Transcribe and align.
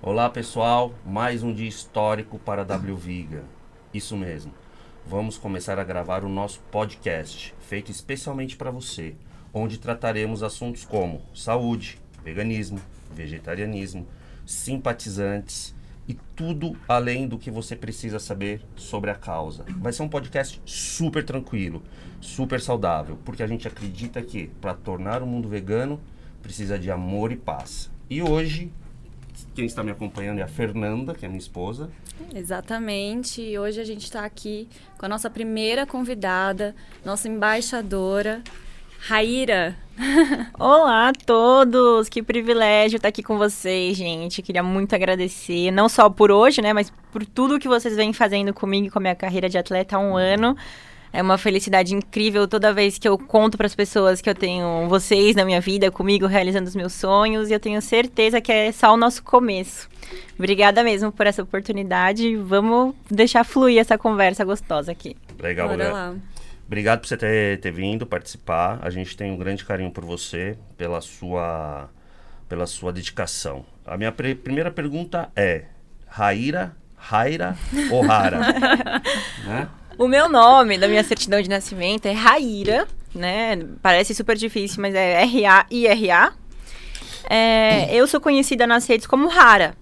Olá 0.00 0.30
pessoal, 0.30 0.94
mais 1.04 1.42
um 1.42 1.52
dia 1.52 1.68
histórico 1.68 2.38
para 2.38 2.62
a 2.62 2.64
W 2.64 2.96
Viga. 2.96 3.42
Isso 3.92 4.16
mesmo. 4.16 4.52
Vamos 5.04 5.36
começar 5.36 5.76
a 5.76 5.82
gravar 5.82 6.22
o 6.22 6.28
nosso 6.28 6.60
podcast, 6.70 7.52
feito 7.58 7.90
especialmente 7.90 8.56
para 8.56 8.70
você, 8.70 9.16
onde 9.52 9.76
trataremos 9.76 10.44
assuntos 10.44 10.84
como 10.84 11.20
saúde, 11.34 11.98
veganismo, 12.22 12.80
vegetarianismo, 13.12 14.06
simpatizantes 14.46 15.74
e 16.06 16.14
tudo 16.14 16.76
além 16.88 17.26
do 17.26 17.36
que 17.36 17.50
você 17.50 17.74
precisa 17.74 18.20
saber 18.20 18.62
sobre 18.76 19.10
a 19.10 19.16
causa. 19.16 19.64
Vai 19.78 19.92
ser 19.92 20.04
um 20.04 20.08
podcast 20.08 20.62
super 20.64 21.24
tranquilo, 21.24 21.82
super 22.20 22.60
saudável, 22.60 23.18
porque 23.24 23.42
a 23.42 23.48
gente 23.48 23.66
acredita 23.66 24.22
que 24.22 24.46
para 24.60 24.74
tornar 24.74 25.24
o 25.24 25.26
mundo 25.26 25.48
vegano 25.48 26.00
precisa 26.40 26.78
de 26.78 26.88
amor 26.88 27.32
e 27.32 27.36
paz. 27.36 27.90
E 28.08 28.22
hoje 28.22 28.70
quem 29.54 29.66
está 29.66 29.82
me 29.82 29.90
acompanhando 29.90 30.38
é 30.38 30.42
a 30.42 30.48
Fernanda, 30.48 31.14
que 31.14 31.24
é 31.24 31.28
minha 31.28 31.38
esposa. 31.38 31.90
Exatamente. 32.34 33.42
E 33.42 33.58
hoje 33.58 33.80
a 33.80 33.84
gente 33.84 34.04
está 34.04 34.24
aqui 34.24 34.68
com 34.96 35.06
a 35.06 35.08
nossa 35.08 35.28
primeira 35.28 35.86
convidada, 35.86 36.74
nossa 37.04 37.28
embaixadora, 37.28 38.42
Raíra. 39.00 39.76
Olá 40.58 41.08
a 41.08 41.12
todos! 41.12 42.08
Que 42.08 42.22
privilégio 42.22 42.96
estar 42.96 43.08
aqui 43.08 43.22
com 43.22 43.38
vocês, 43.38 43.96
gente. 43.96 44.42
Queria 44.42 44.62
muito 44.62 44.94
agradecer, 44.94 45.70
não 45.70 45.88
só 45.88 46.10
por 46.10 46.30
hoje, 46.30 46.60
né, 46.60 46.72
mas 46.72 46.92
por 47.12 47.24
tudo 47.24 47.58
que 47.58 47.68
vocês 47.68 47.94
vêm 47.94 48.12
fazendo 48.12 48.52
comigo 48.52 48.86
e 48.86 48.90
com 48.90 48.98
a 48.98 49.02
minha 49.02 49.14
carreira 49.14 49.48
de 49.48 49.56
atleta 49.56 49.96
há 49.96 50.00
um 50.00 50.16
ano. 50.16 50.56
É 51.12 51.22
uma 51.22 51.38
felicidade 51.38 51.94
incrível 51.94 52.46
toda 52.46 52.72
vez 52.72 52.98
que 52.98 53.08
eu 53.08 53.16
conto 53.16 53.56
para 53.56 53.66
as 53.66 53.74
pessoas 53.74 54.20
que 54.20 54.28
eu 54.28 54.34
tenho 54.34 54.86
vocês 54.88 55.34
na 55.34 55.44
minha 55.44 55.60
vida, 55.60 55.90
comigo, 55.90 56.26
realizando 56.26 56.68
os 56.68 56.76
meus 56.76 56.92
sonhos. 56.92 57.48
E 57.48 57.52
eu 57.54 57.60
tenho 57.60 57.80
certeza 57.80 58.40
que 58.40 58.52
é 58.52 58.70
só 58.72 58.92
o 58.92 58.96
nosso 58.96 59.22
começo. 59.22 59.88
Obrigada 60.38 60.82
mesmo 60.84 61.10
por 61.10 61.26
essa 61.26 61.42
oportunidade. 61.42 62.36
Vamos 62.36 62.94
deixar 63.10 63.44
fluir 63.44 63.78
essa 63.80 63.96
conversa 63.96 64.44
gostosa 64.44 64.92
aqui. 64.92 65.16
Legal, 65.40 65.68
Bora 65.68 65.92
lá. 65.92 66.14
Obrigado 66.66 67.00
por 67.00 67.08
você 67.08 67.16
ter, 67.16 67.58
ter 67.60 67.70
vindo 67.72 68.06
participar. 68.06 68.78
A 68.82 68.90
gente 68.90 69.16
tem 69.16 69.32
um 69.32 69.38
grande 69.38 69.64
carinho 69.64 69.90
por 69.90 70.04
você, 70.04 70.58
pela 70.76 71.00
sua, 71.00 71.88
pela 72.46 72.66
sua 72.66 72.92
dedicação. 72.92 73.64
A 73.86 73.96
minha 73.96 74.12
pre- 74.12 74.34
primeira 74.34 74.70
pergunta 74.70 75.30
é: 75.34 75.64
Raíra, 76.06 76.76
Raira 76.94 77.56
ou 77.90 78.02
Rara? 78.02 78.40
né? 79.46 79.68
O 79.98 80.06
meu 80.06 80.28
nome 80.28 80.78
da 80.78 80.86
minha 80.86 81.02
certidão 81.02 81.42
de 81.42 81.48
nascimento 81.48 82.06
é 82.06 82.12
Raíra, 82.12 82.86
né? 83.12 83.58
Parece 83.82 84.14
super 84.14 84.36
difícil, 84.36 84.80
mas 84.80 84.94
é 84.94 85.22
R-A-I-R-A. 85.22 86.32
É, 87.28 87.92
eu 87.92 88.06
sou 88.06 88.20
conhecida 88.20 88.64
nas 88.64 88.86
redes 88.86 89.08
como 89.08 89.26
Rara. 89.26 89.74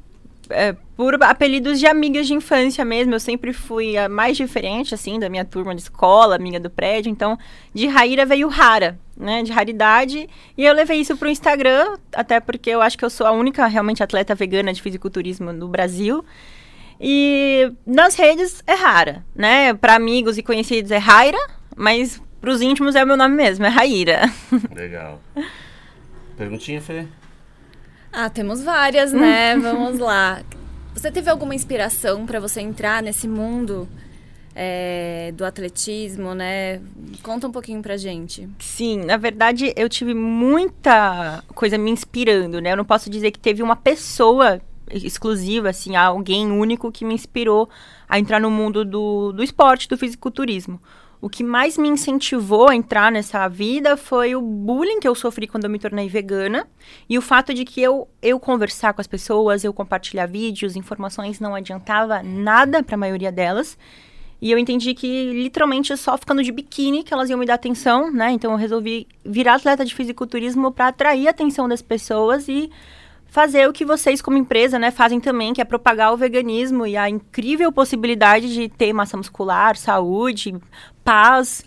é, 0.49 0.75
por 0.97 1.23
apelidos 1.23 1.79
de 1.79 1.87
amigas 1.87 2.27
de 2.27 2.33
infância 2.35 2.85
mesmo. 2.85 3.15
Eu 3.15 3.21
sempre 3.21 3.53
fui 3.53 3.99
a 3.99 4.09
mais 4.09 4.37
diferente, 4.37 4.95
assim, 4.95 5.19
da 5.19 5.29
minha 5.29 5.45
turma 5.45 5.75
de 5.75 5.83
escola, 5.83 6.35
amiga 6.35 6.59
do 6.59 6.71
prédio. 6.71 7.11
Então, 7.11 7.39
de 7.75 7.87
Raíra 7.87 8.25
veio 8.25 8.49
Rara, 8.49 8.99
né? 9.17 9.43
De 9.43 9.53
raridade. 9.53 10.29
E 10.57 10.65
eu 10.65 10.73
levei 10.73 10.99
isso 10.99 11.17
pro 11.17 11.29
Instagram, 11.29 11.99
até 12.15 12.41
porque 12.41 12.71
eu 12.71 12.81
acho 12.81 12.97
que 12.97 13.05
eu 13.05 13.11
sou 13.11 13.27
a 13.27 13.33
única 13.33 13.67
realmente 13.67 14.03
atleta 14.03 14.35
vegana 14.35 14.73
de 14.73 14.81
fisiculturismo 14.81 15.53
no 15.53 15.69
Brasil. 15.69 16.25
E 17.01 17.73
nas 17.87 18.15
redes 18.15 18.63
é 18.67 18.75
rara, 18.75 19.25
né? 19.35 19.75
Para 19.75 19.95
amigos 19.95 20.39
e 20.39 20.43
conhecidos 20.43 20.91
é 20.91 20.99
Raira, 20.99 21.39
mas 21.77 22.21
pros 22.41 22.63
íntimos 22.63 22.95
é 22.95 23.05
o 23.05 23.07
meu 23.07 23.17
nome 23.17 23.35
mesmo, 23.35 23.67
é 23.67 23.69
Raíra. 23.69 24.23
Legal. 24.75 25.21
Perguntinha, 26.37 26.81
Fê? 26.81 27.07
Ah, 28.13 28.31
temos 28.31 28.63
várias, 28.63 29.13
né? 29.13 29.57
Vamos 29.61 29.99
lá. 29.99 30.43
Você 30.95 31.11
teve 31.11 31.29
alguma 31.29 31.55
inspiração 31.55 32.25
para 32.25 32.41
você 32.41 32.61
entrar 32.61 33.03
nesse 33.03 33.29
mundo 33.29 33.87
é, 34.55 35.33
do 35.37 35.45
atletismo, 35.45 36.35
né? 36.35 36.81
Conta 37.23 37.47
um 37.47 37.53
pouquinho 37.53 37.83
pra 37.83 37.99
gente. 37.99 38.49
Sim, 38.59 39.05
na 39.05 39.19
verdade 39.19 39.75
eu 39.77 39.87
tive 39.87 40.15
muita 40.15 41.45
coisa 41.55 41.77
me 41.77 41.91
inspirando, 41.91 42.59
né? 42.59 42.73
Eu 42.73 42.77
não 42.79 42.85
posso 42.85 43.11
dizer 43.11 43.31
que 43.31 43.39
teve 43.39 43.63
uma 43.63 43.77
pessoa 43.77 44.59
exclusiva, 44.91 45.71
assim, 45.71 45.97
alguém 45.97 46.51
único 46.51 46.93
que 46.93 47.05
me 47.05 47.15
inspirou 47.15 47.69
a 48.09 48.19
entrar 48.19 48.41
no 48.41 48.51
mundo 48.51 48.85
do, 48.85 49.33
do 49.33 49.43
esporte, 49.43 49.89
do 49.89 49.97
fisiculturismo. 49.97 50.81
O 51.21 51.31
que 51.31 51.43
mais 51.43 51.79
me 51.79 51.89
incentivou 51.89 52.69
a 52.69 52.77
entrar 52.77 53.11
nessa 53.11 53.49
vida 53.49 53.97
foi 53.97 54.37
o 54.37 54.41
bullying 54.41 55.01
que 55.01 55.09
eu 55.09 55.15
sofri 55.15 55.47
quando 55.47 55.65
eu 55.65 55.71
me 55.71 55.79
tornei 55.79 56.09
vegana 56.09 56.69
e 57.09 57.17
o 57.17 57.23
fato 57.23 57.55
de 57.55 57.65
que 57.65 57.81
eu, 57.81 58.07
eu 58.21 58.39
conversar 58.39 58.93
com 58.93 59.01
as 59.01 59.07
pessoas, 59.07 59.65
eu 59.65 59.73
compartilhar 59.73 60.27
vídeos, 60.27 60.77
informações 60.77 61.41
não 61.41 61.55
adiantava 61.55 62.23
nada 62.23 62.83
para 62.83 62.97
a 62.97 62.99
maioria 62.99 63.33
delas. 63.33 63.79
E 64.41 64.51
eu 64.51 64.59
entendi 64.59 64.93
que 64.93 65.33
literalmente 65.33 65.97
só 65.97 66.19
ficando 66.19 66.43
de 66.43 66.53
biquíni 66.53 67.03
que 67.03 67.15
elas 67.15 67.31
iam 67.31 67.39
me 67.39 67.47
dar 67.47 67.55
atenção, 67.55 68.13
né? 68.13 68.31
Então 68.33 68.53
eu 68.53 68.59
resolvi 68.59 69.09
virar 69.25 69.55
atleta 69.55 69.85
de 69.85 69.95
fisiculturismo 69.95 70.71
para 70.71 70.89
atrair 70.89 71.27
a 71.27 71.31
atenção 71.31 71.67
das 71.67 71.81
pessoas 71.81 72.47
e 72.47 72.71
fazer 73.27 73.69
o 73.69 73.73
que 73.73 73.85
vocês 73.85 74.23
como 74.23 74.39
empresa, 74.39 74.79
né, 74.79 74.91
fazem 74.91 75.21
também, 75.21 75.53
que 75.53 75.61
é 75.61 75.65
propagar 75.65 76.13
o 76.13 76.17
veganismo 76.17 76.87
e 76.87 76.97
a 76.97 77.09
incrível 77.09 77.71
possibilidade 77.71 78.53
de 78.53 78.69
ter 78.69 78.93
massa 78.93 79.17
muscular, 79.17 79.77
saúde, 79.77 80.55
paz 81.05 81.65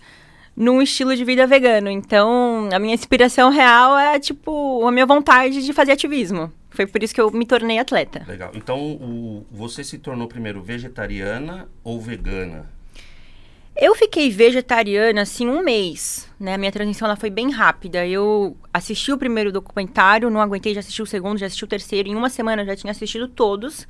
num 0.56 0.82
estilo 0.82 1.16
de 1.16 1.24
vida 1.24 1.46
vegano. 1.46 1.88
Então, 1.88 2.68
a 2.72 2.78
minha 2.78 2.94
inspiração 2.94 3.50
real 3.50 3.96
é 3.96 4.18
tipo 4.18 4.86
a 4.86 4.92
minha 4.92 5.06
vontade 5.06 5.64
de 5.64 5.72
fazer 5.72 5.92
ativismo. 5.92 6.52
Foi 6.70 6.86
por 6.86 7.02
isso 7.02 7.14
que 7.14 7.20
eu 7.20 7.30
me 7.30 7.46
tornei 7.46 7.78
atleta. 7.78 8.24
Legal. 8.28 8.50
Então, 8.54 8.78
o, 8.78 9.46
você 9.50 9.82
se 9.82 9.98
tornou 9.98 10.28
primeiro 10.28 10.62
vegetariana 10.62 11.68
ou 11.82 12.00
vegana? 12.00 12.68
Eu 13.80 13.94
fiquei 13.94 14.28
vegetariana, 14.28 15.22
assim, 15.22 15.48
um 15.48 15.62
mês, 15.62 16.30
né? 16.38 16.58
Minha 16.58 16.70
transição, 16.70 17.06
ela 17.06 17.16
foi 17.16 17.30
bem 17.30 17.50
rápida. 17.50 18.06
Eu 18.06 18.54
assisti 18.74 19.10
o 19.10 19.16
primeiro 19.16 19.50
documentário, 19.50 20.28
não 20.28 20.42
aguentei, 20.42 20.74
já 20.74 20.80
assisti 20.80 21.00
o 21.00 21.06
segundo, 21.06 21.38
já 21.38 21.46
assisti 21.46 21.64
o 21.64 21.66
terceiro. 21.66 22.06
Em 22.06 22.14
uma 22.14 22.28
semana 22.28 22.60
eu 22.60 22.66
já 22.66 22.76
tinha 22.76 22.90
assistido 22.90 23.26
todos. 23.26 23.88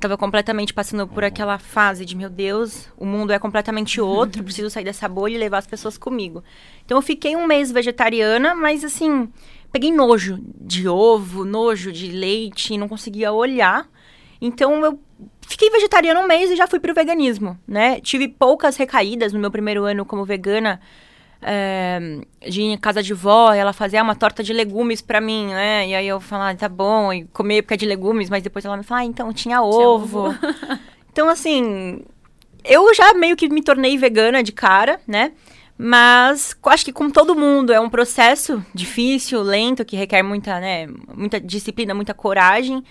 Tava 0.00 0.16
completamente 0.16 0.72
passando 0.72 1.06
por 1.06 1.24
aquela 1.24 1.58
fase 1.58 2.06
de, 2.06 2.16
meu 2.16 2.30
Deus, 2.30 2.88
o 2.96 3.04
mundo 3.04 3.30
é 3.30 3.38
completamente 3.38 4.00
outro, 4.00 4.42
preciso 4.42 4.70
sair 4.70 4.84
dessa 4.84 5.06
bolha 5.06 5.34
e 5.34 5.38
levar 5.38 5.58
as 5.58 5.66
pessoas 5.66 5.98
comigo. 5.98 6.42
Então 6.86 6.96
eu 6.96 7.02
fiquei 7.02 7.36
um 7.36 7.46
mês 7.46 7.70
vegetariana, 7.70 8.54
mas 8.54 8.82
assim, 8.82 9.28
peguei 9.70 9.92
nojo 9.92 10.38
de 10.58 10.88
ovo, 10.88 11.44
nojo 11.44 11.92
de 11.92 12.10
leite, 12.10 12.78
não 12.78 12.88
conseguia 12.88 13.30
olhar. 13.30 13.86
Então 14.40 14.82
eu 14.82 14.98
fiquei 15.46 15.70
vegetariana 15.70 16.20
um 16.20 16.26
mês 16.26 16.50
e 16.50 16.56
já 16.56 16.66
fui 16.66 16.78
pro 16.78 16.94
veganismo, 16.94 17.58
né? 17.66 18.00
Tive 18.00 18.28
poucas 18.28 18.76
recaídas 18.76 19.32
no 19.32 19.40
meu 19.40 19.50
primeiro 19.50 19.84
ano 19.84 20.04
como 20.04 20.24
vegana. 20.24 20.80
É, 21.40 22.00
de 22.48 22.62
ir 22.62 22.72
em 22.72 22.76
casa 22.76 23.00
de 23.00 23.14
vó, 23.14 23.52
ela 23.52 23.72
fazia 23.72 24.02
uma 24.02 24.16
torta 24.16 24.42
de 24.42 24.52
legumes 24.52 25.00
pra 25.00 25.20
mim, 25.20 25.46
né? 25.46 25.86
E 25.86 25.94
aí 25.94 26.08
eu 26.08 26.18
falava, 26.20 26.58
tá 26.58 26.68
bom, 26.68 27.12
e 27.12 27.26
comer 27.26 27.62
porque 27.62 27.74
é 27.74 27.76
de 27.76 27.86
legumes, 27.86 28.28
mas 28.28 28.42
depois 28.42 28.64
ela 28.64 28.76
me 28.76 28.82
fala, 28.82 29.02
ah, 29.02 29.04
então 29.04 29.32
tinha 29.32 29.62
ovo. 29.62 30.34
então, 31.12 31.28
assim, 31.28 32.02
eu 32.64 32.92
já 32.92 33.14
meio 33.14 33.36
que 33.36 33.48
me 33.48 33.62
tornei 33.62 33.96
vegana 33.96 34.42
de 34.42 34.50
cara, 34.50 35.00
né? 35.06 35.32
Mas 35.80 36.56
acho 36.64 36.84
que 36.84 36.92
como 36.92 37.12
todo 37.12 37.36
mundo, 37.36 37.72
é 37.72 37.78
um 37.78 37.88
processo 37.88 38.64
difícil, 38.74 39.40
lento, 39.40 39.84
que 39.84 39.96
requer 39.96 40.24
muita, 40.24 40.58
né, 40.58 40.88
muita 41.14 41.40
disciplina, 41.40 41.94
muita 41.94 42.12
coragem. 42.12 42.82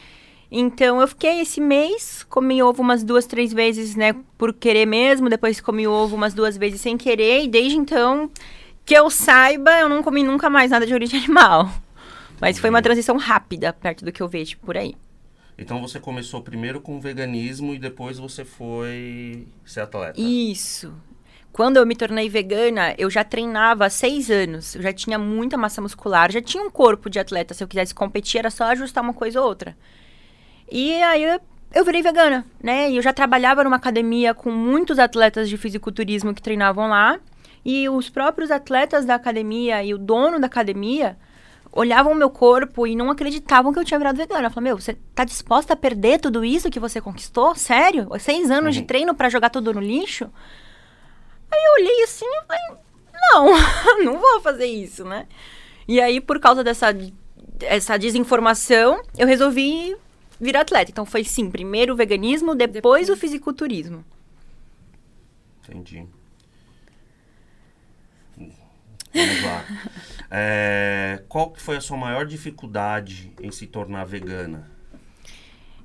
Então 0.49 1.01
eu 1.01 1.07
fiquei 1.07 1.41
esse 1.41 1.59
mês, 1.59 2.23
comi 2.29 2.63
ovo 2.63 2.81
umas 2.81 3.03
duas, 3.03 3.25
três 3.25 3.51
vezes, 3.51 3.95
né, 3.95 4.15
por 4.37 4.53
querer 4.53 4.85
mesmo, 4.85 5.29
depois 5.29 5.59
comi 5.59 5.85
ovo 5.87 6.15
umas 6.15 6.33
duas 6.33 6.57
vezes 6.57 6.79
sem 6.79 6.97
querer, 6.97 7.43
e 7.43 7.47
desde 7.49 7.77
então, 7.77 8.31
que 8.85 8.93
eu 8.93 9.09
saiba, 9.09 9.71
eu 9.79 9.89
não 9.89 10.01
comi 10.01 10.23
nunca 10.23 10.49
mais 10.49 10.71
nada 10.71 10.85
de 10.85 10.93
origem 10.93 11.19
animal. 11.23 11.69
Mas 12.39 12.59
foi 12.59 12.69
uma 12.69 12.81
transição 12.81 13.17
rápida, 13.17 13.73
perto 13.73 14.05
do 14.05 14.11
que 14.11 14.21
eu 14.21 14.27
vejo 14.27 14.57
por 14.59 14.77
aí. 14.77 14.95
Então 15.57 15.81
você 15.81 15.99
começou 15.99 16.41
primeiro 16.41 16.79
com 16.79 16.99
veganismo 16.99 17.73
e 17.73 17.79
depois 17.79 18.19
você 18.19 18.45
foi 18.45 19.47
ser 19.65 19.81
atleta. 19.81 20.21
Isso. 20.21 20.93
Quando 21.51 21.77
eu 21.77 21.85
me 21.87 21.95
tornei 21.95 22.29
vegana, 22.29 22.93
eu 22.99 23.09
já 23.09 23.23
treinava 23.23 23.87
há 23.87 23.89
seis 23.89 24.29
anos. 24.29 24.75
Eu 24.75 24.83
já 24.83 24.93
tinha 24.93 25.17
muita 25.17 25.57
massa 25.57 25.81
muscular, 25.81 26.31
já 26.31 26.39
tinha 26.39 26.63
um 26.63 26.69
corpo 26.69 27.09
de 27.09 27.17
atleta. 27.17 27.55
Se 27.55 27.63
eu 27.63 27.67
quisesse 27.67 27.95
competir, 27.95 28.37
era 28.37 28.51
só 28.51 28.65
ajustar 28.65 29.03
uma 29.03 29.13
coisa 29.15 29.41
ou 29.41 29.47
outra. 29.47 29.75
E 30.71 31.01
aí 31.03 31.23
eu, 31.23 31.39
eu 31.73 31.85
virei 31.85 32.01
vegana, 32.01 32.45
né? 32.61 32.89
E 32.91 32.97
eu 32.97 33.01
já 33.01 33.13
trabalhava 33.13 33.63
numa 33.63 33.75
academia 33.77 34.33
com 34.33 34.51
muitos 34.51 34.99
atletas 34.99 35.49
de 35.49 35.57
fisiculturismo 35.57 36.33
que 36.33 36.41
treinavam 36.41 36.87
lá. 36.89 37.19
E 37.65 37.89
os 37.89 38.09
próprios 38.09 38.49
atletas 38.51 39.05
da 39.05 39.15
academia 39.15 39.83
e 39.83 39.93
o 39.93 39.97
dono 39.97 40.39
da 40.39 40.47
academia 40.47 41.17
olhavam 41.71 42.13
o 42.13 42.15
meu 42.15 42.29
corpo 42.29 42.87
e 42.87 42.95
não 42.95 43.11
acreditavam 43.11 43.73
que 43.73 43.79
eu 43.79 43.83
tinha 43.85 43.97
virado 43.97 44.15
vegana. 44.17 44.47
Eu 44.47 44.49
falava, 44.51 44.61
meu, 44.61 44.79
você 44.79 44.97
tá 45.13 45.23
disposta 45.25 45.73
a 45.73 45.75
perder 45.75 46.19
tudo 46.19 46.43
isso 46.45 46.69
que 46.69 46.79
você 46.79 47.01
conquistou? 47.01 47.53
Sério? 47.55 48.07
Seis 48.19 48.49
anos 48.49 48.73
de 48.73 48.81
Uhum. 48.81 48.87
treino 48.87 49.13
pra 49.15 49.29
jogar 49.29 49.49
tudo 49.49 49.73
no 49.73 49.81
lixo? 49.81 50.29
Aí 51.51 51.59
eu 51.65 51.83
olhei 51.83 52.03
assim 52.03 52.25
e 52.25 52.45
falei, 52.45 52.81
não, 53.31 54.03
não 54.13 54.19
vou 54.19 54.41
fazer 54.41 54.65
isso, 54.65 55.03
né? 55.05 55.27
E 55.87 55.99
aí, 56.01 56.19
por 56.21 56.39
causa 56.39 56.63
dessa 56.63 56.87
essa 57.61 57.97
desinformação, 57.97 59.01
eu 59.17 59.25
resolvi 59.27 59.95
virar 60.39 60.61
atleta. 60.61 60.91
Então 60.91 61.05
foi 61.05 61.23
sim, 61.23 61.49
primeiro 61.49 61.93
o 61.93 61.95
veganismo, 61.95 62.55
depois, 62.55 62.73
Depois. 62.73 63.09
o 63.09 63.15
fisiculturismo. 63.15 64.03
Entendi. 65.63 66.05
Vamos 68.37 69.43
lá. 69.43 69.65
É, 70.29 71.23
qual 71.29 71.51
que 71.51 71.61
foi 71.61 71.77
a 71.77 71.81
sua 71.81 71.95
maior 71.95 72.25
dificuldade 72.25 73.31
em 73.41 73.49
se 73.49 73.65
tornar 73.65 74.03
vegana? 74.03 74.69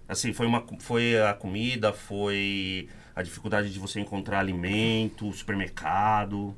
Assim, 0.08 0.32
foi, 0.32 0.48
uma, 0.48 0.66
foi 0.80 1.16
a 1.20 1.32
comida, 1.32 1.92
foi 1.92 2.88
a 3.14 3.22
dificuldade 3.22 3.72
de 3.72 3.78
você 3.78 4.00
encontrar 4.00 4.40
alimento, 4.40 5.32
supermercado? 5.32 6.56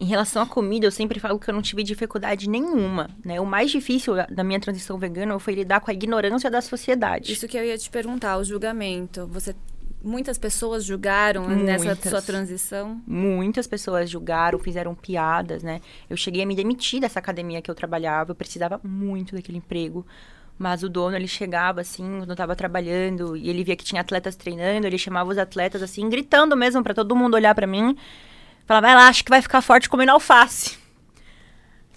Em 0.00 0.06
relação 0.06 0.40
à 0.40 0.46
comida, 0.46 0.86
eu 0.86 0.90
sempre 0.90 1.20
falo 1.20 1.38
que 1.38 1.50
eu 1.50 1.54
não 1.54 1.60
tive 1.60 1.82
dificuldade 1.82 2.48
nenhuma, 2.48 3.10
né? 3.22 3.38
O 3.38 3.44
mais 3.44 3.70
difícil 3.70 4.14
da 4.30 4.42
minha 4.42 4.58
transição 4.58 4.96
vegana 4.96 5.38
foi 5.38 5.54
lidar 5.54 5.80
com 5.80 5.90
a 5.90 5.94
ignorância 5.94 6.50
da 6.50 6.62
sociedade. 6.62 7.30
Isso 7.30 7.46
que 7.46 7.58
eu 7.58 7.62
ia 7.62 7.76
te 7.76 7.90
perguntar, 7.90 8.38
o 8.38 8.44
julgamento. 8.44 9.26
Você 9.26 9.54
muitas 10.02 10.38
pessoas 10.38 10.84
julgaram 10.84 11.46
nessa 11.48 11.84
Muitas. 11.84 12.10
sua 12.10 12.22
transição? 12.22 13.00
Muitas 13.06 13.66
pessoas 13.66 14.08
julgaram, 14.08 14.58
fizeram 14.58 14.94
piadas, 14.94 15.62
né? 15.62 15.82
Eu 16.08 16.16
cheguei 16.16 16.42
a 16.42 16.46
me 16.46 16.54
demitir 16.54 17.00
dessa 17.00 17.18
academia 17.18 17.60
que 17.60 17.70
eu 17.70 17.74
trabalhava, 17.74 18.30
eu 18.30 18.34
precisava 18.34 18.80
muito 18.82 19.34
daquele 19.34 19.58
emprego. 19.58 20.06
Mas 20.58 20.82
o 20.82 20.88
dono, 20.88 21.16
ele 21.16 21.28
chegava 21.28 21.80
assim, 21.80 22.18
quando 22.18 22.30
eu 22.30 22.36
tava 22.36 22.54
trabalhando, 22.56 23.36
e 23.36 23.48
ele 23.48 23.64
via 23.64 23.76
que 23.76 23.84
tinha 23.84 24.00
atletas 24.00 24.36
treinando, 24.36 24.86
ele 24.86 24.98
chamava 24.98 25.30
os 25.30 25.38
atletas 25.38 25.82
assim, 25.82 26.08
gritando 26.08 26.56
mesmo 26.56 26.82
pra 26.82 26.94
todo 26.94 27.16
mundo 27.16 27.34
olhar 27.34 27.54
pra 27.54 27.66
mim. 27.66 27.96
Falava, 28.70 28.88
ela 28.88 29.08
acha 29.08 29.24
que 29.24 29.30
vai 29.30 29.42
ficar 29.42 29.60
forte 29.62 29.88
comendo 29.88 30.12
alface. 30.12 30.78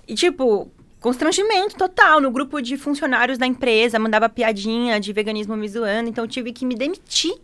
E 0.08 0.16
tipo, 0.16 0.72
constrangimento 1.00 1.76
total 1.76 2.20
no 2.20 2.32
grupo 2.32 2.60
de 2.60 2.78
funcionários 2.78 3.38
da 3.38 3.46
empresa, 3.46 4.00
mandava 4.00 4.28
piadinha 4.28 5.00
de 5.00 5.14
veganismo 5.14 5.56
me 5.56 5.70
zoando, 5.70 6.10
então 6.10 6.24
eu 6.24 6.28
tive 6.28 6.52
que 6.52 6.66
me 6.66 6.74
demitir 6.74 7.36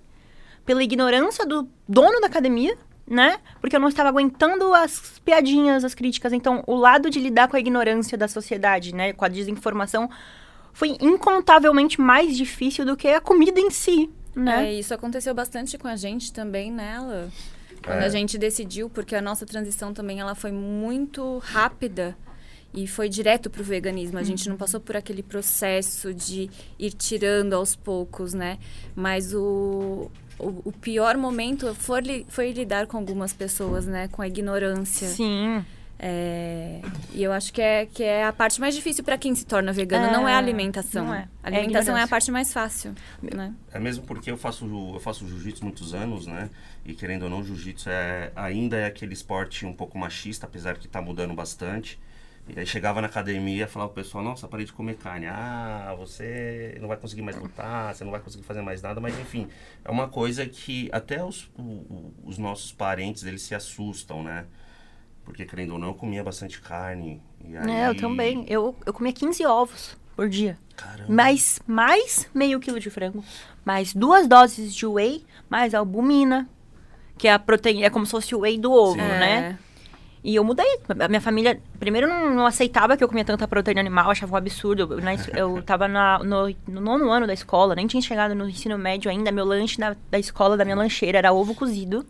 pela 0.66 0.84
ignorância 0.84 1.46
do 1.46 1.70
dono 1.88 2.20
da 2.20 2.26
academia, 2.26 2.76
né? 3.06 3.38
Porque 3.62 3.76
eu 3.76 3.80
não 3.80 3.90
estava 3.90 4.10
aguentando 4.10 4.74
as 4.74 5.22
piadinhas, 5.24 5.86
as 5.86 5.94
críticas. 5.94 6.34
Então, 6.34 6.64
o 6.66 6.76
lado 6.76 7.08
de 7.08 7.20
lidar 7.20 7.50
com 7.50 7.56
a 7.56 7.60
ignorância 7.60 8.18
da 8.18 8.28
sociedade, 8.28 8.96
né, 8.96 9.14
com 9.14 9.26
a 9.26 9.28
desinformação, 9.28 10.10
foi 10.74 10.98
incontavelmente 11.00 12.02
mais 12.02 12.36
difícil 12.36 12.84
do 12.84 12.98
que 12.98 13.08
a 13.08 13.22
comida 13.22 13.60
em 13.60 13.70
si, 13.70 14.10
né? 14.36 14.70
É, 14.70 14.74
isso 14.74 14.92
aconteceu 14.92 15.36
bastante 15.36 15.78
com 15.78 15.88
a 15.88 15.96
gente 15.96 16.34
também 16.34 16.72
nela. 16.72 17.30
Quando 17.84 18.02
É. 18.02 18.06
a 18.06 18.10
gente 18.10 18.38
decidiu, 18.38 18.90
porque 18.90 19.16
a 19.16 19.22
nossa 19.22 19.46
transição 19.46 19.94
também 19.94 20.20
ela 20.20 20.36
foi 20.36 20.52
muito 20.52 21.38
rápida 21.40 22.16
e 22.74 22.86
foi 22.88 23.10
direto 23.10 23.50
pro 23.50 23.64
veganismo. 23.64 24.18
A 24.20 24.24
gente 24.24 24.48
não 24.50 24.56
passou 24.58 24.80
por 24.80 24.96
aquele 24.96 25.24
processo 25.24 26.14
de 26.14 26.50
ir 26.78 26.92
tirando 26.94 27.54
aos 27.54 27.76
poucos, 27.76 28.34
né? 28.34 28.58
Mas 28.96 29.34
o, 29.34 30.12
o, 30.38 30.48
o 30.66 30.72
pior 30.72 31.18
momento 31.18 31.74
foi, 31.74 32.26
foi 32.30 32.52
lidar 32.52 32.86
com 32.86 32.98
algumas 32.98 33.34
pessoas, 33.34 33.86
né? 33.86 34.08
Com 34.10 34.22
a 34.22 34.28
ignorância. 34.28 35.08
Sim. 35.08 35.66
É, 36.02 36.80
e 37.14 37.22
eu 37.22 37.34
acho 37.34 37.52
que 37.52 37.62
é, 37.62 37.86
que 37.86 38.02
é 38.04 38.24
a 38.26 38.32
parte 38.32 38.60
mais 38.62 38.74
difícil 38.74 39.04
para 39.04 39.18
quem 39.18 39.36
se 39.36 39.46
torna 39.46 39.74
vegano, 39.74 40.06
É, 40.06 40.12
não 40.12 40.26
é 40.28 40.34
a 40.34 40.38
alimentação. 40.38 41.06
não 41.08 41.14
é. 41.14 41.28
A 41.44 41.50
É 41.52 41.58
alimentação 41.58 41.98
é, 41.98 42.04
a 42.04 42.08
parte 42.08 42.32
mais 42.32 42.54
fácil, 42.54 42.96
né? 43.22 43.54
É 43.74 43.80
mesmo 43.80 44.06
porque 44.06 44.32
eu 44.32 44.38
faço, 44.38 44.66
eu 44.94 45.00
faço 45.02 45.28
jiu-jitsu 45.28 45.64
muitos 45.66 45.94
anos, 45.94 46.26
né? 46.26 46.50
E 46.86 46.94
querendo 46.94 47.24
ou 47.24 47.30
não, 47.30 47.44
jiu-jitsu 47.44 47.90
é, 47.90 48.32
ainda 48.34 48.78
é 48.78 48.86
aquele 48.86 49.14
esporte 49.14 49.66
um 49.66 49.74
pouco 49.74 49.98
machista, 49.98 50.46
apesar 50.46 50.78
que 50.78 50.88
tá 50.88 51.02
mudando 51.02 51.34
bastante. 51.34 52.00
E 52.48 52.58
aí 52.60 52.66
chegava 52.66 53.00
na 53.02 53.08
academia 53.08 53.66
e 53.66 53.68
falava 53.68 53.92
pro 53.92 54.02
pessoal, 54.02 54.24
nossa, 54.24 54.48
parei 54.48 54.66
de 54.66 54.72
comer 54.74 54.96
carne. 54.96 55.28
Ah, 55.28 55.94
você 56.00 56.78
não 56.80 56.88
vai 56.88 56.98
conseguir 56.98 57.22
mais 57.22 57.38
lutar, 57.38 57.94
você 57.94 58.04
não 58.06 58.10
vai 58.12 58.22
conseguir 58.22 58.44
fazer 58.44 58.62
mais 58.62 58.82
nada. 58.82 59.00
Mas 59.02 59.20
enfim, 59.20 59.48
é 59.86 59.92
uma 59.92 60.08
coisa 60.08 60.46
que 60.48 60.90
até 60.92 61.24
os, 61.24 61.44
o- 61.58 61.62
o- 61.62 62.14
os 62.24 62.38
nossos 62.40 62.72
parentes, 62.72 63.24
eles 63.24 63.42
se 63.44 63.54
assustam, 63.54 64.24
né? 64.24 64.46
Porque 65.30 65.46
querendo 65.46 65.74
ou 65.74 65.80
não, 65.80 65.90
eu 65.90 65.94
comia 65.94 66.24
bastante 66.24 66.60
carne. 66.60 67.22
E 67.48 67.56
aí... 67.56 67.72
É, 67.72 67.88
eu 67.88 67.96
também. 67.96 68.46
Eu, 68.48 68.76
eu 68.84 68.92
comia 68.92 69.14
15 69.14 69.46
ovos 69.46 69.96
por 70.16 70.28
dia. 70.28 70.58
Caramba. 70.76 71.06
Mais, 71.14 71.60
mais 71.68 72.28
meio 72.34 72.60
quilo 72.60 72.80
de 72.80 72.90
frango, 72.90 73.24
mais 73.64 73.94
duas 73.94 74.28
doses 74.28 74.74
de 74.74 74.88
whey, 74.88 75.24
mais 75.48 75.76
albumina, 75.76 76.50
que 77.16 77.28
é 77.28 77.34
a 77.34 77.38
proteína, 77.38 77.86
é 77.86 77.90
como 77.92 78.06
se 78.08 78.12
fosse 78.12 78.34
o 78.34 78.40
whey 78.40 78.58
do 78.58 78.72
ovo, 78.72 78.94
Sim. 79.00 79.08
né? 79.08 79.60
E 80.24 80.36
eu 80.36 80.44
mudei. 80.44 80.80
A 81.00 81.08
minha 81.08 81.22
família, 81.22 81.62
primeiro, 81.80 82.10
não, 82.10 82.34
não 82.34 82.46
aceitava 82.46 82.98
que 82.98 83.04
eu 83.04 83.08
comia 83.08 83.24
tanta 83.24 83.48
proteína 83.48 83.82
animal, 83.82 84.10
achava 84.10 84.34
um 84.34 84.36
absurdo. 84.38 84.94
Eu, 84.96 85.02
na 85.02 85.14
eu 85.38 85.62
tava 85.62 85.88
na- 85.88 86.20
no, 86.24 86.50
no 86.68 86.82
nono 86.82 87.12
ano 87.12 87.28
da 87.28 87.34
escola, 87.34 87.76
nem 87.76 87.86
tinha 87.86 88.02
chegado 88.02 88.34
no 88.34 88.50
ensino 88.50 88.78
médio 88.80 89.12
ainda. 89.12 89.32
Meu 89.32 89.46
lanche 89.46 89.80
na- 89.80 89.96
da 90.10 90.18
escola, 90.18 90.58
da 90.58 90.66
minha 90.66 90.76
lancheira, 90.76 91.20
era 91.20 91.32
ovo 91.32 91.54
cozido, 91.54 92.04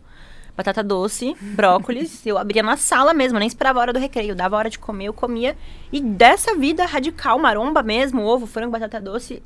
batata 0.60 0.82
doce, 0.82 1.34
brócolis. 1.40 2.24
eu 2.26 2.36
abria 2.36 2.62
na 2.62 2.76
sala 2.76 3.14
mesmo, 3.14 3.38
nem 3.38 3.48
esperava 3.48 3.78
a 3.78 3.82
hora 3.82 3.92
do 3.92 3.98
recreio. 3.98 4.34
Dava 4.34 4.56
a 4.56 4.58
hora 4.58 4.70
de 4.70 4.78
comer, 4.78 5.06
eu 5.06 5.14
comia. 5.14 5.56
E 5.90 6.00
dessa 6.00 6.54
vida 6.54 6.84
radical, 6.84 7.38
maromba 7.38 7.82
mesmo, 7.82 8.22
ovo, 8.22 8.46
frango, 8.46 8.72
batata 8.72 9.00
doce, 9.00 9.42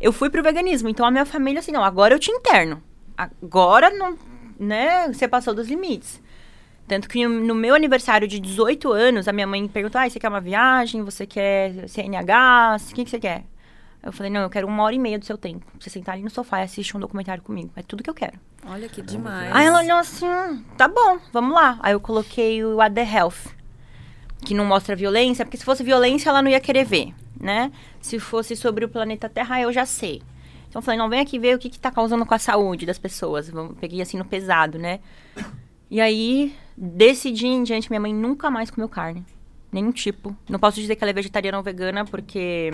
eu 0.00 0.12
fui 0.12 0.28
pro 0.28 0.42
veganismo. 0.42 0.88
Então 0.88 1.06
a 1.06 1.10
minha 1.10 1.24
família, 1.24 1.60
assim, 1.60 1.72
não, 1.72 1.84
agora 1.84 2.14
eu 2.14 2.18
te 2.18 2.30
interno. 2.30 2.82
Agora 3.16 3.90
não, 3.90 4.16
né, 4.58 5.06
você 5.12 5.26
passou 5.28 5.54
dos 5.54 5.68
limites. 5.68 6.20
Tanto 6.86 7.08
que 7.08 7.26
no 7.26 7.54
meu 7.54 7.74
aniversário 7.74 8.28
de 8.28 8.38
18 8.38 8.92
anos, 8.92 9.26
a 9.26 9.32
minha 9.32 9.46
mãe 9.46 9.66
perguntou: 9.66 10.00
ah, 10.00 10.08
você 10.08 10.20
quer 10.20 10.28
uma 10.28 10.40
viagem? 10.40 11.02
Você 11.02 11.26
quer 11.26 11.88
CNH? 11.88 12.76
O 12.90 12.94
que, 12.94 13.04
que 13.04 13.10
você 13.10 13.18
quer? 13.18 13.44
Eu 14.06 14.12
falei: 14.12 14.30
não, 14.30 14.40
eu 14.42 14.48
quero 14.50 14.66
uma 14.66 14.82
hora 14.84 14.94
e 14.94 14.98
meia 14.98 15.18
do 15.18 15.24
seu 15.26 15.36
tempo. 15.36 15.66
Pra 15.66 15.80
Você 15.80 15.90
sentar 15.90 16.14
ali 16.14 16.22
no 16.22 16.30
sofá 16.30 16.60
e 16.60 16.62
assistir 16.62 16.96
um 16.96 17.00
documentário 17.00 17.42
comigo. 17.42 17.70
É 17.76 17.82
tudo 17.82 18.02
que 18.02 18.08
eu 18.10 18.14
quero. 18.14 18.38
Olha 18.64 18.88
que 18.88 19.02
demais. 19.02 19.54
Aí 19.54 19.66
ela 19.66 19.80
olhou 19.80 19.98
assim: 19.98 20.26
"Hum, 20.26 20.62
tá 20.76 20.86
bom, 20.88 21.18
vamos 21.32 21.54
lá. 21.54 21.78
Aí 21.82 21.92
eu 21.92 22.00
coloquei 22.00 22.64
o 22.64 22.76
What 22.76 22.94
the 22.94 23.02
Health, 23.02 23.52
que 24.44 24.54
não 24.54 24.64
mostra 24.64 24.94
violência, 24.96 25.44
porque 25.44 25.56
se 25.56 25.64
fosse 25.64 25.82
violência 25.82 26.28
ela 26.30 26.40
não 26.40 26.50
ia 26.50 26.60
querer 26.60 26.84
ver, 26.84 27.12
né? 27.40 27.72
Se 28.00 28.18
fosse 28.18 28.54
sobre 28.56 28.84
o 28.84 28.88
planeta 28.88 29.28
Terra, 29.28 29.60
eu 29.60 29.72
já 29.72 29.84
sei. 29.84 30.22
Então 30.68 30.78
eu 30.80 30.82
falei: 30.82 30.98
não, 30.98 31.08
vem 31.08 31.20
aqui 31.20 31.38
ver 31.38 31.56
o 31.56 31.58
que, 31.58 31.68
que 31.68 31.78
tá 31.78 31.90
causando 31.90 32.24
com 32.24 32.34
a 32.34 32.38
saúde 32.38 32.86
das 32.86 32.98
pessoas. 32.98 33.48
Vamos- 33.50 33.76
Peguei 33.80 34.00
assim 34.00 34.16
no 34.18 34.24
pesado, 34.24 34.78
né? 34.78 35.00
E 35.90 36.00
aí, 36.00 36.54
desse 36.76 37.30
dia 37.30 37.48
em 37.48 37.62
diante, 37.62 37.88
minha 37.90 38.00
mãe 38.00 38.12
nunca 38.14 38.50
mais 38.50 38.70
comeu 38.70 38.88
carne. 38.88 39.24
Nenhum 39.70 39.90
tipo. 39.92 40.36
Não 40.48 40.58
posso 40.58 40.80
dizer 40.80 40.96
que 40.96 41.02
ela 41.04 41.10
é 41.10 41.14
vegetariana 41.14 41.58
ou 41.58 41.62
vegana, 41.64 42.04
porque 42.04 42.70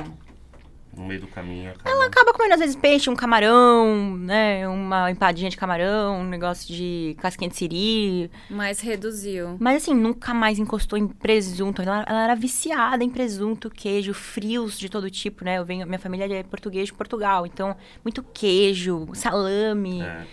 No 0.95 1.05
meio 1.05 1.21
do 1.23 1.27
caminho, 1.27 1.71
acaba... 1.71 1.91
ela 1.91 2.07
acaba 2.07 2.33
comendo 2.35 2.53
às 2.53 2.61
vezes 2.61 2.77
peixe, 2.77 3.09
um 3.09 3.17
camarão, 3.17 4.15
né? 4.17 4.69
Uma 4.69 5.11
empadinha 5.11 5.49
de 5.49 5.57
camarão, 5.57 6.21
um 6.21 6.25
negócio 6.25 6.73
de 6.73 7.17
casquinha 7.19 7.49
de 7.49 7.57
siri. 7.57 8.31
Mas 8.51 8.81
reduziu. 8.81 9.57
Mas 9.59 9.83
assim, 9.83 9.95
nunca 9.95 10.35
mais 10.35 10.59
encostou 10.59 10.99
em 10.99 11.09
presunto. 11.09 11.81
Ela, 11.81 12.05
ela 12.07 12.25
era 12.25 12.35
viciada 12.35 13.03
em 13.03 13.09
presunto, 13.09 13.71
queijo, 13.71 14.13
frios 14.13 14.79
de 14.79 14.91
todo 14.91 15.11
tipo, 15.11 15.45
né? 15.45 15.59
Eu 15.59 15.65
venho, 15.65 15.87
minha 15.87 15.99
família 15.99 16.27
é 16.31 16.43
português 16.43 16.87
de 16.89 16.93
Portugal, 16.93 17.47
então 17.47 17.75
muito 18.05 18.23
queijo, 18.23 19.09
salame. 19.15 20.03
É. 20.03 20.27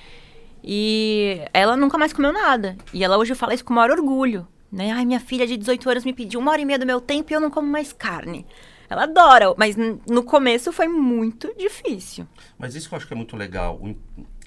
E 0.62 1.42
ela 1.54 1.78
nunca 1.78 1.98
mais 1.98 2.12
comeu 2.12 2.34
nada. 2.34 2.76
E 2.94 3.02
ela 3.02 3.18
hoje 3.18 3.34
fala 3.34 3.54
isso 3.54 3.64
com 3.64 3.72
o 3.72 3.76
maior 3.76 3.92
orgulho, 3.92 4.46
né? 4.70 4.92
Ai, 4.92 5.06
minha 5.06 5.22
filha 5.22 5.48
de 5.48 5.56
18 5.56 5.90
anos 5.90 6.06
me 6.06 6.12
pediu 6.14 6.40
uma 6.40 6.52
hora 6.52 6.62
e 6.62 6.66
meia 6.66 6.78
do 6.78 6.86
meu 6.86 7.00
tempo 7.00 7.32
e 7.32 7.34
eu 7.34 7.40
não 7.40 7.50
como 7.50 7.68
mais 7.68 7.94
carne. 7.94 8.46
Ela 8.90 9.04
adora, 9.04 9.54
mas 9.56 9.76
no 9.78 10.24
começo 10.24 10.72
foi 10.72 10.88
muito 10.88 11.54
difícil. 11.56 12.28
Mas 12.58 12.74
isso 12.74 12.90
que 12.90 12.96
eu 12.96 12.98
acho 12.98 13.08
que 13.08 13.14
é 13.14 13.18
muito 13.18 13.38
legal. 13.38 13.80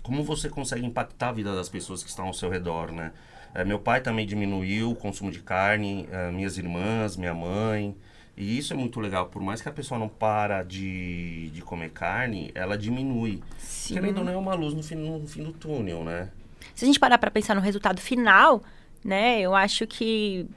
Como 0.02 0.24
você 0.24 0.48
consegue 0.48 0.84
impactar 0.84 1.28
a 1.28 1.32
vida 1.32 1.54
das 1.54 1.68
pessoas 1.68 2.02
que 2.02 2.10
estão 2.10 2.26
ao 2.26 2.34
seu 2.34 2.50
redor, 2.50 2.90
né? 2.90 3.12
É, 3.54 3.64
meu 3.64 3.78
pai 3.78 4.00
também 4.00 4.26
diminuiu 4.26 4.90
o 4.90 4.96
consumo 4.96 5.30
de 5.30 5.40
carne, 5.40 6.08
é, 6.10 6.30
minhas 6.30 6.56
irmãs, 6.58 7.16
minha 7.16 7.34
mãe. 7.34 7.94
E 8.36 8.56
isso 8.58 8.72
é 8.72 8.76
muito 8.76 8.98
legal. 8.98 9.26
Por 9.26 9.42
mais 9.42 9.60
que 9.60 9.68
a 9.68 9.72
pessoa 9.72 9.98
não 9.98 10.08
para 10.08 10.62
de, 10.62 11.50
de 11.50 11.60
comer 11.62 11.90
carne, 11.90 12.50
ela 12.54 12.76
diminui. 12.78 13.42
Sim. 13.58 13.94
Querendo 13.94 14.18
ou 14.18 14.24
não, 14.24 14.32
é 14.32 14.36
uma 14.36 14.54
luz 14.54 14.74
no 14.74 14.82
fim, 14.82 14.94
no 14.96 15.26
fim 15.26 15.44
do 15.44 15.52
túnel, 15.52 16.02
né? 16.02 16.30
Se 16.74 16.84
a 16.84 16.86
gente 16.86 16.98
parar 16.98 17.18
pra 17.18 17.30
pensar 17.30 17.54
no 17.54 17.60
resultado 17.60 18.00
final, 18.00 18.62
né? 19.04 19.40
Eu 19.40 19.54
acho 19.54 19.86
que 19.86 20.48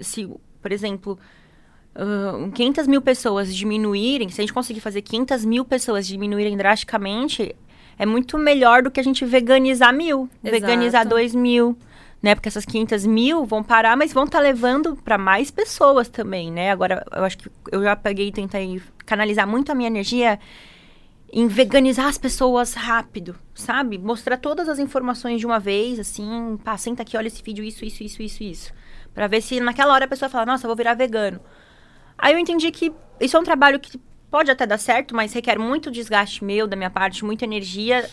se, 0.00 0.30
por 0.62 0.70
exemplo, 0.70 1.18
ah, 1.96 2.50
500 2.54 2.86
mil 2.86 3.00
pessoas 3.00 3.54
diminuírem, 3.54 4.28
se 4.28 4.40
a 4.40 4.42
gente 4.42 4.52
conseguir 4.52 4.80
fazer 4.80 5.02
500 5.02 5.44
mil 5.44 5.64
pessoas 5.64 6.06
diminuírem 6.06 6.56
drasticamente, 6.56 7.56
é 7.98 8.04
muito 8.04 8.36
melhor 8.36 8.82
do 8.82 8.90
que 8.90 9.00
a 9.00 9.02
gente 9.02 9.24
veganizar 9.24 9.94
mil, 9.94 10.28
Exato. 10.44 10.60
veganizar 10.60 11.08
dois 11.08 11.34
mil. 11.34 11.76
Né? 12.22 12.34
Porque 12.34 12.48
essas 12.48 12.64
500 12.64 13.06
mil 13.06 13.44
vão 13.44 13.62
parar, 13.62 13.96
mas 13.96 14.12
vão 14.12 14.24
estar 14.24 14.40
levando 14.40 14.96
para 14.96 15.16
mais 15.16 15.50
pessoas 15.50 16.08
também, 16.08 16.50
né? 16.50 16.72
Agora, 16.72 17.04
eu 17.14 17.22
acho 17.22 17.38
que 17.38 17.48
eu 17.70 17.82
já 17.82 17.94
peguei 17.94 18.28
e 18.28 18.32
tentei 18.32 18.82
canalizar 19.04 19.46
muito 19.46 19.70
a 19.70 19.74
minha 19.74 19.86
energia 19.86 20.38
em 21.32 21.46
veganizar 21.46 22.06
as 22.06 22.18
pessoas 22.18 22.72
rápido, 22.72 23.36
sabe? 23.54 23.98
Mostrar 23.98 24.38
todas 24.38 24.68
as 24.68 24.78
informações 24.78 25.38
de 25.38 25.46
uma 25.46 25.60
vez, 25.60 26.00
assim, 26.00 26.58
pá, 26.64 26.76
senta 26.76 27.02
aqui, 27.02 27.16
olha 27.16 27.26
esse 27.26 27.42
vídeo, 27.42 27.62
isso, 27.62 27.84
isso, 27.84 28.02
isso, 28.02 28.22
isso, 28.22 28.42
isso. 28.42 28.72
Pra 29.14 29.26
ver 29.26 29.40
se 29.40 29.60
naquela 29.60 29.92
hora 29.92 30.06
a 30.06 30.08
pessoa 30.08 30.28
fala, 30.28 30.46
nossa, 30.46 30.66
vou 30.66 30.76
virar 30.76 30.94
vegano. 30.94 31.40
Aí 32.18 32.32
eu 32.32 32.38
entendi 32.38 32.70
que 32.70 32.92
isso 33.20 33.36
é 33.36 33.40
um 33.40 33.44
trabalho 33.44 33.78
que 33.78 34.00
pode 34.30 34.50
até 34.50 34.66
dar 34.66 34.78
certo, 34.78 35.14
mas 35.14 35.32
requer 35.32 35.58
muito 35.58 35.90
desgaste 35.90 36.44
meu, 36.44 36.66
da 36.66 36.76
minha 36.76 36.90
parte, 36.90 37.24
muita 37.24 37.44
energia, 37.44 38.08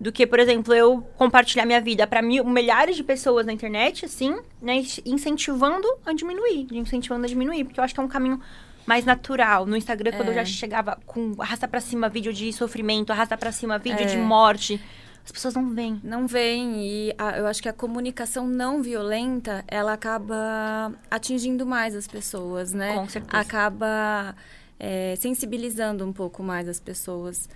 do 0.00 0.12
que, 0.12 0.26
por 0.26 0.38
exemplo, 0.38 0.72
eu 0.72 1.02
compartilhar 1.16 1.66
minha 1.66 1.80
vida 1.80 2.06
para 2.06 2.22
milhares 2.22 2.96
de 2.96 3.02
pessoas 3.02 3.44
na 3.44 3.52
internet, 3.52 4.04
assim, 4.04 4.36
né, 4.62 4.82
incentivando 5.04 5.86
a 6.06 6.12
diminuir, 6.12 6.68
incentivando 6.72 7.24
a 7.24 7.28
diminuir, 7.28 7.64
porque 7.64 7.80
eu 7.80 7.84
acho 7.84 7.94
que 7.94 8.00
é 8.00 8.02
um 8.02 8.08
caminho 8.08 8.40
mais 8.86 9.04
natural. 9.04 9.66
No 9.66 9.76
Instagram, 9.76 10.10
é. 10.10 10.16
quando 10.16 10.28
eu 10.28 10.34
já 10.34 10.42
é. 10.42 10.46
chegava 10.46 10.98
com 11.04 11.34
arrasta 11.38 11.66
para 11.66 11.80
cima 11.80 12.08
vídeo 12.08 12.32
de 12.32 12.52
sofrimento, 12.52 13.12
arrasta 13.12 13.36
para 13.36 13.50
cima 13.50 13.76
vídeo 13.76 14.02
é. 14.02 14.06
de 14.06 14.16
morte, 14.16 14.80
as 15.28 15.32
pessoas 15.32 15.54
não 15.54 15.68
veem. 15.74 16.00
Não 16.02 16.26
veem. 16.26 16.86
E 16.86 17.14
a, 17.18 17.36
eu 17.36 17.46
acho 17.46 17.60
que 17.60 17.68
a 17.68 17.72
comunicação 17.72 18.46
não 18.46 18.82
violenta, 18.82 19.62
ela 19.68 19.92
acaba 19.92 20.90
atingindo 21.10 21.66
mais 21.66 21.94
as 21.94 22.08
pessoas, 22.08 22.72
né? 22.72 22.94
Com 22.94 23.06
certeza. 23.06 23.36
Acaba 23.38 24.34
é, 24.80 25.14
sensibilizando 25.16 26.02
um 26.06 26.14
pouco 26.14 26.42
mais 26.42 26.66
as 26.66 26.80
pessoas. 26.80 27.46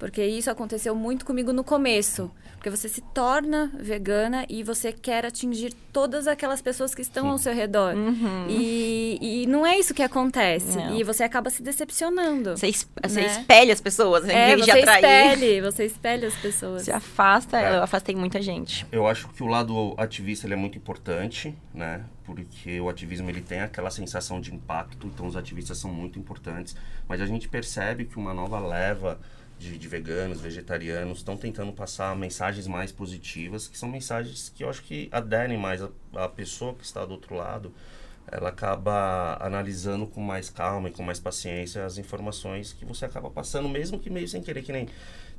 Porque 0.00 0.24
isso 0.24 0.50
aconteceu 0.50 0.94
muito 0.94 1.26
comigo 1.26 1.52
no 1.52 1.62
começo. 1.62 2.30
Porque 2.54 2.70
você 2.70 2.88
se 2.88 3.00
torna 3.00 3.70
vegana 3.74 4.46
e 4.48 4.62
você 4.62 4.92
quer 4.92 5.26
atingir 5.26 5.74
todas 5.92 6.26
aquelas 6.26 6.62
pessoas 6.62 6.94
que 6.94 7.02
estão 7.02 7.24
Sim. 7.24 7.30
ao 7.30 7.38
seu 7.38 7.54
redor. 7.54 7.94
Uhum. 7.94 8.46
E, 8.48 9.18
e 9.20 9.46
não 9.46 9.66
é 9.66 9.78
isso 9.78 9.92
que 9.92 10.02
acontece. 10.02 10.76
Não. 10.76 10.96
E 10.96 11.04
você 11.04 11.22
acaba 11.22 11.50
se 11.50 11.62
decepcionando. 11.62 12.56
Você, 12.56 12.68
es 12.68 12.88
você 13.02 13.20
né? 13.20 13.26
espelha 13.26 13.72
as 13.74 13.80
pessoas, 13.80 14.24
né? 14.24 14.52
É, 14.52 14.56
você 14.56 14.78
espelha, 14.78 15.70
você 15.70 15.84
espelha 15.84 16.28
as 16.28 16.36
pessoas. 16.36 16.82
Se 16.82 16.92
afasta, 16.92 17.60
é. 17.60 17.76
eu 17.76 17.82
afastei 17.82 18.16
muita 18.16 18.40
gente. 18.40 18.86
Eu 18.90 19.06
acho 19.06 19.28
que 19.28 19.42
o 19.42 19.46
lado 19.46 19.94
ativista 19.98 20.46
ele 20.46 20.54
é 20.54 20.56
muito 20.56 20.78
importante, 20.78 21.54
né? 21.74 22.04
Porque 22.24 22.80
o 22.80 22.88
ativismo 22.88 23.28
ele 23.28 23.42
tem 23.42 23.60
aquela 23.60 23.90
sensação 23.90 24.40
de 24.40 24.54
impacto, 24.54 25.06
então 25.06 25.26
os 25.26 25.36
ativistas 25.36 25.76
são 25.76 25.90
muito 25.90 26.18
importantes. 26.18 26.74
Mas 27.06 27.20
a 27.20 27.26
gente 27.26 27.48
percebe 27.48 28.06
que 28.06 28.16
uma 28.16 28.32
nova 28.32 28.58
leva 28.60 29.18
de, 29.60 29.76
de 29.76 29.88
veganos, 29.88 30.40
vegetarianos, 30.40 31.18
estão 31.18 31.36
tentando 31.36 31.70
passar 31.70 32.16
mensagens 32.16 32.66
mais 32.66 32.90
positivas, 32.90 33.68
que 33.68 33.76
são 33.76 33.90
mensagens 33.90 34.50
que 34.54 34.64
eu 34.64 34.70
acho 34.70 34.82
que 34.82 35.08
aderem 35.12 35.58
mais 35.58 35.82
a, 36.14 36.28
pessoa 36.28 36.74
que 36.74 36.82
está 36.82 37.04
do 37.04 37.12
outro 37.12 37.34
lado. 37.34 37.72
Ela 38.26 38.48
acaba 38.48 39.36
analisando 39.38 40.06
com 40.06 40.20
mais 40.22 40.48
calma 40.48 40.88
e 40.88 40.92
com 40.92 41.02
mais 41.02 41.20
paciência 41.20 41.84
as 41.84 41.98
informações 41.98 42.72
que 42.72 42.86
você 42.86 43.04
acaba 43.04 43.28
passando, 43.28 43.68
mesmo 43.68 43.98
que 43.98 44.08
meio 44.08 44.26
sem 44.26 44.42
querer, 44.42 44.62
que 44.62 44.72
nem 44.72 44.88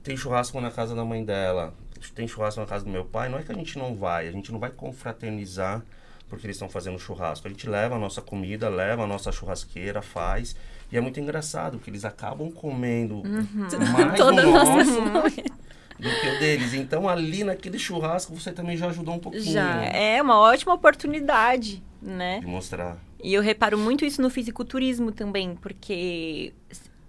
tem 0.03 0.15
churrasco 0.15 0.61
na 0.61 0.69
casa 0.69 0.93
da 0.93 1.03
mãe 1.03 1.25
dela, 1.25 1.73
tem 2.13 2.27
churrasco 2.27 2.59
na 2.59 2.67
casa 2.67 2.85
do 2.85 2.91
meu 2.91 3.05
pai, 3.05 3.27
não 3.27 3.39
é 3.39 3.43
que 3.43 3.51
a 3.51 3.55
gente 3.55 3.77
não 3.77 3.95
vai, 3.95 4.27
a 4.27 4.31
gente 4.31 4.51
não 4.51 4.59
vai 4.59 4.69
confraternizar 4.69 5.83
porque 6.29 6.45
eles 6.45 6.55
estão 6.55 6.69
fazendo 6.69 6.97
churrasco. 6.97 7.47
A 7.47 7.49
gente 7.49 7.67
leva 7.67 7.95
a 7.95 7.99
nossa 7.99 8.21
comida, 8.21 8.69
leva 8.69 9.03
a 9.03 9.07
nossa 9.07 9.31
churrasqueira, 9.31 10.01
faz 10.01 10.55
e 10.91 10.97
é 10.97 11.01
muito 11.01 11.19
engraçado, 11.19 11.79
que 11.79 11.89
eles 11.89 12.03
acabam 12.03 12.51
comendo 12.51 13.15
uhum. 13.15 13.47
mais 13.93 14.17
Toda 14.17 14.47
o 14.47 14.51
nosso 14.51 15.01
do 16.01 16.09
que 16.09 16.27
o 16.27 16.39
deles. 16.39 16.73
Então, 16.73 17.07
ali 17.07 17.43
naquele 17.43 17.77
churrasco, 17.77 18.33
você 18.35 18.51
também 18.51 18.75
já 18.75 18.87
ajudou 18.87 19.15
um 19.15 19.19
pouquinho. 19.19 19.53
Já, 19.53 19.83
é 19.83 20.21
uma 20.21 20.39
ótima 20.39 20.73
oportunidade, 20.73 21.81
né? 22.01 22.39
De 22.39 22.47
mostrar. 22.47 22.97
E 23.23 23.33
eu 23.33 23.41
reparo 23.41 23.77
muito 23.77 24.03
isso 24.03 24.21
no 24.21 24.29
fisiculturismo 24.29 25.11
também, 25.11 25.55
porque 25.55 26.53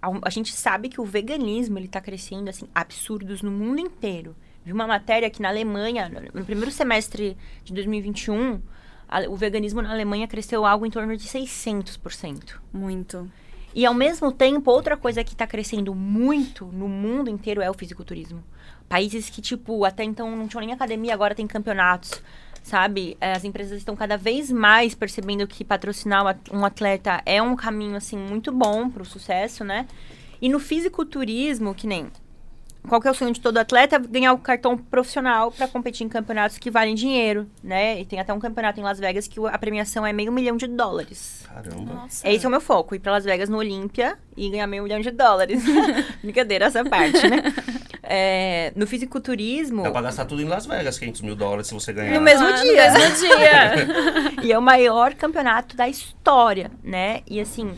a, 0.01 0.31
gente 0.31 0.53
sabe 0.53 0.89
que 0.89 1.01
o 1.01 1.05
veganismo, 1.05 1.79
ele 1.79 1.89
tá 1.89 2.01
crescendo, 2.01 2.51
assim, 2.51 2.69
absurdos 2.75 3.41
no 3.41 3.51
mundo 3.51 3.81
inteiro. 3.81 4.37
Vi 4.65 4.73
uma 4.73 4.87
matéria 4.87 5.31
que 5.31 5.41
na 5.41 5.49
Alemanha, 5.49 6.11
no 6.35 6.45
primeiro 6.45 6.71
semestre 6.71 7.37
de 7.65 7.73
2021, 7.73 8.61
a, 9.09 9.21
o 9.29 9.37
veganismo 9.37 9.81
na 9.81 9.91
Alemanha 9.91 10.29
cresceu 10.29 10.67
algo 10.67 10.85
em 10.85 10.91
torno 10.91 11.17
de 11.17 11.27
600%. 11.27 12.59
Muito. 12.73 13.31
E 13.75 13.87
ao 13.87 13.95
mesmo 13.95 14.31
tempo, 14.31 14.71
outra 14.71 14.97
coisa 14.97 15.25
que 15.25 15.33
está 15.33 15.47
crescendo 15.47 15.95
muito 15.95 16.67
no 16.67 16.89
mundo 16.89 17.31
inteiro 17.31 17.63
é 17.63 17.71
o 17.71 17.75
fisiculturismo. 17.75 18.43
Países 18.89 19.31
que, 19.31 19.41
tipo, 19.41 19.85
até 19.85 20.05
então 20.05 20.37
não 20.37 20.47
tinham 20.47 20.61
nem 20.61 20.75
academia, 20.75 21.15
agora 21.15 21.35
tem 21.35 21.47
campeonatos, 21.47 22.23
sabe? 22.63 23.17
É, 23.21 23.33
as 23.33 23.45
empresas 23.45 23.79
estão 23.79 23.97
cada 23.97 24.19
vez 24.19 24.51
mais 24.51 24.95
percebendo 24.95 25.47
que 25.47 25.65
patrocinar 25.65 26.39
um 26.53 26.65
atleta 26.65 27.23
é 27.25 27.41
um 27.41 27.57
caminho, 27.57 27.97
assim, 27.97 28.17
muito 28.17 28.53
bom 28.53 28.91
para 28.91 29.03
o 29.03 29.07
sucesso, 29.07 29.65
né? 29.65 29.87
E 30.41 30.49
no 30.49 30.59
fisiculturismo, 30.59 31.75
que 31.75 31.87
nem 31.87 32.11
qual 32.89 33.01
que 33.01 33.07
é 33.07 33.11
o 33.11 33.15
sonho 33.15 33.33
de 33.33 33.41
todo 33.41 33.59
atleta? 33.59 33.99
Ganhar 33.99 34.33
o 34.33 34.39
cartão 34.39 34.77
profissional 34.77 35.53
para 35.53 35.69
competir 35.69 36.05
em 36.05 36.09
campeonatos 36.09 36.59
que 36.59 36.71
valem 36.71 36.95
dinheiro, 36.95 37.49
né? 37.63 38.01
E 38.01 38.05
tem 38.05 38.19
até 38.19 38.33
um 38.33 38.41
campeonato 38.41 38.81
em 38.81 38.83
Las 38.83 38.99
Vegas 38.99 39.29
que 39.29 39.39
a 39.47 39.59
premiação 39.59 40.07
é 40.07 40.13
meio 40.13 40.33
milhão 40.33 40.57
de 40.57 40.67
dólares. 40.67 41.45
Caramba. 41.47 41.95
Nossa. 41.95 42.29
Esse 42.29 42.45
é 42.45 42.49
o 42.49 42.51
meu 42.51 42.61
foco, 42.61 42.95
ir 42.95 42.99
para 42.99 43.13
Las 43.13 43.25
Vegas 43.25 43.49
no 43.49 43.59
Olímpia 43.59 44.19
e 44.37 44.51
ganhar 44.51 44.67
meio 44.67 44.83
milhão 44.83 45.01
de 45.01 45.11
dólares. 45.11 45.63
Brincadeira 46.23 46.67
essa 46.67 46.85
parte, 46.85 47.29
né? 47.29 47.43
É, 48.03 48.73
no 48.75 48.87
fisiculturismo... 48.87 49.85
Dá 49.85 49.91
pra 49.91 50.03
gastar 50.03 50.25
tudo 50.25 50.43
em 50.43 50.47
Las 50.47 50.67
Vegas, 50.67 50.99
500 50.99 51.21
mil 51.21 51.37
dólares 51.37 51.69
se 51.69 51.75
você 51.75 51.93
ganhar. 51.93 52.15
No 52.15 52.21
mesmo 52.21 52.47
ah, 52.47 52.53
dia. 52.53 52.93
No 52.93 52.99
mesmo 52.99 53.17
dia. 53.17 54.43
e 54.43 54.53
é 54.53 54.59
o 54.59 54.63
maior 54.63 55.15
campeonato 55.15 55.77
da 55.77 55.89
história, 55.89 56.71
né? 56.83 57.21
E 57.27 57.41
assim, 57.41 57.75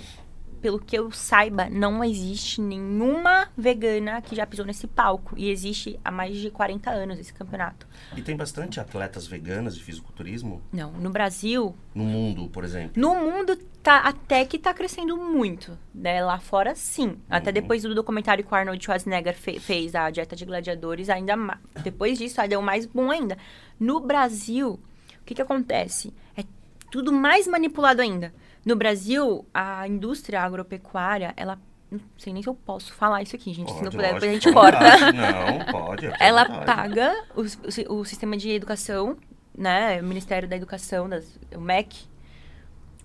pelo 0.64 0.78
que 0.78 0.97
eu 0.97 1.11
saiba, 1.11 1.68
não 1.68 2.02
existe 2.02 2.59
nenhuma 2.59 3.50
vegana 3.54 4.23
que 4.23 4.35
já 4.35 4.47
pisou 4.47 4.64
nesse 4.64 4.87
palco. 4.87 5.35
E 5.37 5.50
existe 5.50 6.00
há 6.02 6.11
mais 6.11 6.38
de 6.38 6.50
40 6.50 6.90
anos 6.90 7.18
esse 7.18 7.35
campeonato. 7.35 7.87
E 8.16 8.23
tem 8.23 8.35
bastante 8.35 8.80
atletas 8.80 9.26
veganas 9.26 9.76
de 9.76 9.85
fisiculturismo? 9.85 10.62
Não. 10.73 10.90
No 10.92 11.11
Brasil. 11.11 11.76
No 11.94 12.04
mundo, 12.04 12.49
por 12.49 12.64
exemplo? 12.64 12.92
No 12.97 13.14
mundo, 13.14 13.56
tá, 13.83 13.99
até 13.99 14.47
que 14.47 14.59
tá 14.59 14.73
crescendo 14.73 15.18
muito. 15.18 15.78
Né? 15.94 16.25
Lá 16.25 16.38
fora, 16.38 16.75
sim. 16.75 17.09
Uhum. 17.09 17.18
Até 17.28 17.52
depois 17.52 17.83
do 17.83 17.94
documentário 17.94 18.42
que 18.42 18.50
o 18.50 18.56
Arnold 18.56 18.83
Schwarzenegger 18.83 19.37
fe 19.37 19.61
fez, 19.61 19.94
a 19.94 20.09
Dieta 20.09 20.35
de 20.35 20.47
Gladiadores, 20.47 21.11
ainda 21.11 21.37
Depois 21.83 22.16
disso, 22.16 22.40
aí 22.40 22.49
deu 22.49 22.62
mais 22.62 22.87
bom 22.87 23.11
ainda. 23.11 23.37
No 23.78 24.00
Brasil, 24.00 24.80
o 25.21 25.25
que, 25.26 25.35
que 25.35 25.42
acontece? 25.42 26.14
É 26.35 26.42
tudo 26.90 27.12
mais 27.12 27.47
manipulado 27.47 28.00
ainda. 28.00 28.33
No 28.64 28.76
Brasil, 28.76 29.47
a 29.52 29.87
indústria 29.87 30.40
agropecuária, 30.40 31.35
ela 31.37 31.59
não 31.90 32.00
sei 32.18 32.33
nem 32.33 32.42
se 32.42 32.49
eu 32.49 32.54
posso 32.54 32.92
falar 32.92 33.23
isso 33.23 33.37
aqui, 33.37 33.52
gente. 33.52 33.66
Pode, 33.68 33.78
se 33.78 33.85
não 33.85 33.90
puder, 33.90 34.14
depois 34.14 34.30
a 34.30 34.35
gente 34.35 34.52
corta. 34.52 35.12
Não, 35.12 35.73
pode. 35.73 36.11
Ela 36.18 36.64
paga 36.64 37.14
o, 37.37 37.94
o, 37.94 38.04
sistema 38.04 38.37
de 38.37 38.50
educação, 38.50 39.16
né? 39.56 40.00
O 40.00 40.04
Ministério 40.04 40.49
da 40.49 40.56
Educação, 40.56 41.09
das, 41.09 41.38
o 41.54 41.61
MEC, 41.61 42.06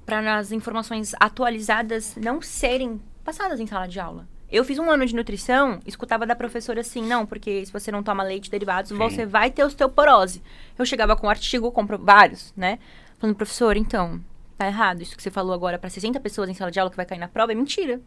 para 0.05 0.21
nas 0.21 0.51
informações 0.51 1.13
atualizadas 1.19 2.15
não 2.15 2.41
serem 2.41 2.99
passadas 3.23 3.59
em 3.59 3.67
sala 3.67 3.87
de 3.87 3.99
aula. 3.99 4.27
Eu 4.51 4.65
fiz 4.65 4.79
um 4.79 4.89
ano 4.89 5.05
de 5.05 5.13
nutrição, 5.13 5.79
escutava 5.85 6.25
da 6.25 6.35
professora 6.35 6.81
assim, 6.81 7.03
não, 7.03 7.23
porque 7.23 7.63
se 7.63 7.71
você 7.71 7.91
não 7.91 8.01
toma 8.01 8.23
leite 8.23 8.49
derivados, 8.49 8.89
Sim. 8.89 8.97
você 8.97 9.23
vai 9.23 9.51
ter 9.51 9.63
osteoporose. 9.63 10.41
Eu 10.77 10.85
chegava 10.85 11.15
com 11.15 11.27
um 11.27 11.29
artigo, 11.29 11.71
compro 11.71 11.99
vários, 11.99 12.51
né? 12.57 12.79
Falando, 13.19 13.35
professor, 13.35 13.77
então, 13.77 14.19
tá 14.59 14.67
errado. 14.67 15.01
Isso 15.01 15.15
que 15.15 15.23
você 15.23 15.31
falou 15.31 15.53
agora 15.53 15.79
para 15.79 15.89
60 15.89 16.19
pessoas 16.19 16.49
em 16.49 16.53
sala 16.53 16.69
de 16.69 16.77
aula 16.77 16.91
que 16.91 16.97
vai 16.97 17.05
cair 17.05 17.17
na 17.17 17.29
prova 17.29 17.53
é 17.53 17.55
mentira. 17.55 18.01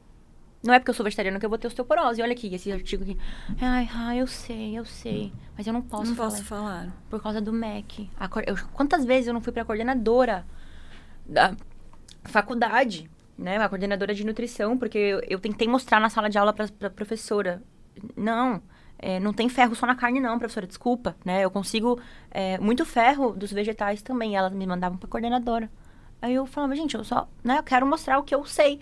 Não 0.63 0.73
é 0.73 0.79
porque 0.79 0.91
eu 0.91 0.95
sou 0.95 1.03
vegetariana 1.03 1.41
que 1.41 1.47
eu 1.47 1.51
vou 1.51 1.59
ter 1.59 1.67
osteoporose. 1.67 2.21
Olha 2.21 2.33
aqui, 2.33 2.55
esse 2.55 2.71
artigo 2.71 3.03
aqui. 3.03 3.19
Ai, 3.61 3.89
ai, 3.93 4.21
eu 4.21 4.27
sei, 4.27 4.79
eu 4.79 4.85
sei. 4.85 5.33
Mas 5.57 5.67
eu 5.67 5.73
não 5.73 5.81
posso 5.81 6.11
não 6.11 6.15
falar. 6.15 6.31
posso 6.31 6.45
falar. 6.45 6.93
Por 7.09 7.23
causa 7.23 7.41
do 7.41 7.53
MEC. 7.53 8.09
Eu, 8.47 8.55
quantas 8.75 9.05
vezes 9.05 9.29
eu 9.29 9.35
não 9.35 9.41
fui 9.41 9.53
pra 9.53 9.65
coordenadora 9.65 10.47
da 11.25 11.57
faculdade, 12.25 13.11
né? 13.37 13.57
A 13.57 13.69
coordenadora 13.69 14.15
de 14.15 14.25
nutrição, 14.25 14.77
porque 14.77 14.99
eu, 14.99 15.21
eu 15.27 15.41
tentei 15.41 15.67
mostrar 15.67 15.99
na 15.99 16.11
sala 16.11 16.29
de 16.29 16.37
aula 16.37 16.53
pra, 16.53 16.69
pra 16.69 16.91
professora. 16.91 17.63
Não, 18.15 18.63
é, 18.99 19.19
não 19.19 19.33
tem 19.33 19.49
ferro 19.49 19.75
só 19.75 19.87
na 19.87 19.97
carne 19.97 20.21
não, 20.21 20.39
professora, 20.39 20.67
desculpa, 20.67 21.17
né? 21.25 21.43
Eu 21.43 21.51
consigo 21.51 21.99
é, 22.31 22.59
muito 22.59 22.85
ferro 22.85 23.33
dos 23.33 23.51
vegetais 23.53 24.03
também. 24.03 24.37
Elas 24.37 24.53
me 24.53 24.67
mandavam 24.67 24.99
pra 24.99 25.09
coordenadora. 25.09 25.69
Aí 26.23 26.35
eu 26.35 26.47
falava, 26.47 26.77
gente, 26.77 26.95
eu 26.95 27.03
só, 27.03 27.29
né, 27.43 27.59
eu 27.59 27.65
quero 27.65 27.85
mostrar 27.85 28.17
o 28.21 28.23
que 28.23 28.33
eu 28.33 28.45
sei. 28.47 28.81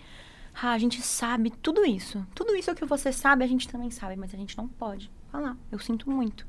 Ah, 0.55 0.73
a 0.73 0.79
gente 0.79 1.01
sabe 1.01 1.51
tudo 1.51 1.87
isso. 1.87 2.25
Tudo 2.35 2.55
isso 2.55 2.75
que 2.75 2.85
você 2.85 3.11
sabe, 3.11 3.43
a 3.43 3.47
gente 3.47 3.67
também 3.67 3.91
sabe, 3.91 4.15
mas 4.15 4.35
a 4.35 4.37
gente 4.37 4.59
não 4.59 4.69
pode 4.69 5.11
falar. 5.33 5.57
Eu 5.73 5.79
sinto 5.79 6.11
muito. 6.11 6.47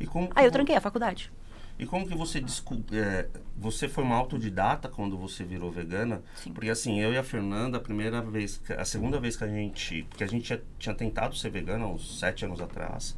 E 0.00 0.06
como 0.06 0.30
Aí 0.34 0.46
eu 0.46 0.50
tranquei 0.50 0.74
a 0.74 0.80
faculdade. 0.80 1.30
E 1.78 1.84
como 1.84 2.06
que 2.06 2.14
você 2.14 2.40
descobriu? 2.40 3.02
É, 3.02 3.28
você 3.58 3.86
foi 3.86 4.02
uma 4.02 4.16
autodidata 4.16 4.88
quando 4.88 5.18
você 5.18 5.44
virou 5.44 5.70
vegana? 5.70 6.22
Sim. 6.36 6.52
Porque 6.54 6.70
assim, 6.70 7.00
eu 7.00 7.12
e 7.12 7.18
a 7.18 7.22
Fernanda, 7.22 7.76
a 7.76 7.80
primeira 7.80 8.22
vez, 8.22 8.62
a 8.78 8.84
segunda 8.84 9.20
vez 9.20 9.36
que 9.36 9.44
a 9.44 9.48
gente, 9.48 10.04
porque 10.08 10.24
a 10.24 10.26
gente 10.26 10.44
tinha, 10.44 10.62
tinha 10.78 10.94
tentado 10.94 11.36
ser 11.36 11.50
vegana 11.50 11.86
uns 11.86 12.18
sete 12.18 12.46
anos 12.46 12.62
atrás. 12.62 13.14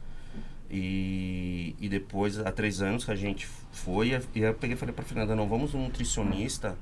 E, 0.68 1.76
e 1.78 1.88
depois, 1.88 2.40
há 2.40 2.50
três 2.50 2.82
anos 2.82 3.04
que 3.04 3.12
a 3.12 3.14
gente 3.14 3.46
foi, 3.70 4.18
e 4.34 4.40
eu 4.40 4.54
peguei 4.54 4.74
e 4.74 4.76
falei 4.76 4.92
pra 4.92 5.04
Fernanda, 5.04 5.36
não, 5.36 5.46
vamos 5.46 5.74
um 5.74 5.82
nutricionista 5.84 6.76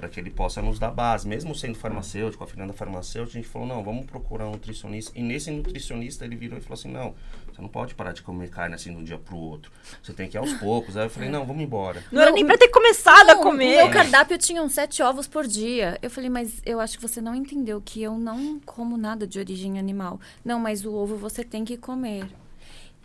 para 0.00 0.08
que 0.08 0.18
ele 0.18 0.30
possa 0.30 0.62
nos 0.62 0.78
dar 0.78 0.90
base. 0.90 1.28
Mesmo 1.28 1.54
sendo 1.54 1.76
farmacêutico, 1.76 2.42
a 2.42 2.46
Fernanda 2.46 2.72
farmacêutica, 2.72 3.38
a 3.38 3.42
gente 3.42 3.52
falou, 3.52 3.68
não, 3.68 3.84
vamos 3.84 4.06
procurar 4.06 4.46
um 4.46 4.52
nutricionista. 4.52 5.12
E 5.14 5.22
nesse 5.22 5.50
nutricionista 5.50 6.24
ele 6.24 6.36
virou 6.36 6.58
e 6.58 6.62
falou 6.62 6.74
assim, 6.74 6.90
não, 6.90 7.14
você 7.52 7.60
não 7.60 7.68
pode 7.68 7.94
parar 7.94 8.12
de 8.12 8.22
comer 8.22 8.48
carne 8.48 8.74
assim 8.74 8.90
de 8.90 8.96
um 8.96 9.04
dia 9.04 9.18
pro 9.18 9.36
outro. 9.36 9.70
Você 10.02 10.14
tem 10.14 10.26
que 10.26 10.38
ir 10.38 10.38
aos 10.38 10.54
poucos. 10.58 10.96
Aí 10.96 11.04
eu 11.04 11.10
falei, 11.10 11.28
não, 11.28 11.44
vamos 11.44 11.62
embora. 11.62 12.02
Não 12.10 12.22
era 12.22 12.32
nem 12.32 12.46
pra 12.46 12.56
ter 12.56 12.68
começado 12.68 13.26
Não, 13.26 13.40
a 13.40 13.42
comer. 13.42 13.82
O 13.82 13.84
meu 13.84 13.90
cardápio 13.90 14.38
tinha 14.38 14.62
uns 14.62 14.72
sete 14.72 15.02
ovos 15.02 15.28
por 15.28 15.46
dia. 15.46 15.98
Eu 16.00 16.10
falei, 16.10 16.30
mas 16.30 16.62
eu 16.64 16.80
acho 16.80 16.96
que 16.96 17.06
você 17.06 17.20
não 17.20 17.34
entendeu 17.34 17.82
que 17.84 18.02
eu 18.02 18.18
não 18.18 18.58
como 18.64 18.96
nada 18.96 19.26
de 19.26 19.38
origem 19.38 19.78
animal. 19.78 20.18
Não, 20.42 20.58
mas 20.58 20.82
o 20.86 20.94
ovo 20.94 21.14
você 21.16 21.44
tem 21.44 21.62
que 21.62 21.76
comer. 21.76 22.26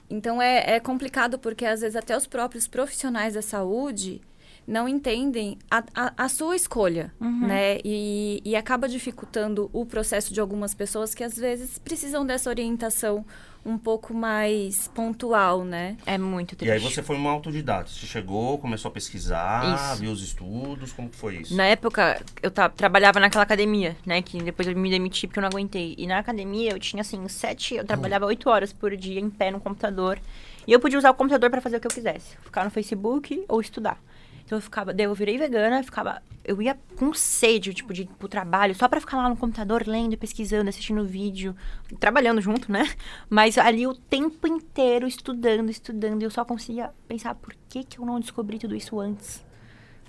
Então 0.10 0.42
é, 0.42 0.76
é 0.76 0.80
complicado 0.80 1.38
porque 1.38 1.66
às 1.66 1.82
vezes 1.82 1.96
até 1.96 2.16
os 2.16 2.26
próprios 2.26 2.68
profissionais 2.68 3.34
da 3.34 3.42
saúde 3.42 4.22
não 4.68 4.88
entendem 4.88 5.58
a, 5.70 5.84
a, 5.94 6.14
a 6.26 6.30
sua 6.30 6.56
escolha, 6.56 7.14
né? 7.20 7.78
E, 7.86 8.42
e 8.44 8.56
acaba 8.56 8.88
dificultando 8.90 9.70
o 9.72 9.86
processo 9.86 10.34
de 10.34 10.40
algumas 10.40 10.74
pessoas 10.74 11.14
que 11.14 11.24
às 11.24 11.38
vezes 11.38 11.78
precisam 11.78 12.26
dessa 12.26 12.50
orientação 12.50 13.24
um 13.64 13.80
pouco 13.80 14.14
mais 14.14 14.88
pontual, 14.90 15.64
né? 15.66 15.98
É 16.06 16.18
muito 16.20 16.54
E 16.54 16.56
triste. 16.56 16.72
aí 16.72 16.80
você 16.80 17.02
foi 17.02 17.16
uma 17.16 17.32
autodidata. 17.32 17.90
Você 17.90 18.06
chegou, 18.06 18.60
começou 18.60 18.90
a 18.90 18.92
pesquisar, 18.92 19.92
Isso. 19.92 20.02
viu 20.02 20.12
os 20.12 20.22
estudos, 20.24 20.92
como 20.94 21.10
que 21.10 21.16
foi 21.16 21.38
isso? 21.38 21.56
Na 21.56 21.66
época, 21.66 22.22
eu 22.44 22.52
trabalhava 22.52 23.20
naquela 23.20 23.44
academia, 23.44 23.96
né? 24.06 24.22
Que 24.22 24.42
depois 24.42 24.68
eu 24.68 24.76
me 24.76 24.90
demiti 24.90 25.26
porque 25.26 25.40
eu 25.40 25.42
não 25.42 25.50
aguentei. 25.50 25.96
E 25.98 26.06
na 26.06 26.20
academia 26.20 26.72
eu 26.74 26.80
tinha, 26.80 27.02
assim, 27.02 27.28
sete... 27.28 27.74
Eu 27.76 27.86
trabalhava 27.86 28.26
oito 28.28 28.50
horas 28.52 28.72
por 28.72 28.96
dia 28.96 29.20
em 29.20 29.32
pé 29.32 29.50
no 29.50 29.60
computador. 29.60 30.20
E 30.68 30.72
eu 30.72 30.80
podia 30.80 31.00
usar 31.00 31.10
o 31.10 31.16
computador 31.16 31.50
pra 31.50 31.60
fazer 31.62 31.78
o 31.78 31.80
que 31.80 31.88
eu 31.88 31.92
quisesse. 31.92 32.36
Ficar 32.44 32.64
no 32.66 32.70
Facebook 32.72 33.46
ou 33.48 33.60
estudar. 33.62 34.00
Então 34.46 34.58
eu 34.58 34.62
ficava... 34.62 34.94
Daí 34.94 35.06
eu 35.06 35.16
virei 35.16 35.38
vegana, 35.38 35.84
ficava... 35.84 36.22
Eu 36.44 36.62
ia 36.62 36.78
com 36.96 37.14
sede, 37.14 37.74
tipo, 37.74 37.92
de 37.92 38.06
pro 38.06 38.28
trabalho. 38.28 38.76
Só 38.76 38.88
pra 38.88 39.00
ficar 39.00 39.18
lá 39.18 39.28
no 39.28 39.36
computador, 39.36 39.84
lendo, 39.88 40.16
pesquisando, 40.18 40.70
assistindo 40.70 41.04
vídeo. 41.04 41.56
Trabalhando 42.00 42.40
junto, 42.40 42.72
né? 42.72 42.88
Mas 43.28 43.58
ali 43.58 43.88
o 43.88 43.96
tempo 43.96 44.48
inteiro 44.48 45.08
estudando, 45.08 45.70
estudando. 45.72 46.22
E 46.22 46.26
eu 46.26 46.30
só 46.30 46.46
conseguia 46.46 46.92
pensar, 47.08 47.34
por 47.34 47.56
que 47.68 47.84
que 47.84 48.00
eu 48.00 48.06
não 48.06 48.20
descobri 48.20 48.60
tudo 48.60 48.76
isso 48.76 49.00
antes? 49.00 49.44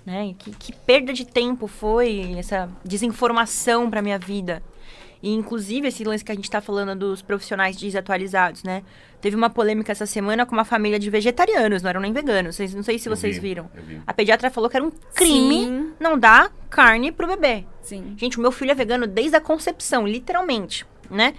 né? 0.07 0.33
Que, 0.39 0.51
que 0.51 0.71
perda 0.71 1.11
de 1.11 1.25
tempo 1.25 1.67
foi 1.67 2.33
essa 2.37 2.69
desinformação 2.81 3.89
para 3.89 4.01
minha 4.01 4.17
vida. 4.17 4.63
E, 5.21 5.33
inclusive, 5.33 5.87
esse 5.87 6.03
lance 6.03 6.23
que 6.23 6.31
a 6.31 6.35
gente 6.35 6.49
tá 6.49 6.61
falando 6.61 6.97
dos 6.97 7.21
profissionais 7.21 7.75
desatualizados, 7.75 8.63
né? 8.63 8.83
Teve 9.19 9.35
uma 9.35 9.49
polêmica 9.49 9.91
essa 9.91 10.05
semana 10.05 10.45
com 10.45 10.53
uma 10.53 10.65
família 10.65 10.99
de 10.99 11.09
vegetarianos, 11.09 11.81
não 11.81 11.89
eram 11.89 12.01
nem 12.01 12.13
veganos. 12.13 12.55
Vocês, 12.55 12.73
não 12.73 12.83
sei 12.83 12.99
se 12.99 13.09
Eu 13.09 13.15
vocês 13.15 13.35
vi, 13.35 13.41
viram. 13.41 13.69
A 14.05 14.13
pediatra 14.13 14.49
falou 14.51 14.69
que 14.69 14.77
era 14.77 14.85
um 14.85 14.91
crime 15.15 15.65
Sim. 15.65 15.93
não 15.99 16.17
dar 16.19 16.51
carne 16.69 17.11
pro 17.11 17.27
bebê. 17.27 17.65
Sim. 17.81 18.13
Gente, 18.15 18.37
o 18.37 18.41
meu 18.41 18.51
filho 18.51 18.71
é 18.71 18.75
vegano 18.75 19.07
desde 19.07 19.35
a 19.35 19.41
concepção, 19.41 20.07
literalmente, 20.07 20.85
né? 21.09 21.33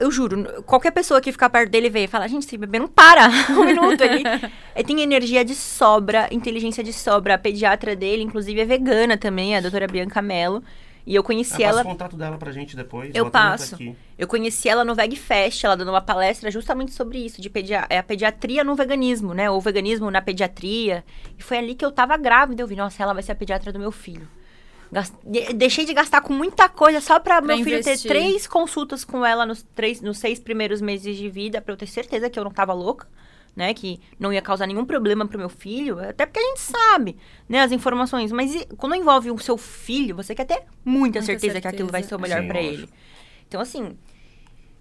Eu 0.00 0.10
juro, 0.10 0.64
qualquer 0.64 0.90
pessoa 0.90 1.20
que 1.20 1.30
ficar 1.30 1.48
perto 1.48 1.70
dele 1.70 1.88
vê 1.88 2.04
e 2.04 2.08
fala, 2.08 2.26
gente, 2.26 2.44
esse 2.44 2.58
bebê 2.58 2.80
não 2.80 2.88
para 2.88 3.28
um 3.50 3.64
minuto. 3.64 4.00
Ele, 4.02 4.24
ele 4.74 4.84
tem 4.84 5.00
energia 5.00 5.44
de 5.44 5.54
sobra, 5.54 6.26
inteligência 6.32 6.82
de 6.82 6.92
sobra. 6.92 7.34
A 7.34 7.38
pediatra 7.38 7.94
dele, 7.94 8.24
inclusive, 8.24 8.60
é 8.60 8.64
vegana 8.64 9.16
também, 9.16 9.56
a 9.56 9.60
doutora 9.60 9.86
Bianca 9.86 10.20
Mello. 10.20 10.60
E 11.04 11.14
eu 11.14 11.22
Ah, 11.22 11.24
conheci 11.24 11.50
passa 11.52 11.62
ela. 11.64 11.80
o 11.82 11.84
contato 11.84 12.16
dela 12.16 12.38
pra 12.38 12.52
gente 12.52 12.76
depois. 12.76 13.10
Eu 13.14 13.28
passo. 13.30 13.74
aqui. 13.74 13.96
Eu 14.16 14.28
conheci 14.28 14.68
ela 14.68 14.84
no 14.84 14.94
VegFest, 14.94 15.64
ela 15.64 15.76
dando 15.76 15.88
uma 15.90 16.00
palestra 16.00 16.50
justamente 16.50 16.92
sobre 16.92 17.18
isso, 17.18 17.40
de 17.40 17.50
pedia 17.50 17.86
é 17.90 17.98
a 17.98 18.02
pediatria 18.02 18.62
no 18.62 18.76
veganismo, 18.76 19.34
né? 19.34 19.50
Ou 19.50 19.60
veganismo 19.60 20.10
na 20.10 20.22
pediatria. 20.22 21.04
E 21.38 21.42
foi 21.42 21.58
ali 21.58 21.74
que 21.74 21.84
eu 21.84 21.90
tava 21.90 22.16
grávida. 22.16 22.62
Eu 22.62 22.66
vi, 22.68 22.76
nossa, 22.76 23.02
ela 23.02 23.12
vai 23.12 23.22
ser 23.22 23.32
a 23.32 23.34
pediatra 23.34 23.72
do 23.72 23.78
meu 23.80 23.90
filho. 23.90 24.28
Gas- 24.92 25.12
de- 25.24 25.52
Deixei 25.54 25.84
de 25.86 25.94
gastar 25.94 26.20
com 26.20 26.32
muita 26.34 26.68
coisa 26.68 27.00
só 27.00 27.18
pra, 27.18 27.38
Pra 27.42 27.46
meu 27.56 27.64
filho 27.64 27.78
investir. 27.80 28.02
ter 28.02 28.08
três 28.08 28.46
consultas 28.46 29.04
com 29.04 29.24
ela 29.24 29.44
nos, 29.46 29.62
três, 29.74 30.00
nos 30.02 30.18
seis 30.18 30.38
primeiros 30.38 30.80
meses 30.80 31.16
de 31.16 31.28
vida, 31.30 31.60
pra 31.62 31.72
eu 31.72 31.76
ter 31.78 31.86
certeza 31.88 32.28
que 32.28 32.38
eu 32.38 32.44
não 32.44 32.50
tava 32.52 32.72
louca, 32.74 33.08
né? 33.54 33.72
Que 33.74 34.00
não 34.18 34.32
ia 34.32 34.40
causar 34.42 34.66
nenhum 34.66 34.84
problema 34.84 35.26
pro 35.26 35.38
meu 35.38 35.48
filho. 35.48 35.98
Até 36.00 36.24
porque 36.26 36.40
a 36.40 36.42
gente 36.42 36.60
sabe, 36.60 37.16
né, 37.48 37.60
as 37.62 37.72
informações. 37.72 38.32
Mas 38.32 38.54
e- 38.54 38.66
quando 38.76 38.94
envolve 38.94 39.30
o 39.30 39.38
seu 39.38 39.56
filho, 39.58 40.16
você 40.16 40.34
quer 40.34 40.44
ter 40.46 40.62
muita, 40.84 41.20
Muita 41.20 41.22
certeza, 41.22 41.60
que 41.60 41.68
aquilo 41.68 41.88
vai 41.90 42.02
ser 42.02 42.14
o 42.14 42.18
certeza. 42.18 42.40
melhor 42.40 42.54
lógico. 42.54 42.74
ele. 42.82 42.88
Então, 43.48 43.60
assim, 43.60 43.96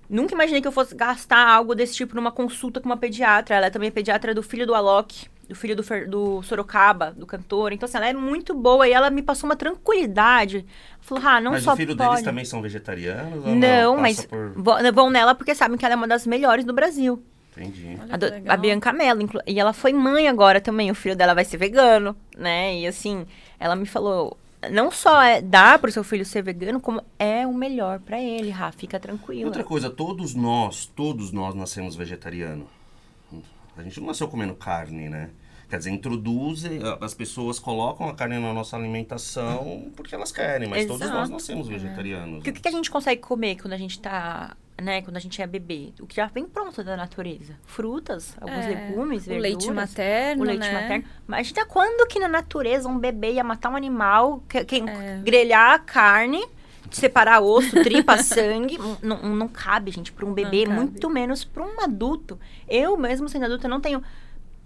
nunca 0.09 0.33
imaginei 0.33 0.61
que 0.61 0.67
eu 0.67 0.71
fosse 0.71 0.95
gastar 0.95 1.47
algo 1.47 1.75
desse 1.75 1.95
tipo 1.95 2.15
numa 2.15 2.31
consulta 2.31 2.79
com 2.79 2.87
uma 2.87 2.97
pediatra. 2.97 3.55
Ela 3.55 3.67
é 3.67 3.69
também 3.69 3.91
pediatra 3.91 4.33
do 4.33 4.41
filho 4.43 4.65
do 4.65 4.73
Alok, 4.73 5.27
do 5.49 5.55
filho 5.55 5.75
do, 5.75 5.83
Fer- 5.83 6.09
do 6.09 6.41
Sorocaba, 6.43 7.11
do 7.11 7.25
cantor. 7.25 7.73
Então, 7.73 7.85
assim, 7.85 7.97
ela 7.97 8.07
é 8.07 8.13
muito 8.13 8.53
boa 8.53 8.87
e 8.87 8.93
ela 8.93 9.09
me 9.09 9.21
passou 9.21 9.49
uma 9.49 9.55
tranquilidade. 9.57 10.65
Falou, 11.01 11.23
ah, 11.27 11.41
não 11.41 11.51
Mas 11.51 11.63
só 11.63 11.73
o 11.73 11.75
filho 11.75 11.95
pode... 11.97 12.09
deles 12.11 12.23
também 12.23 12.45
são 12.45 12.61
vegetarianos? 12.61 13.43
Não, 13.45 13.95
Passa 13.97 14.01
mas 14.01 14.25
por- 14.25 14.53
vão 14.93 15.09
nela 15.09 15.35
porque 15.35 15.53
sabem 15.53 15.77
que 15.77 15.83
ela 15.83 15.93
é 15.95 15.97
uma 15.97 16.07
das 16.07 16.25
melhores 16.25 16.63
do 16.63 16.71
Brasil. 16.73 17.21
Entendi. 17.57 17.97
Olha 18.01 18.13
A, 18.13 18.17
do- 18.17 18.51
a 18.51 18.57
Bianca 18.57 18.93
Mello. 18.93 19.21
inclu- 19.21 19.41
E 19.45 19.59
ela 19.59 19.73
foi 19.73 19.91
mãe 19.93 20.27
agora 20.27 20.61
também. 20.61 20.89
O 20.89 20.95
filho 20.95 21.15
dela 21.15 21.33
vai 21.33 21.43
ser 21.45 21.57
vegano, 21.57 22.15
né? 22.37 22.77
E 22.79 22.87
assim, 22.87 23.25
ela 23.59 23.75
me 23.75 23.85
falou. 23.85 24.37
Não 24.71 24.91
só 24.91 25.21
é 25.21 25.41
dá 25.41 25.77
pro 25.79 25.91
seu 25.91 26.03
filho 26.03 26.23
ser 26.23 26.43
vegano, 26.43 26.79
como 26.79 27.01
é 27.17 27.47
o 27.47 27.53
melhor 27.53 27.99
pra 27.99 28.21
ele, 28.21 28.51
Rá. 28.51 28.71
Fica 28.71 28.99
tranquila. 28.99 29.45
Outra 29.47 29.63
coisa, 29.63 29.89
todos 29.89 30.35
nós, 30.35 30.85
todos 30.85 31.31
nós 31.31 31.55
nascemos 31.55 31.95
vegetariano. 31.95 32.67
A 33.75 33.81
gente 33.83 33.99
não 33.99 34.07
nasceu 34.07 34.27
comendo 34.27 34.53
carne, 34.53 35.09
né? 35.09 35.29
Quer 35.69 35.77
dizer, 35.77 35.89
introduzem, 35.91 36.79
as 36.99 37.13
pessoas 37.13 37.57
colocam 37.57 38.07
a 38.09 38.13
carne 38.13 38.37
na 38.37 38.53
nossa 38.53 38.75
alimentação 38.75 39.89
porque 39.95 40.13
elas 40.13 40.31
querem, 40.31 40.67
mas 40.69 40.85
todos 40.85 41.01
nós 41.01 41.11
Exato. 41.11 41.31
nascemos 41.31 41.67
vegetarianos. 41.67 42.35
Porque 42.35 42.49
o 42.49 42.53
que 42.53 42.59
que 42.61 42.67
a 42.67 42.71
gente 42.71 42.91
consegue 42.91 43.21
comer 43.21 43.55
quando 43.55 43.73
a 43.73 43.77
gente 43.77 43.97
tá, 43.99 44.55
né, 44.81 45.01
quando 45.01 45.17
a 45.17 45.19
gente 45.19 45.41
é 45.41 45.47
bebê? 45.47 45.93
O 45.99 46.07
que 46.07 46.15
já 46.15 46.25
vem 46.27 46.45
pronto 46.45 46.83
da 46.83 46.97
natureza. 46.97 47.53
Frutas, 47.65 48.35
alguns 48.41 48.65
É, 48.65 48.69
legumes, 48.69 49.23
o 49.23 49.29
verduras. 49.29 49.41
leite 49.41 49.71
materno, 49.71 50.41
O 50.43 50.45
leite 50.45 50.67
né? 50.67 50.73
materno. 50.73 51.05
Imagina 51.27 51.65
quando 51.65 52.07
que 52.07 52.19
na 52.19 52.27
natureza 52.27 52.89
um 52.89 52.97
bebê 52.99 53.33
ia 53.33 53.43
matar 53.43 53.69
um 53.69 53.75
animal, 53.75 54.43
que, 54.49 54.63
que- 54.65 54.81
É. 54.81 55.19
grelhar 55.23 55.73
a 55.75 55.79
carne, 55.79 56.43
separar 56.89 57.39
osso, 57.41 57.81
tripa, 57.83 58.17
sangue. 58.21 58.77
Não, 59.01 59.17
não 59.35 59.47
cabe, 59.47 59.91
gente, 59.91 60.11
para 60.11 60.25
um 60.25 60.33
bebê, 60.33 60.65
muito 60.67 61.09
menos 61.09 61.43
para 61.45 61.63
um 61.63 61.79
adulto. 61.81 62.37
Eu 62.67 62.97
mesmo 62.97 63.29
sendo 63.29 63.45
adulta 63.45 63.67
não 63.67 63.79
tenho 63.79 64.03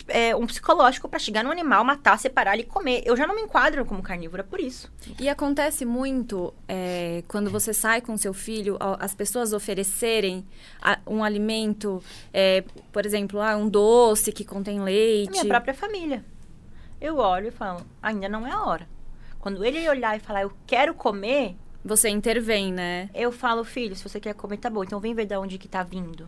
é, 0.08 0.36
um 0.36 0.46
psicológico 0.46 1.08
para 1.10 1.20
chegar 1.20 1.44
no 1.44 1.52
animal, 1.52 1.84
matar, 1.84 2.18
separar 2.20 2.60
e 2.60 2.64
comer. 2.64 3.02
Eu 3.06 3.16
já 3.18 3.26
não 3.26 3.36
me 3.36 3.42
enquadro 3.42 3.86
como 3.86 4.02
carnívora 4.02 4.44
por 4.44 4.60
isso. 4.60 4.92
E 5.20 5.28
acontece 5.28 5.86
muito 5.86 6.54
é, 6.68 7.24
quando 7.28 7.50
você 7.50 7.74
sai 7.74 8.02
com 8.02 8.16
seu 8.18 8.34
filho, 8.34 8.78
as 9.00 9.14
pessoas 9.16 9.54
oferecerem 9.54 10.46
um 11.08 11.24
alimento, 11.24 12.04
é, 12.34 12.64
por 12.92 13.06
exemplo, 13.06 13.42
ah, 13.42 13.56
um 13.56 13.68
doce 13.68 14.32
que 14.32 14.46
contém 14.46 14.82
leite. 14.82 15.32
Minha 15.32 15.46
própria 15.46 15.74
família. 15.74 16.24
Eu 17.02 17.18
olho 17.18 17.48
e 17.48 17.52
falo, 17.52 17.86
ainda 18.02 18.30
não 18.30 18.48
é 18.48 18.52
a 18.52 18.64
hora. 18.64 18.88
Quando 19.40 19.64
ele 19.64 19.88
olhar 19.88 20.16
e 20.16 20.20
falar, 20.20 20.42
eu 20.44 20.52
quero 20.66 20.94
comer, 20.94 21.56
Você 21.84 22.10
intervém, 22.10 22.74
né? 22.74 23.10
eu 23.14 23.32
falo, 23.32 23.64
filho, 23.64 23.96
se 23.96 24.02
você 24.08 24.20
quer 24.20 24.34
comer, 24.34 24.58
tá 24.58 24.70
bom. 24.70 24.84
Então 24.84 25.00
vem 25.00 25.14
ver 25.14 25.26
de 25.26 25.36
onde 25.38 25.58
que 25.58 25.68
tá 25.68 25.84
vindo. 25.84 26.28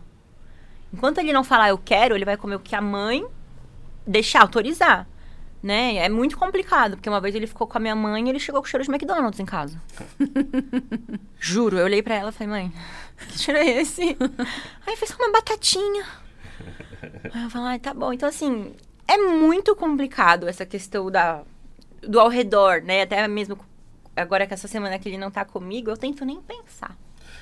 Enquanto 0.92 1.18
ele 1.18 1.32
não 1.32 1.42
falar 1.42 1.70
eu 1.70 1.78
quero, 1.78 2.14
ele 2.14 2.24
vai 2.24 2.36
comer 2.36 2.56
o 2.56 2.60
que 2.60 2.76
a 2.76 2.80
mãe 2.80 3.26
deixar, 4.08 4.42
autorizar. 4.42 5.06
Né? 5.60 5.96
É 5.96 6.08
muito 6.08 6.38
complicado, 6.38 6.96
porque 6.96 7.08
uma 7.08 7.20
vez 7.20 7.34
ele 7.34 7.46
ficou 7.46 7.66
com 7.66 7.78
a 7.78 7.80
minha 7.80 7.96
mãe 7.96 8.24
e 8.24 8.28
ele 8.28 8.38
chegou 8.38 8.60
com 8.60 8.68
cheiro 8.68 8.84
de 8.84 8.90
McDonald's 8.90 9.40
em 9.40 9.44
casa. 9.44 9.80
Juro, 11.38 11.76
eu 11.76 11.84
olhei 11.84 12.00
pra 12.00 12.14
ela 12.14 12.30
e 12.30 12.32
falei, 12.32 12.48
mãe, 12.48 12.72
que 13.28 13.38
cheiro 13.38 13.58
é 13.58 13.66
esse? 13.66 14.16
Aí 14.86 14.96
fez 14.96 15.10
uma 15.18 15.32
batatinha. 15.32 16.04
Aí 17.34 17.42
eu 17.42 17.50
falei, 17.50 17.74
ah, 17.74 17.78
tá 17.80 17.92
bom. 17.92 18.12
Então, 18.12 18.28
assim, 18.28 18.72
é 19.06 19.16
muito 19.16 19.74
complicado 19.74 20.46
essa 20.46 20.64
questão 20.64 21.10
da, 21.10 21.42
do 22.02 22.20
ao 22.20 22.28
redor, 22.28 22.82
né? 22.82 23.02
Até 23.02 23.26
mesmo 23.26 23.58
agora 24.14 24.46
que 24.46 24.54
essa 24.54 24.68
semana 24.68 24.98
que 24.98 25.08
ele 25.08 25.18
não 25.18 25.30
tá 25.30 25.44
comigo, 25.44 25.90
eu 25.90 25.96
tento 25.96 26.24
nem 26.24 26.40
pensar. 26.40 26.96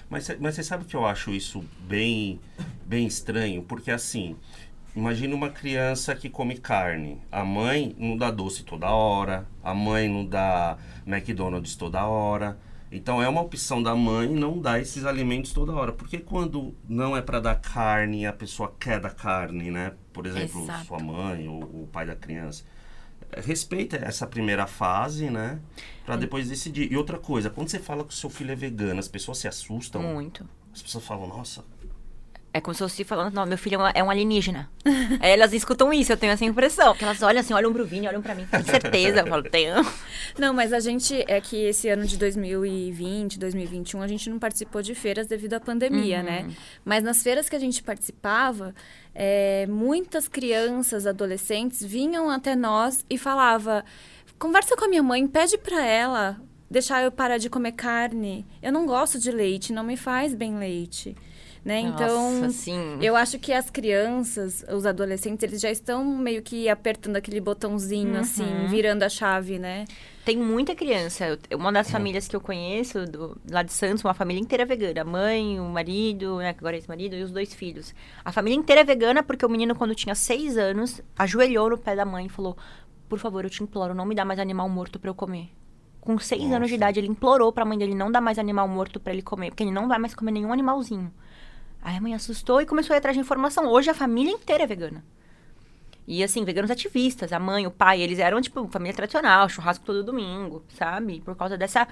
Mas, 0.08 0.28
mas 0.38 0.54
você 0.54 0.62
sabe 0.62 0.84
que 0.84 0.94
eu 0.94 1.04
acho 1.04 1.30
isso 1.32 1.64
bem, 1.80 2.40
bem 2.84 3.06
estranho? 3.06 3.62
Porque 3.62 3.90
assim, 3.90 4.36
imagina 4.96 5.34
uma 5.34 5.50
criança 5.50 6.16
que 6.16 6.30
come 6.30 6.56
carne. 6.56 7.20
A 7.30 7.44
mãe 7.44 7.94
não 7.98 8.16
dá 8.16 8.30
doce 8.30 8.64
toda 8.64 8.90
hora, 8.90 9.46
a 9.62 9.74
mãe 9.74 10.08
não 10.08 10.24
dá 10.24 10.78
McDonald's 11.06 11.76
toda 11.76 12.04
hora. 12.06 12.58
Então 12.90 13.22
é 13.22 13.28
uma 13.28 13.42
opção 13.42 13.82
da 13.82 13.94
mãe 13.94 14.28
não 14.28 14.60
dar 14.60 14.80
esses 14.80 15.04
alimentos 15.04 15.52
toda 15.52 15.72
hora. 15.72 15.92
Porque 15.92 16.18
quando 16.18 16.74
não 16.88 17.16
é 17.16 17.20
para 17.20 17.40
dar 17.40 17.56
carne, 17.56 18.26
a 18.26 18.32
pessoa 18.32 18.74
quer 18.80 18.98
dar 19.00 19.14
carne, 19.14 19.70
né? 19.70 19.92
Por 20.12 20.24
exemplo, 20.24 20.62
Exato. 20.62 20.86
sua 20.86 20.98
mãe 20.98 21.46
ou 21.46 21.62
o 21.62 21.88
pai 21.92 22.06
da 22.06 22.16
criança. 22.16 22.64
Respeita 23.36 23.96
essa 23.96 24.26
primeira 24.26 24.66
fase, 24.66 25.28
né? 25.28 25.58
Pra 26.06 26.16
depois 26.16 26.48
decidir. 26.48 26.90
E 26.90 26.96
outra 26.96 27.18
coisa, 27.18 27.50
quando 27.50 27.68
você 27.68 27.78
fala 27.78 28.04
que 28.04 28.14
o 28.14 28.16
seu 28.16 28.30
filho 28.30 28.52
é 28.52 28.56
vegano, 28.56 29.00
as 29.00 29.08
pessoas 29.08 29.38
se 29.38 29.48
assustam. 29.48 30.00
Muito. 30.00 30.48
As 30.72 30.80
pessoas 30.80 31.04
falam, 31.04 31.26
nossa, 31.26 31.64
É 32.56 32.60
como 32.60 32.74
se 32.74 32.82
eu 32.82 32.88
fosse 32.88 33.04
falando, 33.04 33.34
não, 33.34 33.44
meu 33.44 33.58
filho 33.58 33.84
é, 33.84 33.92
é 33.96 34.02
um 34.02 34.08
alienígena. 34.08 34.70
Aí 35.20 35.30
elas 35.30 35.52
escutam 35.52 35.92
isso, 35.92 36.10
eu 36.10 36.16
tenho 36.16 36.32
essa 36.32 36.44
impressão. 36.44 36.94
Que 36.94 37.04
elas 37.04 37.20
olham 37.20 37.40
assim, 37.40 37.52
olham 37.52 37.70
pro 37.70 37.84
Vini, 37.84 38.08
olham 38.08 38.22
pra 38.22 38.34
mim, 38.34 38.46
tem 38.46 38.62
certeza. 38.62 39.20
Eu 39.20 39.26
falo, 39.26 39.42
tenho. 39.42 39.74
Não, 40.38 40.54
mas 40.54 40.72
a 40.72 40.80
gente 40.80 41.22
é 41.28 41.38
que 41.38 41.54
esse 41.66 41.86
ano 41.90 42.06
de 42.06 42.16
2020, 42.16 43.38
2021, 43.38 44.00
a 44.00 44.08
gente 44.08 44.30
não 44.30 44.38
participou 44.38 44.80
de 44.80 44.94
feiras 44.94 45.26
devido 45.26 45.52
à 45.52 45.60
pandemia, 45.60 46.22
né? 46.22 46.50
Mas 46.84 47.04
nas 47.04 47.22
feiras 47.22 47.48
que 47.48 47.56
a 47.56 47.58
gente 47.58 47.82
participava, 47.82 48.74
é, 49.14 49.66
muitas 49.66 50.26
crianças, 50.26 51.06
adolescentes 51.06 51.84
vinham 51.84 52.30
até 52.30 52.56
nós 52.56 53.04
e 53.08 53.18
falava: 53.18 53.84
conversa 54.38 54.76
com 54.76 54.86
a 54.86 54.88
minha 54.88 55.02
mãe, 55.02 55.26
pede 55.26 55.58
pra 55.58 55.84
ela 55.84 56.40
deixar 56.70 57.02
eu 57.02 57.12
parar 57.12 57.38
de 57.38 57.50
comer 57.50 57.72
carne. 57.72 58.46
Eu 58.62 58.72
não 58.72 58.86
gosto 58.86 59.18
de 59.18 59.30
leite, 59.30 59.72
não 59.72 59.84
me 59.84 59.96
faz 59.96 60.34
bem 60.34 60.58
leite. 60.58 61.14
Né? 61.66 61.80
Então, 61.80 62.42
Nossa, 62.42 62.50
sim. 62.50 62.96
eu 63.02 63.16
acho 63.16 63.40
que 63.40 63.52
as 63.52 63.68
crianças, 63.68 64.64
os 64.72 64.86
adolescentes, 64.86 65.42
eles 65.42 65.60
já 65.60 65.68
estão 65.68 66.04
meio 66.04 66.40
que 66.40 66.68
apertando 66.68 67.16
aquele 67.16 67.40
botãozinho, 67.40 68.20
assim, 68.20 68.44
virando 68.68 69.02
a 69.02 69.08
chave, 69.08 69.58
né? 69.58 69.84
Tem 70.24 70.36
muita 70.36 70.76
criança. 70.76 71.36
Uma 71.52 71.72
das 71.72 71.90
famílias 71.90 72.28
que 72.28 72.36
eu 72.36 72.40
conheço, 72.40 73.04
do, 73.04 73.36
lá 73.50 73.64
de 73.64 73.72
Santos, 73.72 74.04
uma 74.04 74.14
família 74.14 74.40
inteira 74.40 74.64
vegana. 74.64 75.00
A 75.00 75.04
mãe, 75.04 75.58
o 75.58 75.64
marido, 75.64 76.36
né, 76.38 76.54
agora 76.56 76.76
é 76.76 76.78
ex-marido, 76.78 77.16
e 77.16 77.22
os 77.24 77.32
dois 77.32 77.52
filhos. 77.52 77.92
A 78.24 78.30
família 78.30 78.56
inteira 78.56 78.82
é 78.82 78.84
vegana 78.84 79.24
porque 79.24 79.44
o 79.44 79.48
menino, 79.48 79.74
quando 79.74 79.92
tinha 79.92 80.14
seis 80.14 80.56
anos, 80.56 81.02
ajoelhou 81.18 81.70
no 81.70 81.78
pé 81.78 81.96
da 81.96 82.04
mãe 82.04 82.26
e 82.26 82.28
falou: 82.28 82.56
Por 83.08 83.18
favor, 83.18 83.42
eu 83.42 83.50
te 83.50 83.64
imploro, 83.64 83.92
não 83.92 84.06
me 84.06 84.14
dá 84.14 84.24
mais 84.24 84.38
animal 84.38 84.68
morto 84.68 85.00
pra 85.00 85.10
eu 85.10 85.14
comer. 85.16 85.48
Com 86.00 86.16
seis 86.16 86.42
anos 86.42 86.68
de 86.68 86.74
Nossa. 86.74 86.74
idade, 86.74 87.00
ele 87.00 87.08
implorou 87.08 87.52
pra 87.52 87.64
mãe 87.64 87.76
dele 87.76 87.92
não 87.96 88.12
dar 88.12 88.20
mais 88.20 88.38
animal 88.38 88.68
morto 88.68 89.00
pra 89.00 89.12
ele 89.12 89.22
comer, 89.22 89.50
porque 89.50 89.64
ele 89.64 89.72
não 89.72 89.88
vai 89.88 89.98
mais 89.98 90.14
comer 90.14 90.30
nenhum 90.30 90.52
animalzinho. 90.52 91.12
Aí 91.86 91.96
a 91.96 92.00
mãe 92.00 92.14
assustou 92.14 92.60
e 92.60 92.66
começou 92.66 92.94
a 92.94 92.96
ir 92.96 92.98
atrás 92.98 93.16
de 93.16 93.20
informação. 93.20 93.68
Hoje 93.68 93.88
a 93.88 93.94
família 93.94 94.32
inteira 94.32 94.64
é 94.64 94.66
vegana. 94.66 95.04
E 96.04 96.20
assim, 96.24 96.44
veganos 96.44 96.68
ativistas, 96.68 97.32
a 97.32 97.38
mãe, 97.38 97.64
o 97.64 97.70
pai, 97.70 98.02
eles 98.02 98.18
eram, 98.18 98.40
tipo, 98.40 98.66
família 98.66 98.92
tradicional, 98.92 99.48
churrasco 99.48 99.86
todo 99.86 100.02
domingo, 100.02 100.64
sabe? 100.70 101.20
Por 101.20 101.36
causa 101.36 101.56
dessa 101.56 101.86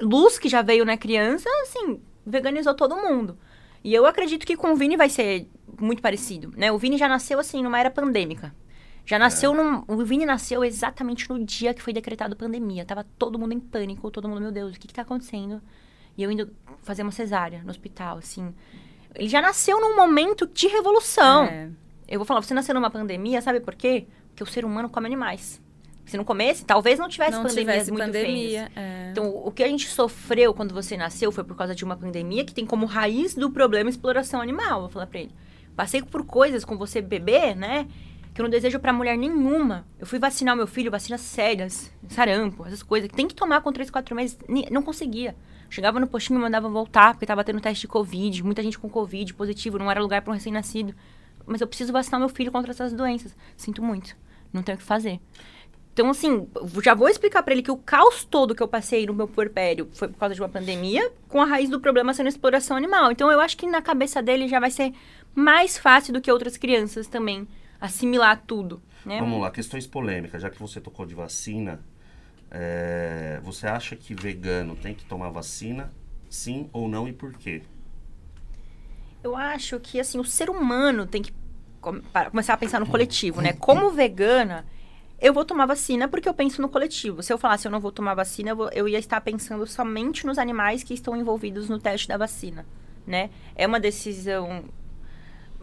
luz 0.00 0.38
que 0.38 0.48
já 0.48 0.62
veio 0.62 0.86
na 0.86 0.96
criança, 0.96 1.50
assim, 1.64 2.00
veganizou 2.24 2.72
todo 2.72 2.96
mundo. 2.96 3.36
E 3.84 3.92
eu 3.92 4.06
acredito 4.06 4.46
que 4.46 4.56
com 4.56 4.72
o 4.72 4.76
Vini 4.76 4.96
vai 4.96 5.10
ser 5.10 5.46
muito 5.78 6.00
parecido, 6.00 6.54
né? 6.56 6.72
O 6.72 6.78
Vini 6.78 6.96
já 6.96 7.06
nasceu, 7.06 7.38
assim, 7.38 7.62
numa 7.62 7.78
era 7.78 7.90
pandêmica. 7.90 8.54
Já 9.04 9.18
nasceu 9.18 9.52
num... 9.52 9.84
O 9.86 10.02
Vini 10.02 10.24
nasceu 10.24 10.64
exatamente 10.64 11.28
no 11.28 11.44
dia 11.44 11.74
que 11.74 11.82
foi 11.82 11.92
decretado 11.92 12.34
pandemia. 12.34 12.86
Tava 12.86 13.04
todo 13.18 13.38
mundo 13.38 13.52
em 13.52 13.60
pânico, 13.60 14.10
todo 14.10 14.26
mundo, 14.26 14.40
meu 14.40 14.52
Deus, 14.52 14.74
o 14.74 14.80
que 14.80 14.88
que 14.88 14.94
tá 14.94 15.02
acontecendo? 15.02 15.60
E 16.16 16.22
eu 16.22 16.30
indo 16.30 16.50
fazer 16.80 17.02
uma 17.02 17.12
cesárea 17.12 17.62
no 17.62 17.70
hospital, 17.70 18.16
assim. 18.16 18.54
Ele 19.14 19.28
já 19.28 19.40
nasceu 19.42 19.80
num 19.80 19.96
momento 19.96 20.46
de 20.46 20.66
revolução. 20.68 21.44
É. 21.44 21.68
Eu 22.08 22.18
vou 22.18 22.26
falar, 22.26 22.42
você 22.42 22.54
nasceu 22.54 22.74
numa 22.74 22.90
pandemia, 22.90 23.40
sabe 23.40 23.60
por 23.60 23.74
quê? 23.74 24.06
Porque 24.28 24.42
o 24.42 24.46
ser 24.46 24.64
humano 24.64 24.88
come 24.88 25.06
animais. 25.06 25.60
Se 26.06 26.16
não 26.16 26.24
comesse, 26.24 26.64
talvez 26.64 26.98
não 26.98 27.08
tivesse 27.08 27.32
não 27.32 27.42
pandemias 27.44 27.84
tivesse 27.84 27.92
muito 27.92 28.04
pandemia. 28.06 28.70
é. 28.74 29.10
Então, 29.12 29.28
o 29.44 29.52
que 29.52 29.62
a 29.62 29.68
gente 29.68 29.86
sofreu 29.86 30.52
quando 30.52 30.74
você 30.74 30.96
nasceu 30.96 31.30
foi 31.30 31.44
por 31.44 31.56
causa 31.56 31.72
de 31.72 31.84
uma 31.84 31.96
pandemia 31.96 32.44
que 32.44 32.52
tem 32.52 32.66
como 32.66 32.84
raiz 32.86 33.34
do 33.34 33.50
problema 33.50 33.88
exploração 33.88 34.40
animal. 34.40 34.80
Vou 34.80 34.90
falar 34.90 35.06
pra 35.06 35.20
ele. 35.20 35.32
Passei 35.76 36.02
por 36.02 36.24
coisas 36.24 36.64
com 36.64 36.76
você 36.76 37.00
bebê, 37.00 37.54
né? 37.54 37.86
Que 38.34 38.40
eu 38.40 38.42
não 38.42 38.50
desejo 38.50 38.80
pra 38.80 38.92
mulher 38.92 39.16
nenhuma. 39.16 39.86
Eu 39.98 40.06
fui 40.06 40.18
vacinar 40.18 40.54
o 40.54 40.56
meu 40.56 40.66
filho, 40.66 40.90
vacinas 40.90 41.20
sérias, 41.20 41.92
sarampo, 42.08 42.66
essas 42.66 42.82
coisas 42.82 43.08
que 43.08 43.14
tem 43.14 43.28
que 43.28 43.34
tomar 43.34 43.60
com 43.60 43.72
3, 43.72 43.88
4 43.90 44.14
meses. 44.14 44.38
Não 44.70 44.82
conseguia. 44.82 45.36
Chegava 45.70 46.00
no 46.00 46.06
postinho 46.06 46.38
e 46.38 46.42
mandava 46.42 46.68
voltar, 46.68 47.14
porque 47.14 47.24
tava 47.24 47.44
tendo 47.44 47.60
teste 47.60 47.82
de 47.82 47.88
Covid, 47.88 48.42
muita 48.42 48.62
gente 48.62 48.78
com 48.78 48.90
Covid 48.90 49.32
positivo, 49.34 49.78
não 49.78 49.90
era 49.90 50.02
lugar 50.02 50.20
pra 50.20 50.32
um 50.32 50.34
recém-nascido. 50.34 50.94
Mas 51.46 51.60
eu 51.60 51.66
preciso 51.66 51.92
vacinar 51.92 52.20
meu 52.20 52.28
filho 52.28 52.52
contra 52.52 52.72
essas 52.72 52.92
doenças. 52.92 53.34
Sinto 53.56 53.82
muito. 53.82 54.16
Não 54.52 54.62
tenho 54.62 54.76
o 54.76 54.78
que 54.78 54.84
fazer. 54.84 55.20
Então, 55.92 56.10
assim, 56.10 56.48
já 56.82 56.94
vou 56.94 57.08
explicar 57.08 57.42
pra 57.42 57.52
ele 57.52 57.62
que 57.62 57.70
o 57.70 57.76
caos 57.76 58.24
todo 58.24 58.54
que 58.54 58.62
eu 58.62 58.68
passei 58.68 59.06
no 59.06 59.14
meu 59.14 59.28
puerpério 59.28 59.88
foi 59.92 60.08
por 60.08 60.18
causa 60.18 60.34
de 60.34 60.40
uma 60.40 60.48
pandemia, 60.48 61.12
com 61.28 61.40
a 61.40 61.44
raiz 61.44 61.68
do 61.68 61.80
problema 61.80 62.14
sendo 62.14 62.28
exploração 62.28 62.76
animal. 62.76 63.10
Então, 63.10 63.30
eu 63.30 63.40
acho 63.40 63.56
que 63.56 63.66
na 63.66 63.82
cabeça 63.82 64.22
dele 64.22 64.48
já 64.48 64.60
vai 64.60 64.70
ser 64.70 64.92
mais 65.34 65.78
fácil 65.78 66.12
do 66.12 66.20
que 66.20 66.30
outras 66.30 66.56
crianças 66.56 67.06
também 67.06 67.46
assimilar 67.80 68.42
tudo, 68.46 68.82
né? 69.04 69.18
Vamos 69.20 69.40
lá, 69.40 69.50
questões 69.50 69.86
polêmicas. 69.86 70.42
Já 70.42 70.50
que 70.50 70.58
você 70.58 70.80
tocou 70.80 71.06
de 71.06 71.14
vacina, 71.14 71.80
é, 72.50 73.40
você 73.42 73.66
acha 73.66 73.96
que 73.96 74.14
vegano 74.14 74.76
tem 74.76 74.94
que 74.94 75.04
tomar 75.04 75.30
vacina? 75.30 75.92
Sim 76.28 76.68
ou 76.72 76.88
não 76.88 77.08
e 77.08 77.12
por 77.12 77.32
quê? 77.32 77.62
Eu 79.22 79.36
acho 79.36 79.78
que, 79.80 80.00
assim, 80.00 80.18
o 80.18 80.24
ser 80.24 80.48
humano 80.48 81.06
tem 81.06 81.22
que 81.22 81.32
começar 81.80 82.54
a 82.54 82.56
pensar 82.56 82.80
no 82.80 82.86
coletivo, 82.86 83.40
né? 83.40 83.52
Como 83.52 83.90
vegana, 83.90 84.64
eu 85.20 85.32
vou 85.34 85.44
tomar 85.44 85.66
vacina 85.66 86.08
porque 86.08 86.28
eu 86.28 86.34
penso 86.34 86.62
no 86.62 86.68
coletivo. 86.68 87.22
Se 87.22 87.32
eu 87.32 87.38
falasse 87.38 87.66
eu 87.66 87.70
não 87.70 87.80
vou 87.80 87.92
tomar 87.92 88.14
vacina, 88.14 88.50
eu, 88.50 88.56
vou- 88.56 88.70
eu 88.72 88.88
ia 88.88 88.98
estar 88.98 89.20
pensando 89.20 89.66
somente 89.66 90.26
nos 90.26 90.38
animais 90.38 90.82
que 90.82 90.94
estão 90.94 91.16
envolvidos 91.16 91.68
no 91.68 91.78
teste 91.78 92.08
da 92.08 92.16
vacina, 92.16 92.66
né? 93.06 93.30
É 93.54 93.66
uma 93.66 93.80
decisão, 93.80 94.64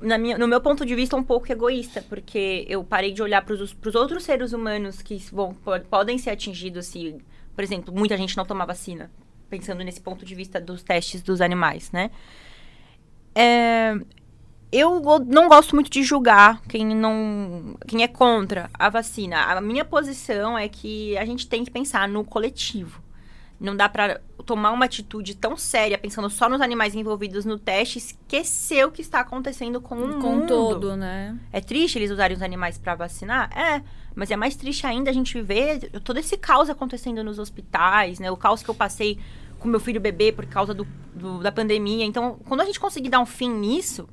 na 0.01 0.17
minha, 0.17 0.37
no 0.37 0.47
meu 0.47 0.61
ponto 0.61 0.85
de 0.85 0.95
vista, 0.95 1.15
um 1.15 1.23
pouco 1.23 1.51
egoísta, 1.51 2.03
porque 2.07 2.65
eu 2.69 2.83
parei 2.83 3.11
de 3.11 3.21
olhar 3.21 3.43
para 3.43 3.53
os 3.53 3.95
outros 3.95 4.23
seres 4.23 4.53
humanos 4.53 5.01
que 5.01 5.19
po- 5.31 5.55
podem 5.89 6.17
ser 6.17 6.31
atingidos 6.31 6.85
se, 6.87 7.15
por 7.55 7.63
exemplo, 7.63 7.93
muita 7.93 8.15
gente 8.17 8.37
não 8.37 8.45
tomar 8.45 8.65
vacina, 8.65 9.11
pensando 9.49 9.83
nesse 9.83 10.01
ponto 10.01 10.25
de 10.25 10.35
vista 10.35 10.59
dos 10.61 10.83
testes 10.83 11.21
dos 11.21 11.41
animais, 11.41 11.91
né? 11.91 12.11
É, 13.33 13.93
eu 14.71 14.99
não 15.25 15.47
gosto 15.47 15.75
muito 15.75 15.89
de 15.89 16.03
julgar 16.03 16.61
quem 16.63 16.85
não 16.85 17.77
quem 17.87 18.03
é 18.03 18.07
contra 18.07 18.69
a 18.73 18.89
vacina. 18.89 19.43
A 19.43 19.61
minha 19.61 19.85
posição 19.85 20.57
é 20.57 20.67
que 20.67 21.17
a 21.17 21.25
gente 21.25 21.47
tem 21.47 21.63
que 21.63 21.71
pensar 21.71 22.07
no 22.09 22.23
coletivo. 22.23 23.01
Não 23.59 23.75
dá 23.75 23.87
pra 23.87 24.19
tomar 24.47 24.71
uma 24.71 24.85
atitude 24.85 25.35
tão 25.35 25.55
séria 25.55 25.97
pensando 25.97 26.29
só 26.29 26.47
nos 26.49 26.61
animais 26.61 26.95
envolvidos 26.95 27.45
no 27.45 27.59
teste, 27.59 27.97
e 27.97 28.01
esquecer 28.01 28.83
o 28.87 28.91
que 28.91 29.01
está 29.01 29.19
acontecendo 29.19 29.79
com 29.79 29.95
o 29.95 30.19
Com 30.21 30.31
mundo. 30.37 30.47
todo, 30.47 30.95
né? 30.95 31.37
É 31.53 31.61
triste 31.61 31.99
eles 31.99 32.09
usarem 32.09 32.35
os 32.35 32.41
animais 32.41 32.77
pra 32.79 32.95
vacinar? 32.95 33.49
É. 33.55 33.83
Mas 34.15 34.31
é 34.31 34.35
mais 34.35 34.55
triste 34.55 34.87
ainda 34.87 35.11
a 35.11 35.13
gente 35.13 35.39
ver 35.41 35.91
todo 36.03 36.17
esse 36.17 36.35
caos 36.37 36.69
acontecendo 36.71 37.23
nos 37.23 37.37
hospitais, 37.37 38.17
né? 38.19 38.31
O 38.31 38.37
caos 38.37 38.63
que 38.63 38.69
eu 38.69 38.73
passei 38.73 39.19
com 39.59 39.67
meu 39.67 39.79
filho 39.79 39.99
bebê 40.01 40.31
por 40.31 40.45
causa 40.47 40.73
do, 40.73 40.87
do- 41.13 41.39
da 41.43 41.51
pandemia. 41.51 42.03
Então, 42.05 42.39
quando 42.47 42.61
a 42.61 42.65
gente 42.65 42.79
conseguir 42.79 43.09
dar 43.09 43.19
um 43.19 43.25
fim 43.27 43.49
nisso, 43.51 44.07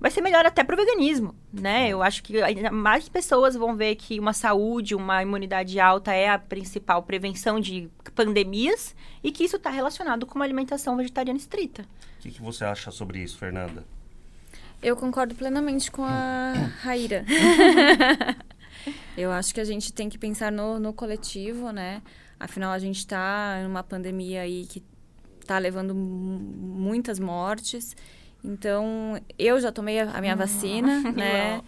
vai 0.00 0.10
ser 0.10 0.20
melhor 0.22 0.46
até 0.46 0.64
pro 0.64 0.76
veganismo, 0.76 1.34
né? 1.52 1.88
Eu 1.90 2.02
acho 2.02 2.22
que 2.22 2.40
ainda 2.42 2.70
mais 2.70 3.08
pessoas 3.08 3.54
vão 3.54 3.76
ver 3.76 3.94
que 3.96 4.18
uma 4.18 4.32
saúde, 4.32 4.94
uma 4.94 5.22
imunidade 5.22 5.78
alta 5.78 6.12
é 6.14 6.28
a 6.28 6.38
principal 6.38 7.02
prevenção 7.02 7.60
de 7.60 7.88
pandemias 8.14 8.96
e 9.22 9.30
que 9.30 9.44
isso 9.44 9.56
está 9.56 9.68
relacionado 9.70 10.26
com 10.26 10.36
uma 10.36 10.44
alimentação 10.44 10.96
vegetariana 10.96 11.38
estrita. 11.38 11.82
O 12.18 12.22
que, 12.22 12.30
que 12.30 12.40
você 12.42 12.64
acha 12.64 12.90
sobre 12.90 13.18
isso, 13.22 13.36
Fernanda? 13.38 13.84
Eu 14.82 14.96
concordo 14.96 15.34
plenamente 15.34 15.90
com 15.90 16.02
a 16.02 16.52
Raíra. 16.82 17.24
Eu 19.16 19.30
acho 19.30 19.52
que 19.54 19.60
a 19.60 19.64
gente 19.64 19.92
tem 19.92 20.08
que 20.08 20.16
pensar 20.18 20.50
no, 20.50 20.78
no 20.80 20.92
coletivo, 20.92 21.70
né? 21.70 22.00
Afinal, 22.38 22.72
a 22.72 22.78
gente 22.78 22.96
está 22.98 23.60
numa 23.62 23.82
pandemia 23.82 24.40
aí 24.40 24.64
que 24.66 24.82
está 25.40 25.58
levando 25.58 25.94
mu- 25.94 26.38
muitas 26.38 27.18
mortes. 27.18 27.94
Então, 28.44 29.20
eu 29.38 29.60
já 29.60 29.70
tomei 29.70 30.00
a, 30.00 30.20
minha 30.20 30.36
vacina, 30.36 31.00
né? 31.12 31.62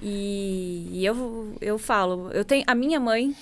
E, 0.00 0.88
e 0.92 1.04
eu, 1.04 1.54
eu 1.60 1.78
falo, 1.78 2.30
eu 2.32 2.44
tenho 2.44 2.64
a 2.66 2.74
minha 2.74 2.98
mãe 2.98 3.34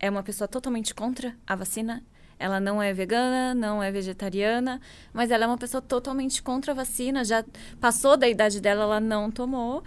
é 0.00 0.08
uma 0.08 0.22
pessoa 0.22 0.46
totalmente 0.46 0.94
contra 0.94 1.34
a 1.46 1.56
vacina. 1.56 2.02
Ela 2.38 2.60
não 2.60 2.80
é 2.80 2.92
vegana, 2.92 3.52
não 3.52 3.82
é 3.82 3.90
vegetariana, 3.90 4.80
mas 5.12 5.30
ela 5.30 5.44
é 5.44 5.46
uma 5.46 5.58
pessoa 5.58 5.82
totalmente 5.82 6.40
contra 6.40 6.70
a 6.70 6.74
vacina. 6.74 7.24
Já 7.24 7.44
passou 7.80 8.16
da 8.16 8.28
idade 8.28 8.60
dela, 8.60 8.84
ela 8.84 9.00
não 9.00 9.28
tomou. 9.28 9.82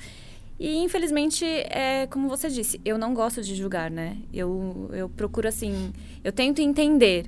E 0.62 0.78
infelizmente, 0.78 1.44
é 1.44 2.06
como 2.06 2.30
você 2.30 2.48
disse, 2.48 2.80
eu 2.86 2.96
não 2.96 3.16
gosto 3.16 3.42
de 3.42 3.56
julgar, 3.56 3.90
né? 3.90 4.16
Eu, 4.32 4.92
eu 4.94 5.10
procuro 5.10 5.48
assim, 5.48 5.92
eu 6.24 6.32
tento 6.32 6.62
entender, 6.62 7.26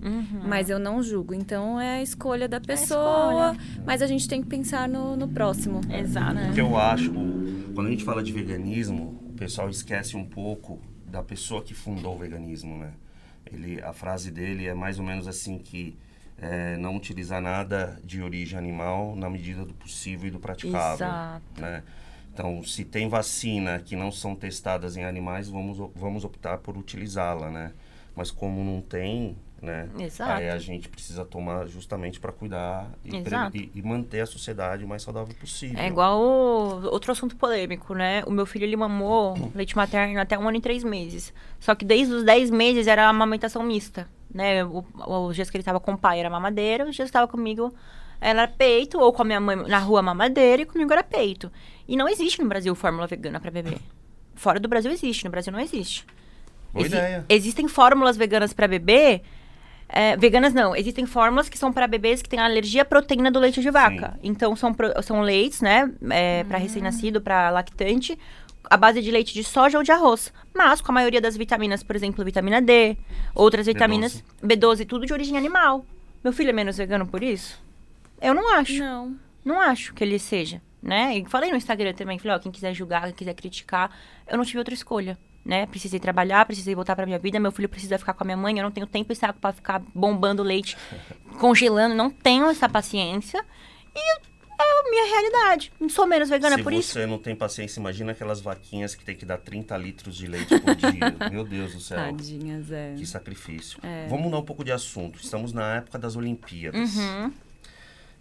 mas 0.47 0.69
eu 0.69 0.77
não 0.77 1.01
julgo. 1.01 1.33
Então 1.33 1.81
é 1.81 1.97
a 1.97 2.01
escolha 2.03 2.47
da 2.47 2.61
pessoa, 2.61 3.57
mas 3.83 4.03
a 4.03 4.07
gente 4.07 4.27
tem 4.27 4.39
que 4.39 4.47
pensar 4.47 4.87
no, 4.87 5.17
no 5.17 5.27
próximo. 5.27 5.81
Exato. 5.91 6.39
Porque 6.45 6.61
eu 6.61 6.77
acho, 6.77 7.11
quando 7.73 7.87
a 7.87 7.89
gente 7.89 8.03
fala 8.03 8.21
de 8.21 8.31
veganismo, 8.31 9.19
o 9.27 9.33
pessoal 9.33 9.67
esquece 9.67 10.15
um 10.15 10.25
pouco 10.25 10.79
da 11.07 11.23
pessoa 11.23 11.63
que 11.63 11.73
fundou 11.73 12.13
o 12.13 12.19
veganismo, 12.19 12.77
né? 12.77 12.91
Ele, 13.51 13.81
a 13.81 13.93
frase 13.93 14.29
dele 14.29 14.67
é 14.67 14.75
mais 14.75 14.99
ou 14.99 15.05
menos 15.05 15.27
assim 15.27 15.57
que 15.57 15.97
é, 16.37 16.77
não 16.77 16.95
utilizar 16.95 17.41
nada 17.41 17.99
de 18.03 18.21
origem 18.21 18.59
animal 18.59 19.15
na 19.15 19.27
medida 19.27 19.65
do 19.65 19.73
possível 19.73 20.27
e 20.27 20.31
do 20.31 20.39
praticável, 20.39 21.07
Exato. 21.07 21.61
né? 21.61 21.81
Então, 22.33 22.63
se 22.63 22.83
tem 22.83 23.07
vacina 23.07 23.79
que 23.79 23.95
não 23.95 24.11
são 24.11 24.35
testadas 24.35 24.97
em 24.97 25.03
animais, 25.03 25.47
vamos, 25.47 25.77
vamos 25.95 26.25
optar 26.25 26.57
por 26.57 26.75
utilizá-la, 26.77 27.49
né? 27.51 27.71
Mas 28.15 28.31
como 28.31 28.63
não 28.63 28.81
tem, 28.81 29.35
né? 29.61 29.87
Exato. 29.99 30.31
Aí 30.31 30.49
a 30.49 30.57
gente 30.57 30.89
precisa 30.89 31.23
tomar 31.23 31.67
justamente 31.67 32.19
para 32.19 32.31
cuidar 32.31 32.89
e, 33.05 33.11
e- 33.55 33.71
e 33.75 33.81
manter 33.83 34.21
a 34.21 34.25
sociedade 34.25 34.83
o 34.83 34.87
mais 34.87 35.03
saudável 35.03 35.33
possível. 35.35 35.79
É 35.79 35.87
igual 35.87 36.19
o- 36.19 36.85
outro 36.91 37.11
assunto 37.11 37.35
polêmico, 37.35 37.93
né? 37.93 38.23
O 38.25 38.31
meu 38.31 38.45
filho, 38.47 38.65
ele 38.65 38.75
mamou 38.75 39.35
leite 39.53 39.75
materno 39.75 40.19
até 40.19 40.37
um 40.37 40.47
ano 40.47 40.57
e 40.57 40.61
três 40.61 40.83
meses. 40.83 41.31
Só 41.59 41.75
que 41.75 41.85
desde 41.85 42.13
os 42.13 42.23
10 42.23 42.49
meses 42.49 42.87
era 42.87 43.07
amamentação 43.07 43.61
mista, 43.63 44.07
né? 44.33 44.63
O- 44.65 44.83
Os 45.27 45.35
dias 45.35 45.49
que 45.51 45.57
ele 45.57 45.63
tava 45.63 45.79
com 45.79 45.93
o 45.93 45.97
pai 45.97 46.19
era 46.19 46.29
mamadeira, 46.31 46.83
os 46.89 46.95
dias 46.95 47.09
que 47.09 47.13
tava 47.13 47.27
comigo 47.27 47.71
era 48.23 48.47
peito, 48.47 48.99
ou 48.99 49.11
com 49.11 49.21
a 49.21 49.25
minha 49.25 49.39
mãe 49.39 49.55
na 49.67 49.79
rua 49.79 50.01
mamadeira 50.01 50.61
e 50.61 50.65
comigo 50.65 50.91
era 50.93 51.03
peito. 51.03 51.51
E 51.87 51.95
não 51.97 52.07
existe 52.07 52.41
no 52.41 52.47
Brasil 52.47 52.73
fórmula 52.75 53.05
vegana 53.07 53.39
para 53.39 53.51
bebê. 53.51 53.77
Fora 54.35 54.59
do 54.59 54.67
Brasil 54.67 54.91
existe, 54.91 55.25
no 55.25 55.31
Brasil 55.31 55.51
não 55.51 55.59
existe. 55.59 56.05
Boa 56.73 56.85
Exi- 56.85 56.95
ideia. 56.95 57.25
Existem 57.29 57.67
fórmulas 57.67 58.17
veganas 58.17 58.53
para 58.53 58.67
bebê. 58.67 59.21
é, 59.89 60.17
veganas 60.17 60.53
não, 60.53 60.75
existem 60.75 61.05
fórmulas 61.05 61.47
que 61.49 61.57
são 61.57 61.71
para 61.71 61.85
bebês 61.87 62.21
que 62.21 62.29
têm 62.29 62.39
alergia 62.39 62.81
à 62.81 62.85
proteína 62.85 63.29
do 63.29 63.39
leite 63.39 63.61
de 63.61 63.69
vaca. 63.69 64.17
Então 64.23 64.55
são, 64.55 64.73
pro- 64.73 64.93
são 65.03 65.21
leites, 65.21 65.61
né? 65.61 65.91
É, 66.09 66.43
para 66.45 66.57
recém-nascido, 66.57 67.21
para 67.21 67.51
lactante, 67.51 68.17
a 68.69 68.75
base 68.77 69.01
de 69.01 69.11
leite 69.11 69.33
de 69.35 69.43
soja 69.43 69.77
ou 69.77 69.83
de 69.83 69.91
arroz. 69.91 70.33
Mas 70.55 70.81
com 70.81 70.91
a 70.91 70.95
maioria 70.95 71.21
das 71.21 71.37
vitaminas, 71.37 71.83
por 71.83 71.95
exemplo, 71.95 72.23
vitamina 72.25 72.59
D, 72.61 72.97
outras 73.35 73.67
vitaminas, 73.67 74.23
B12, 74.43 74.87
tudo 74.87 75.05
de 75.05 75.13
origem 75.13 75.37
animal. 75.37 75.85
Meu 76.23 76.33
filho 76.33 76.49
é 76.49 76.53
menos 76.53 76.77
vegano 76.77 77.05
por 77.05 77.21
isso? 77.21 77.61
Eu 78.23 78.33
não 78.33 78.53
acho. 78.55 78.79
Não. 78.79 79.15
Não 79.43 79.59
acho 79.59 79.93
que 79.93 80.03
ele 80.03 80.17
seja, 80.17 80.61
né? 80.81 81.17
E 81.17 81.25
falei 81.25 81.51
no 81.51 81.57
Instagram 81.57 81.93
também, 81.93 82.17
falei, 82.17 82.37
ó, 82.37 82.39
quem 82.39 82.51
quiser 82.51 82.73
julgar, 82.73 83.03
quem 83.03 83.13
quiser 83.13 83.33
criticar, 83.33 83.91
eu 84.25 84.37
não 84.37 84.45
tive 84.45 84.59
outra 84.59 84.73
escolha, 84.73 85.17
né? 85.45 85.65
Precisei 85.65 85.99
trabalhar, 85.99 86.45
precisei 86.45 86.73
voltar 86.73 86.95
pra 86.95 87.05
minha 87.05 87.19
vida, 87.19 87.39
meu 87.41 87.51
filho 87.51 87.67
precisa 87.67 87.97
ficar 87.97 88.13
com 88.13 88.23
a 88.23 88.25
minha 88.25 88.37
mãe, 88.37 88.57
eu 88.57 88.63
não 88.63 88.71
tenho 88.71 88.87
tempo 88.87 89.11
e 89.11 89.15
saco 89.15 89.39
pra 89.39 89.51
ficar 89.51 89.81
bombando 89.93 90.41
leite, 90.41 90.77
congelando, 91.41 91.93
não 91.93 92.09
tenho 92.09 92.45
essa 92.45 92.69
paciência. 92.69 93.43
E 93.93 93.99
é 93.99 94.23
a 94.63 94.89
minha 94.89 95.05
realidade. 95.05 95.73
Não 95.77 95.89
sou 95.89 96.07
menos 96.07 96.29
vegana 96.29 96.55
Se 96.55 96.63
por 96.63 96.71
isso. 96.71 96.93
você 96.93 97.05
não 97.05 97.17
tem 97.17 97.35
paciência, 97.35 97.81
imagina 97.81 98.13
aquelas 98.13 98.39
vaquinhas 98.39 98.95
que 98.95 99.03
tem 99.03 99.15
que 99.15 99.25
dar 99.25 99.37
30 99.37 99.75
litros 99.77 100.15
de 100.15 100.25
leite 100.25 100.57
por 100.57 100.73
dia. 100.73 101.13
Meu 101.29 101.43
Deus 101.43 101.73
do 101.73 101.81
céu. 101.81 101.97
Tadinhas, 101.97 102.71
é. 102.71 102.93
Que 102.95 103.05
sacrifício. 103.05 103.77
Vamos 104.09 104.23
mudar 104.23 104.37
um 104.37 104.45
pouco 104.45 104.63
de 104.63 104.71
assunto. 104.71 105.19
Estamos 105.19 105.51
na 105.51 105.75
época 105.75 105.99
das 105.99 106.15
Olimpíadas. 106.15 106.95
Uhum. 106.95 107.33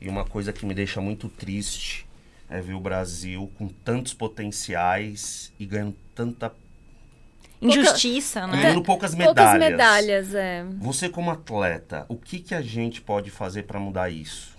E 0.02 0.08
uma 0.08 0.24
coisa 0.24 0.52
que 0.52 0.66
me 0.66 0.74
deixa 0.74 1.00
muito 1.00 1.28
triste 1.28 2.04
é 2.50 2.60
ver 2.60 2.74
o 2.74 2.80
Brasil 2.80 3.48
com 3.56 3.68
tantos 3.68 4.12
potenciais 4.12 5.52
e 5.60 5.64
ganhando 5.64 5.96
tanta. 6.12 6.52
Injustiça, 7.60 8.44
né? 8.48 8.60
ganhando 8.60 8.82
poucas 8.82 9.14
medalhas. 9.14 9.36
Poucas 9.36 9.70
medalhas, 9.70 10.34
é. 10.34 10.64
Você, 10.80 11.08
como 11.08 11.30
atleta, 11.30 12.04
o 12.08 12.16
que, 12.16 12.40
que 12.40 12.52
a 12.52 12.60
gente 12.60 13.00
pode 13.00 13.30
fazer 13.30 13.62
para 13.62 13.78
mudar 13.78 14.10
isso? 14.10 14.58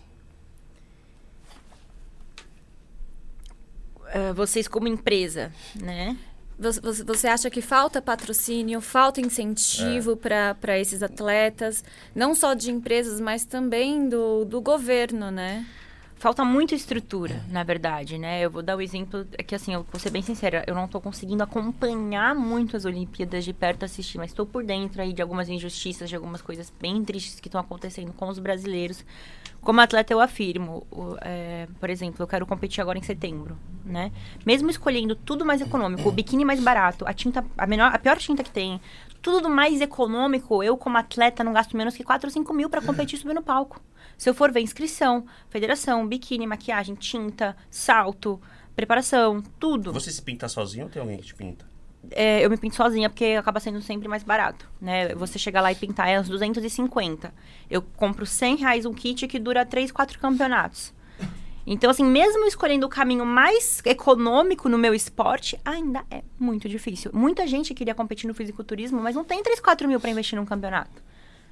Ah, 4.14 4.32
vocês 4.32 4.66
como 4.66 4.88
empresa, 4.88 5.52
né? 5.76 6.18
Você, 6.58 7.28
acha 7.28 7.50
que 7.50 7.62
falta 7.62 8.02
patrocínio, 8.02 8.80
falta 8.80 9.20
incentivo 9.20 10.16
para 10.16 10.56
para 10.56 10.78
esses 10.78 11.02
atletas, 11.02 11.84
não 12.14 12.36
só 12.36 12.54
de 12.54 12.72
empresas, 12.72 13.20
mas 13.20 13.44
também 13.44 14.08
do, 14.08 14.46
do 14.46 14.62
governo, 14.62 15.32
né? 15.32 15.66
Falta 16.16 16.46
muita 16.46 16.74
estrutura, 16.74 17.44
na 17.50 17.64
verdade, 17.64 18.18
né? 18.18 18.40
Eu 18.40 18.50
vou 18.50 18.62
dar 18.62 18.78
o 18.78 18.82
exemplo, 18.82 19.28
é 19.38 19.44
que 19.44 19.54
assim, 19.54 19.74
eu 19.74 19.86
vou 19.92 20.00
ser 20.00 20.10
bem 20.10 20.22
sincera, 20.22 20.64
eu 20.66 20.74
não 20.74 20.88
tô 20.88 21.02
conseguindo 21.02 21.44
acompanhar 21.44 22.34
muito 22.34 22.78
as 22.78 22.86
Olimpíadas 22.86 23.44
de 23.44 23.52
perto 23.52 23.84
assistir, 23.84 24.18
mas 24.20 24.32
estou 24.32 24.46
por 24.46 24.64
dentro 24.64 25.02
aí 25.02 25.12
de 25.12 25.22
algumas 25.22 25.50
injustiças, 25.50 26.08
de 26.08 26.16
algumas 26.16 26.42
coisas 26.42 26.72
bem 26.80 27.04
tristes 27.04 27.42
que 27.42 27.50
estão 27.50 27.60
acontecendo 27.60 28.14
com 28.14 28.30
os 28.30 28.40
brasileiros. 28.40 29.04
Como 29.64 29.80
atleta, 29.80 30.12
eu 30.12 30.20
afirmo, 30.20 30.86
é, 31.22 31.68
por 31.80 31.90
exemplo, 31.90 32.22
eu 32.22 32.28
quero 32.28 32.46
competir 32.46 32.82
agora 32.82 32.98
em 32.98 33.02
setembro, 33.02 33.58
né? 33.86 34.12
Mesmo 34.46 34.70
escolhendo 34.70 35.16
tudo 35.16 35.46
mais 35.46 35.62
econômico, 35.62 36.10
o 36.10 36.12
biquíni 36.12 36.44
mais 36.44 36.60
barato, 36.60 37.06
a 37.08 37.14
tinta, 37.14 37.46
a, 37.58 37.66
menor, 37.66 37.94
a 37.94 37.98
pior 37.98 38.18
tinta 38.18 38.44
que 38.44 38.52
tem, 38.52 38.82
tudo 39.22 39.42
do 39.42 39.50
mais 39.50 39.80
econômico, 39.80 40.62
eu 40.62 40.76
como 40.76 40.98
atleta 40.98 41.46
não 41.46 41.54
gasto 41.54 41.78
menos 41.78 41.96
que 41.96 42.04
4 42.04 42.28
ou 42.28 42.32
5 42.32 42.54
mil 42.54 42.70
para 42.70 42.82
competir 42.82 43.18
e 43.18 43.22
subir 43.22 43.34
no 43.34 43.42
palco. 43.42 43.82
Se 44.18 44.30
eu 44.30 44.34
for 44.34 44.52
ver 44.52 44.60
inscrição, 44.60 45.26
federação, 45.50 46.06
biquíni, 46.06 46.46
maquiagem, 46.46 46.94
tinta, 46.94 47.56
salto, 47.70 48.42
preparação, 48.76 49.42
tudo. 49.58 49.94
Você 49.94 50.12
se 50.12 50.22
pinta 50.22 50.50
sozinho 50.50 50.86
ou 50.86 50.92
tem 50.92 51.02
alguém 51.02 51.18
que 51.18 51.24
te 51.24 51.36
pinta? 51.36 51.73
É, 52.12 52.44
eu 52.46 52.50
me 52.50 52.58
pinto 52.58 52.76
sozinha 52.76 53.10
porque 53.10 53.26
acaba 53.40 53.60
sendo 53.60 53.82
sempre 53.82 54.08
mais 54.08 54.24
barato, 54.24 54.70
né? 54.82 55.16
Você 55.16 55.40
chegar 55.40 55.62
lá 55.62 55.72
e 55.72 55.76
pintar 55.76 56.10
é 56.10 56.20
uns 56.20 56.28
250. 56.28 57.34
Eu 57.70 57.82
compro 57.82 58.26
100 58.26 58.58
reais 58.58 58.86
um 58.86 58.94
kit 58.94 59.28
que 59.28 59.40
dura 59.40 59.66
3, 59.66 59.92
4 59.92 60.20
campeonatos. 60.20 60.94
Então, 61.66 61.90
assim, 61.90 62.04
mesmo 62.04 62.46
escolhendo 62.46 62.86
o 62.86 62.90
caminho 62.90 63.26
mais 63.26 63.82
econômico 63.86 64.68
no 64.68 64.78
meu 64.78 64.94
esporte, 64.94 65.58
ainda 65.64 66.04
é 66.12 66.22
muito 66.38 66.68
difícil. 66.68 67.10
Muita 67.14 67.48
gente 67.48 67.74
queria 67.74 67.96
competir 67.96 68.28
no 68.28 68.34
fisiculturismo, 68.34 69.02
mas 69.02 69.16
não 69.16 69.24
tem 69.24 69.42
3, 69.42 69.62
4 69.62 69.88
mil 69.88 70.00
para 70.00 70.10
investir 70.10 70.38
num 70.38 70.46
campeonato. 70.46 71.02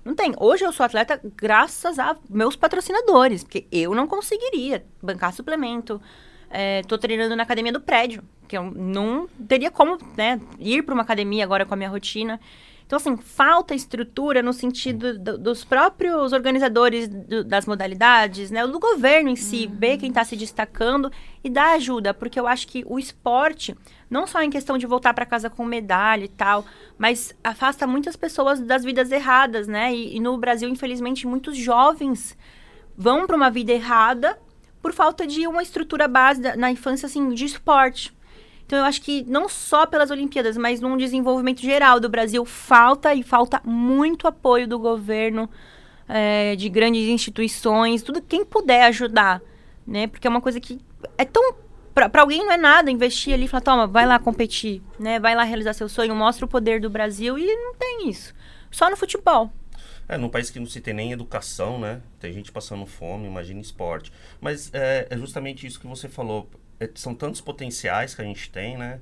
Não 0.03 0.13
tem. 0.15 0.33
Hoje 0.37 0.65
eu 0.65 0.73
sou 0.73 0.85
atleta 0.85 1.21
graças 1.37 1.97
a 1.97 2.17
meus 2.29 2.55
patrocinadores, 2.55 3.43
porque 3.43 3.67
eu 3.71 3.93
não 3.93 4.07
conseguiria 4.07 4.85
bancar 5.01 5.31
suplemento. 5.31 6.01
É, 6.51 6.81
tô 6.83 6.97
treinando 6.97 7.35
na 7.35 7.43
academia 7.43 7.71
do 7.71 7.79
prédio, 7.79 8.23
que 8.47 8.57
eu 8.57 8.63
não 8.71 9.27
teria 9.47 9.71
como 9.71 9.97
né, 10.17 10.39
ir 10.59 10.83
para 10.83 10.93
uma 10.93 11.03
academia 11.03 11.43
agora 11.43 11.65
com 11.65 11.73
a 11.73 11.77
minha 11.77 11.89
rotina. 11.89 12.39
Então, 12.85 12.97
assim, 12.97 13.15
falta 13.15 13.73
estrutura 13.73 14.43
no 14.43 14.51
sentido 14.51 15.17
do- 15.17 15.37
dos 15.37 15.63
próprios 15.63 16.33
organizadores 16.33 17.07
do- 17.07 17.41
das 17.41 17.65
modalidades, 17.65 18.51
né? 18.51 18.67
Do 18.67 18.77
governo 18.81 19.29
em 19.29 19.35
si, 19.37 19.65
ver 19.65 19.97
quem 19.97 20.09
está 20.09 20.25
se 20.25 20.35
destacando 20.35 21.09
e 21.41 21.49
dar 21.49 21.75
ajuda, 21.75 22.13
porque 22.13 22.37
eu 22.37 22.45
acho 22.45 22.67
que 22.67 22.83
o 22.85 22.99
esporte, 22.99 23.73
não 24.09 24.27
só 24.27 24.41
em 24.41 24.49
questão 24.49 24.77
de 24.77 24.85
voltar 24.85 25.13
para 25.13 25.25
casa 25.25 25.49
com 25.49 25.63
medalha 25.63 26.25
e 26.25 26.27
tal, 26.27 26.65
mas 26.97 27.33
afasta 27.41 27.87
muitas 27.87 28.17
pessoas 28.17 28.59
das 28.59 28.83
vidas 28.83 29.09
erradas, 29.09 29.69
né? 29.69 29.95
E, 29.95 30.17
e 30.17 30.19
no 30.19 30.37
Brasil, 30.37 30.67
infelizmente, 30.67 31.25
muitos 31.25 31.55
jovens 31.55 32.37
vão 32.97 33.25
para 33.25 33.37
uma 33.37 33.49
vida 33.49 33.71
errada 33.71 34.37
por 34.81 34.93
falta 34.93 35.27
de 35.27 35.47
uma 35.47 35.61
estrutura 35.61 36.07
base 36.07 36.41
na 36.55 36.71
infância, 36.71 37.05
assim, 37.05 37.29
de 37.33 37.45
esporte. 37.45 38.13
Então, 38.65 38.79
eu 38.79 38.85
acho 38.85 39.01
que 39.01 39.23
não 39.27 39.49
só 39.49 39.85
pelas 39.85 40.11
Olimpíadas, 40.11 40.55
mas 40.55 40.79
num 40.79 40.95
desenvolvimento 40.95 41.61
geral 41.61 41.99
do 41.99 42.07
Brasil, 42.07 42.45
falta 42.45 43.13
e 43.13 43.21
falta 43.21 43.61
muito 43.65 44.27
apoio 44.27 44.67
do 44.67 44.79
governo, 44.79 45.49
eh, 46.07 46.55
de 46.55 46.69
grandes 46.69 47.07
instituições, 47.07 48.01
tudo 48.01 48.21
quem 48.21 48.45
puder 48.45 48.83
ajudar, 48.83 49.41
né? 49.85 50.07
Porque 50.07 50.25
é 50.25 50.29
uma 50.29 50.41
coisa 50.41 50.59
que 50.59 50.79
é 51.17 51.25
tão 51.25 51.53
para 51.93 52.21
alguém 52.21 52.45
não 52.45 52.53
é 52.53 52.57
nada 52.57 52.89
investir 52.89 53.33
ali 53.33 53.47
falar, 53.47 53.61
toma, 53.61 53.87
vai 53.87 54.05
lá 54.05 54.17
competir, 54.17 54.81
né? 54.97 55.19
Vai 55.19 55.35
lá 55.35 55.43
realizar 55.43 55.73
seu 55.73 55.89
sonho, 55.89 56.15
mostra 56.15 56.45
o 56.45 56.47
poder 56.47 56.79
do 56.79 56.89
Brasil 56.89 57.37
e 57.37 57.45
não 57.45 57.75
tem 57.75 58.09
isso. 58.09 58.33
Só 58.71 58.89
no 58.89 58.95
futebol. 58.95 59.51
É, 60.11 60.17
num 60.17 60.27
país 60.27 60.49
que 60.49 60.59
não 60.59 60.65
se 60.65 60.81
tem 60.81 60.93
nem 60.93 61.13
educação, 61.13 61.79
né? 61.79 62.01
Tem 62.19 62.33
gente 62.33 62.51
passando 62.51 62.85
fome, 62.85 63.27
imagina 63.27 63.61
esporte. 63.61 64.11
Mas 64.41 64.69
é, 64.73 65.07
é 65.09 65.17
justamente 65.17 65.65
isso 65.65 65.79
que 65.79 65.87
você 65.87 66.09
falou. 66.09 66.49
É, 66.81 66.89
são 66.95 67.15
tantos 67.15 67.39
potenciais 67.39 68.13
que 68.13 68.21
a 68.21 68.25
gente 68.25 68.51
tem, 68.51 68.77
né? 68.77 68.99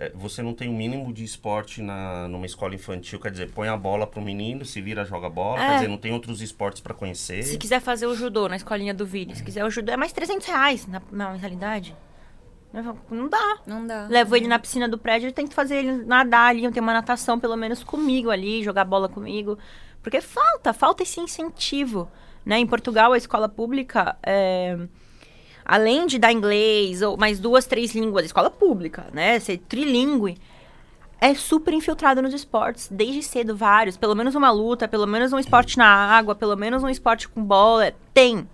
É, 0.00 0.10
você 0.14 0.40
não 0.40 0.54
tem 0.54 0.66
o 0.70 0.72
mínimo 0.72 1.12
de 1.12 1.22
esporte 1.22 1.82
na, 1.82 2.26
numa 2.28 2.46
escola 2.46 2.74
infantil, 2.74 3.20
quer 3.20 3.30
dizer, 3.30 3.50
põe 3.50 3.68
a 3.68 3.76
bola 3.76 4.06
pro 4.06 4.22
menino, 4.22 4.64
se 4.64 4.80
vira, 4.80 5.04
joga 5.04 5.28
bola, 5.28 5.62
É. 5.62 5.66
quer 5.68 5.74
dizer, 5.74 5.88
não 5.88 5.98
tem 5.98 6.12
outros 6.12 6.40
esportes 6.40 6.80
para 6.80 6.94
conhecer. 6.94 7.42
Se 7.42 7.58
quiser 7.58 7.80
fazer 7.80 8.06
o 8.06 8.14
judô 8.14 8.48
na 8.48 8.56
escolinha 8.56 8.94
do 8.94 9.04
Vini, 9.04 9.36
se 9.36 9.44
quiser 9.44 9.66
o 9.66 9.70
judô, 9.70 9.92
é 9.92 9.98
mais 9.98 10.12
300 10.12 10.46
reais 10.46 10.86
na, 10.86 11.02
na 11.12 11.32
mensalidade. 11.32 11.94
Eu 12.72 12.96
Não 13.10 13.28
dá. 13.28 13.58
Não 13.66 13.86
dá. 13.86 14.06
Levo 14.08 14.36
ele 14.36 14.46
na 14.46 14.58
piscina 14.58 14.88
do 14.88 14.98
prédio, 14.98 15.28
eu 15.28 15.32
tenho 15.32 15.48
que 15.48 15.54
fazer 15.54 15.76
ele 15.76 16.04
nadar 16.04 16.50
ali, 16.50 16.70
ter 16.70 16.80
uma 16.80 16.92
natação 16.92 17.38
pelo 17.38 17.56
menos 17.56 17.82
comigo 17.82 18.30
ali, 18.30 18.62
jogar 18.62 18.84
bola 18.84 19.08
comigo. 19.08 19.58
Porque 20.02 20.20
falta, 20.20 20.72
falta 20.72 21.02
esse 21.02 21.20
incentivo. 21.20 22.10
Né? 22.44 22.58
Em 22.58 22.66
Portugal, 22.66 23.12
a 23.12 23.18
escola 23.18 23.48
pública, 23.48 24.16
é, 24.22 24.78
além 25.64 26.06
de 26.06 26.18
dar 26.18 26.32
inglês 26.32 27.02
ou 27.02 27.16
mais 27.16 27.38
duas, 27.38 27.66
três 27.66 27.94
línguas, 27.94 28.24
escola 28.24 28.50
pública, 28.50 29.06
né? 29.12 29.38
Ser 29.38 29.58
trilingue, 29.58 30.38
é 31.20 31.34
super 31.34 31.74
infiltrado 31.74 32.22
nos 32.22 32.32
esportes, 32.32 32.88
desde 32.90 33.22
cedo, 33.22 33.56
vários. 33.56 33.96
Pelo 33.96 34.14
menos 34.14 34.34
uma 34.34 34.50
luta, 34.50 34.88
pelo 34.88 35.06
menos 35.06 35.32
um 35.32 35.38
esporte 35.38 35.76
na 35.76 35.86
água, 35.86 36.34
pelo 36.34 36.56
menos 36.56 36.82
um 36.82 36.88
esporte 36.88 37.28
com 37.28 37.44
bola. 37.44 37.92
Tem, 38.14 38.48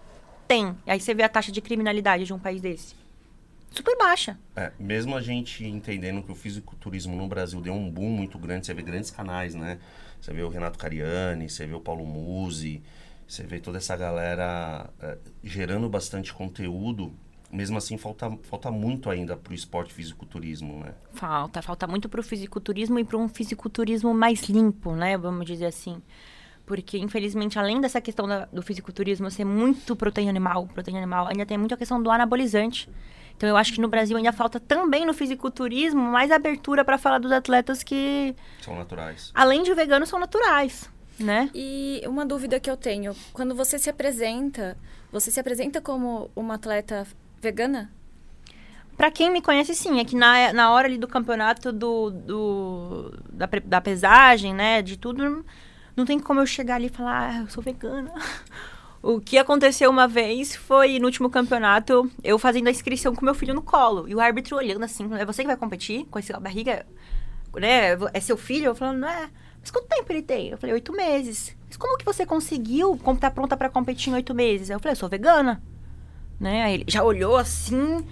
tem. 0.49 0.77
Aí 0.87 0.99
você 0.99 1.15
vê 1.15 1.23
a 1.23 1.29
taxa 1.29 1.53
de 1.53 1.61
criminalidade 1.61 2.25
de 2.25 2.33
um 2.33 2.39
país 2.39 2.61
desse. 2.61 2.97
Super 3.71 3.97
baixa. 3.99 4.39
É, 4.57 4.73
mesmo 4.79 5.17
a 5.17 5.21
gente 5.21 5.65
entendendo 5.65 6.23
que 6.23 6.33
o 6.33 6.35
fisiculturismo 6.35 7.17
no 7.17 7.27
Brasil 7.27 7.61
deu 7.61 7.75
um 7.75 7.91
boom 7.91 8.09
muito 8.09 8.39
grande, 8.39 8.67
você 8.67 8.73
vê 8.73 8.83
grandes 8.83 9.11
canais, 9.11 9.55
né? 9.55 9.79
Você 10.25 10.33
vê 10.33 10.43
o 10.43 10.49
Renato 10.49 10.79
Cariani, 10.79 11.51
você 11.51 11.67
vê 11.67 11.75
o 11.75 11.81
Paulo 11.81 12.07
Musi, 12.07 12.83
você 13.29 13.43
vê 13.43 13.61
toda 13.61 13.77
essa 13.77 13.95
galera 13.95 14.89
é, 14.99 15.19
gerando 15.43 15.87
bastante 15.87 16.33
conteúdo. 16.33 17.13
Mesmo 17.53 17.77
assim, 17.77 17.99
falta, 17.99 18.31
falta 18.45 18.71
muito 18.71 19.11
ainda 19.11 19.37
pro 19.37 19.53
esporte 19.53 19.93
fisiculturismo, 19.93 20.79
né? 20.81 20.95
Falta, 21.13 21.61
falta 21.61 21.87
muito 21.87 22.09
pro 22.09 22.23
fisiculturismo 22.23 22.99
e 22.99 23.05
para 23.05 23.19
um 23.19 23.29
fisiculturismo 23.29 24.15
mais 24.15 24.45
limpo, 24.45 24.93
né? 24.97 25.19
Vamos 25.19 25.45
dizer 25.45 25.67
assim. 25.67 26.01
Porque, 26.65 26.97
infelizmente, 26.97 27.59
além 27.59 27.79
dessa 27.79 28.01
questão 28.01 28.27
da- 28.27 28.47
do 28.47 28.63
fisiculturismo 28.63 29.31
ser 29.31 29.45
muito 29.45 29.95
proteína 29.95 30.31
animal, 30.31 30.67
proteína 30.69 31.01
animal, 31.01 31.27
ainda 31.29 31.45
tem 31.45 31.59
muito 31.59 31.75
a 31.75 31.77
questão 31.77 32.03
do 32.03 32.11
anabolizante. 32.11 32.89
Então, 33.37 33.49
eu 33.49 33.57
acho 33.57 33.73
que 33.73 33.81
no 33.81 33.89
Brasil 33.89 34.17
ainda 34.17 34.33
falta 34.33 34.61
também 34.61 35.05
no 35.05 35.13
fisiculturismo 35.13 36.01
mais 36.01 36.31
abertura 36.31 36.85
para 36.85 36.97
falar 36.97 37.19
dos 37.19 37.33
atletas 37.33 37.83
que, 37.83 38.35
São 38.61 38.77
naturais. 38.77 39.31
além 39.35 39.63
de 39.63 39.75
veganos, 39.75 40.09
são 40.09 40.19
naturais, 40.21 40.89
né? 41.19 41.51
E 41.55 42.01
uma 42.07 42.25
dúvida 42.25 42.61
que 42.61 42.71
eu 42.71 42.77
tenho, 42.77 43.15
quando 43.33 43.55
você 43.55 43.79
se 43.79 43.91
apresenta, 43.91 44.77
você 45.11 45.31
se 45.31 45.41
apresenta 45.41 45.81
como 45.81 46.31
uma 46.35 46.55
atleta 46.55 47.07
vegana? 47.41 47.91
Pra 48.97 49.11
quem 49.11 49.29
me 49.31 49.43
conhece, 49.43 49.75
sim, 49.75 49.99
é 49.99 50.05
que 50.05 50.15
na, 50.15 50.53
na 50.53 50.71
hora 50.71 50.87
ali 50.87 50.97
do 50.97 51.09
campeonato 51.09 51.73
do, 51.73 52.11
do- 52.11 53.19
da, 53.33 53.49
da 53.65 53.81
pesagem, 53.81 54.55
né, 54.55 54.81
de 54.81 54.97
tudo, 54.97 55.29
não, 55.29 55.45
não 55.97 56.05
tem 56.07 56.21
como 56.21 56.39
eu 56.41 56.47
chegar 56.47 56.77
ali 56.77 56.87
e 56.87 56.89
falar, 56.89 57.31
ah, 57.31 57.39
eu 57.41 57.49
sou 57.49 57.61
vegana. 57.63 58.13
O 59.07 59.21
que 59.21 59.37
aconteceu 59.37 59.91
uma 59.91 60.09
vez 60.09 60.57
foi 60.57 60.99
no 60.99 61.05
último 61.05 61.29
campeonato, 61.29 62.11
eu 62.23 62.39
fazendo 62.39 62.69
a 62.69 62.71
inscrição 62.71 63.15
com 63.15 63.23
meu 63.23 63.35
filho 63.35 63.53
no 63.53 63.61
colo. 63.61 64.09
E 64.09 64.15
o 64.15 64.21
árbitro 64.21 64.57
olhando 64.57 64.83
assim, 64.83 65.07
é 65.13 65.27
você 65.27 65.43
que 65.43 65.47
vai 65.47 65.59
competir 65.59 66.07
com 66.07 66.19
essa 66.19 66.41
barriga? 66.41 66.87
Né? 67.55 67.91
É 68.15 68.21
seu 68.21 68.35
filho? 68.39 68.65
Eu 68.65 68.75
falando, 68.75 69.01
não 69.01 69.09
é. 69.09 69.29
Mas 69.61 69.71
quanto 69.71 69.89
tempo 69.89 70.11
ele 70.11 70.23
tem? 70.23 70.49
Eu 70.49 70.57
falei, 70.57 70.73
oito 70.73 70.91
meses. 70.91 71.55
Mas 71.67 71.77
como 71.77 71.99
que 71.99 72.05
você 72.05 72.25
conseguiu 72.25 72.97
como 72.97 73.21
tá 73.21 73.31
pronta 73.31 73.59
pra 73.59 73.69
competir 73.69 74.11
em 74.11 74.15
oito 74.15 74.35
meses? 74.35 74.71
Eu 74.71 74.81
falei, 74.81 74.93
eu 74.93 74.99
sou 74.99 75.11
vegana. 75.11 75.63
Né? 76.41 76.63
Aí 76.63 76.73
ele 76.73 76.87
já 76.89 77.05
olhou 77.05 77.37
assim. 77.37 78.03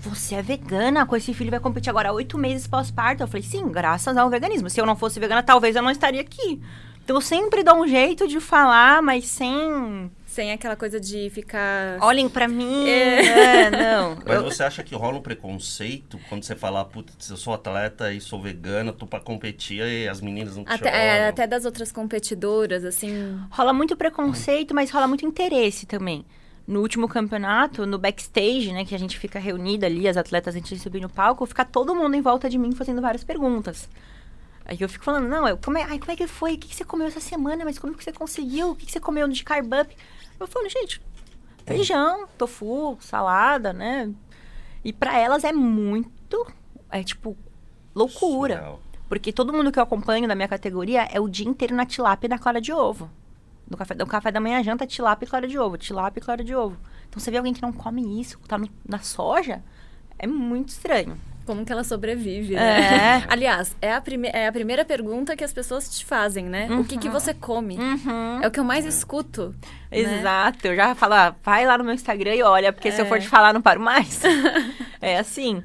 Você 0.00 0.34
é 0.34 0.42
vegana? 0.42 1.06
Com 1.06 1.16
esse 1.16 1.32
filho 1.32 1.50
vai 1.50 1.60
competir 1.60 1.88
agora 1.88 2.12
oito 2.12 2.36
meses 2.36 2.66
pós-parto? 2.66 3.22
Eu 3.22 3.26
falei, 3.26 3.42
sim, 3.42 3.66
graças 3.68 4.18
ao 4.18 4.28
veganismo. 4.28 4.68
Se 4.68 4.78
eu 4.78 4.84
não 4.84 4.96
fosse 4.96 5.18
vegana, 5.18 5.42
talvez 5.42 5.76
eu 5.76 5.82
não 5.82 5.90
estaria 5.90 6.20
aqui. 6.20 6.60
Então 7.02 7.16
eu 7.16 7.20
sempre 7.20 7.64
dou 7.64 7.82
um 7.82 7.88
jeito 7.88 8.28
de 8.28 8.38
falar, 8.38 9.02
mas 9.02 9.24
sem. 9.24 10.10
Sem 10.32 10.50
aquela 10.50 10.74
coisa 10.76 10.98
de 10.98 11.28
ficar. 11.28 11.98
Olhem 12.00 12.26
pra 12.26 12.48
mim. 12.48 12.88
É, 12.88 13.68
não. 13.70 14.16
Mas 14.26 14.36
Eu- 14.36 14.44
você 14.44 14.62
acha 14.62 14.82
que 14.82 14.94
rola 14.94 15.18
um 15.18 15.20
preconceito 15.20 16.18
quando 16.26 16.42
você 16.42 16.56
fala, 16.56 16.82
putz, 16.86 17.28
eu 17.28 17.36
sou 17.36 17.52
atleta 17.52 18.10
e 18.14 18.18
sou 18.18 18.40
vegana, 18.40 18.94
tô 18.94 19.06
pra 19.06 19.20
competir 19.20 19.82
e 19.86 20.08
as 20.08 20.22
meninas 20.22 20.56
não 20.56 20.64
te 20.64 20.72
Até, 20.72 20.84
chamam? 20.90 20.98
é, 20.98 21.28
até 21.28 21.46
das 21.46 21.66
outras 21.66 21.92
competidoras, 21.92 22.82
assim. 22.82 23.38
Rola 23.50 23.74
muito 23.74 23.94
preconceito, 23.94 24.74
mas 24.74 24.90
rola 24.90 25.06
muito 25.06 25.26
interesse 25.26 25.84
também. 25.84 26.24
No 26.66 26.80
último 26.80 27.06
campeonato, 27.08 27.84
no 27.84 27.98
backstage, 27.98 28.72
né, 28.72 28.86
que 28.86 28.94
a 28.94 28.98
gente 28.98 29.18
fica 29.18 29.38
reunida 29.38 29.84
ali, 29.84 30.08
as 30.08 30.16
atletas 30.16 30.56
antes 30.56 30.70
de 30.70 30.78
subir 30.78 31.02
no 31.02 31.10
palco, 31.10 31.44
fica 31.44 31.62
todo 31.62 31.94
mundo 31.94 32.14
em 32.16 32.22
volta 32.22 32.48
de 32.48 32.56
mim 32.56 32.72
fazendo 32.72 33.02
várias 33.02 33.22
perguntas. 33.22 33.86
Aí 34.64 34.78
eu 34.80 34.88
fico 34.88 35.04
falando, 35.04 35.28
não, 35.28 35.46
eu, 35.46 35.58
como, 35.58 35.76
é, 35.76 35.82
ai, 35.82 35.98
como 35.98 36.12
é 36.12 36.16
que 36.16 36.26
foi? 36.28 36.54
O 36.54 36.58
que, 36.58 36.68
que 36.68 36.74
você 36.76 36.84
comeu 36.84 37.08
essa 37.08 37.20
semana? 37.20 37.64
Mas 37.66 37.78
como 37.78 37.94
que 37.94 38.02
você 38.02 38.12
conseguiu? 38.12 38.70
O 38.70 38.76
que, 38.76 38.86
que 38.86 38.92
você 38.92 39.00
comeu 39.00 39.26
de 39.28 39.42
carb 39.44 39.66
up? 39.74 39.94
Eu 40.38 40.46
falo, 40.46 40.68
gente, 40.68 41.00
feijão, 41.64 42.26
tofu, 42.38 42.96
salada, 43.00 43.72
né? 43.72 44.10
E 44.84 44.92
pra 44.92 45.16
elas 45.18 45.44
é 45.44 45.52
muito, 45.52 46.46
é 46.90 47.02
tipo, 47.02 47.36
loucura. 47.94 48.56
Surreal. 48.56 48.80
Porque 49.08 49.32
todo 49.32 49.52
mundo 49.52 49.70
que 49.70 49.78
eu 49.78 49.82
acompanho 49.82 50.26
da 50.26 50.34
minha 50.34 50.48
categoria 50.48 51.02
é 51.12 51.20
o 51.20 51.28
dia 51.28 51.46
inteiro 51.46 51.74
na 51.74 51.84
tilápia 51.86 52.26
e 52.26 52.30
na 52.30 52.38
clara 52.38 52.60
de 52.60 52.72
ovo. 52.72 53.10
No 53.68 53.76
café, 53.76 53.94
no 53.94 54.06
café 54.06 54.32
da 54.32 54.40
manhã, 54.40 54.62
janta, 54.62 54.86
tilápia 54.86 55.26
e 55.26 55.28
clara 55.28 55.46
de 55.46 55.58
ovo. 55.58 55.76
Tilápia 55.78 56.20
e 56.20 56.24
clara 56.24 56.42
de 56.42 56.54
ovo. 56.54 56.76
Então, 57.08 57.20
você 57.20 57.30
vê 57.30 57.36
alguém 57.36 57.52
que 57.52 57.62
não 57.62 57.72
come 57.72 58.20
isso, 58.20 58.38
tá 58.48 58.56
no- 58.58 58.68
na 58.88 58.98
soja, 59.00 59.62
é 60.18 60.26
muito 60.26 60.70
estranho. 60.70 61.18
Como 61.44 61.64
que 61.64 61.72
ela 61.72 61.82
sobrevive, 61.84 62.54
né? 62.54 63.18
É. 63.18 63.24
Aliás, 63.28 63.74
é 63.80 63.92
a, 63.92 64.00
prime 64.00 64.28
é 64.32 64.46
a 64.46 64.52
primeira 64.52 64.84
pergunta 64.84 65.36
que 65.36 65.42
as 65.42 65.52
pessoas 65.52 65.88
te 65.88 66.04
fazem, 66.04 66.44
né? 66.44 66.68
O 66.70 66.84
que, 66.84 66.96
que 66.96 67.08
você 67.08 67.34
come? 67.34 67.76
É 68.42 68.46
o 68.46 68.50
que 68.50 68.60
eu 68.60 68.64
mais 68.64 68.84
escuto. 68.84 69.54
né? 69.90 69.98
Exato. 69.98 70.66
Eu 70.68 70.76
já 70.76 70.94
falo, 70.94 71.14
ah, 71.14 71.34
vai 71.42 71.66
lá 71.66 71.76
no 71.76 71.84
meu 71.84 71.94
Instagram 71.94 72.34
e 72.34 72.42
olha, 72.42 72.72
porque 72.72 72.92
se 72.92 73.00
eu 73.00 73.06
for 73.06 73.18
te 73.20 73.28
falar, 73.28 73.52
não 73.52 73.60
paro 73.62 73.80
mais. 73.80 74.22
é 75.00 75.18
assim. 75.18 75.62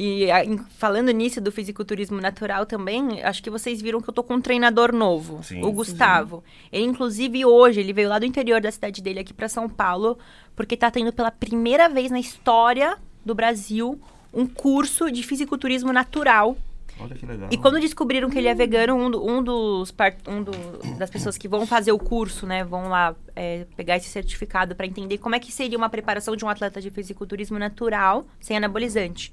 E 0.00 0.30
a- 0.30 0.44
falando 0.78 1.10
nisso 1.10 1.40
do 1.40 1.50
fisiculturismo 1.50 2.20
natural 2.20 2.64
também, 2.64 3.20
acho 3.24 3.42
que 3.42 3.50
vocês 3.50 3.82
viram 3.82 4.00
que 4.00 4.08
eu 4.08 4.14
tô 4.14 4.22
com 4.22 4.34
um 4.34 4.40
treinador 4.40 4.92
novo, 4.94 5.42
Sim. 5.42 5.64
o 5.64 5.72
Gustavo. 5.72 6.44
Ele, 6.72 6.84
inclusive, 6.84 7.44
hoje, 7.44 7.80
ele 7.80 7.92
veio 7.92 8.08
lá 8.08 8.20
do 8.20 8.24
interior 8.24 8.60
da 8.60 8.70
cidade 8.70 9.02
dele 9.02 9.18
aqui 9.18 9.34
pra 9.34 9.48
São 9.48 9.68
Paulo, 9.68 10.16
porque 10.54 10.76
tá 10.76 10.88
tendo 10.88 11.12
pela 11.12 11.32
primeira 11.32 11.88
vez 11.88 12.12
na 12.12 12.20
história 12.20 12.96
do 13.26 13.34
Brasil 13.34 14.00
um 14.32 14.46
curso 14.46 15.10
de 15.10 15.22
fisiculturismo 15.22 15.92
natural 15.92 16.56
Olha 17.00 17.14
que 17.14 17.24
legal. 17.24 17.48
e 17.50 17.56
quando 17.56 17.78
descobriram 17.80 18.28
que 18.28 18.36
ele 18.38 18.48
é 18.48 18.54
vegano, 18.54 18.94
um, 18.96 19.10
do- 19.10 19.24
um 19.24 19.42
dos 19.42 19.94
um 20.26 20.42
do- 20.42 20.96
das 20.98 21.08
pessoas 21.10 21.38
que 21.38 21.46
vão 21.46 21.66
fazer 21.66 21.92
o 21.92 21.98
curso, 21.98 22.46
né, 22.46 22.64
vão 22.64 22.88
lá 22.88 23.14
é, 23.36 23.64
pegar 23.76 23.96
esse 23.96 24.08
certificado 24.08 24.74
para 24.74 24.84
entender 24.86 25.18
como 25.18 25.34
é 25.34 25.38
que 25.38 25.52
seria 25.52 25.78
uma 25.78 25.88
preparação 25.88 26.34
de 26.34 26.44
um 26.44 26.48
atleta 26.48 26.80
de 26.80 26.90
fisiculturismo 26.90 27.58
natural 27.58 28.26
sem 28.40 28.56
anabolizante. 28.56 29.32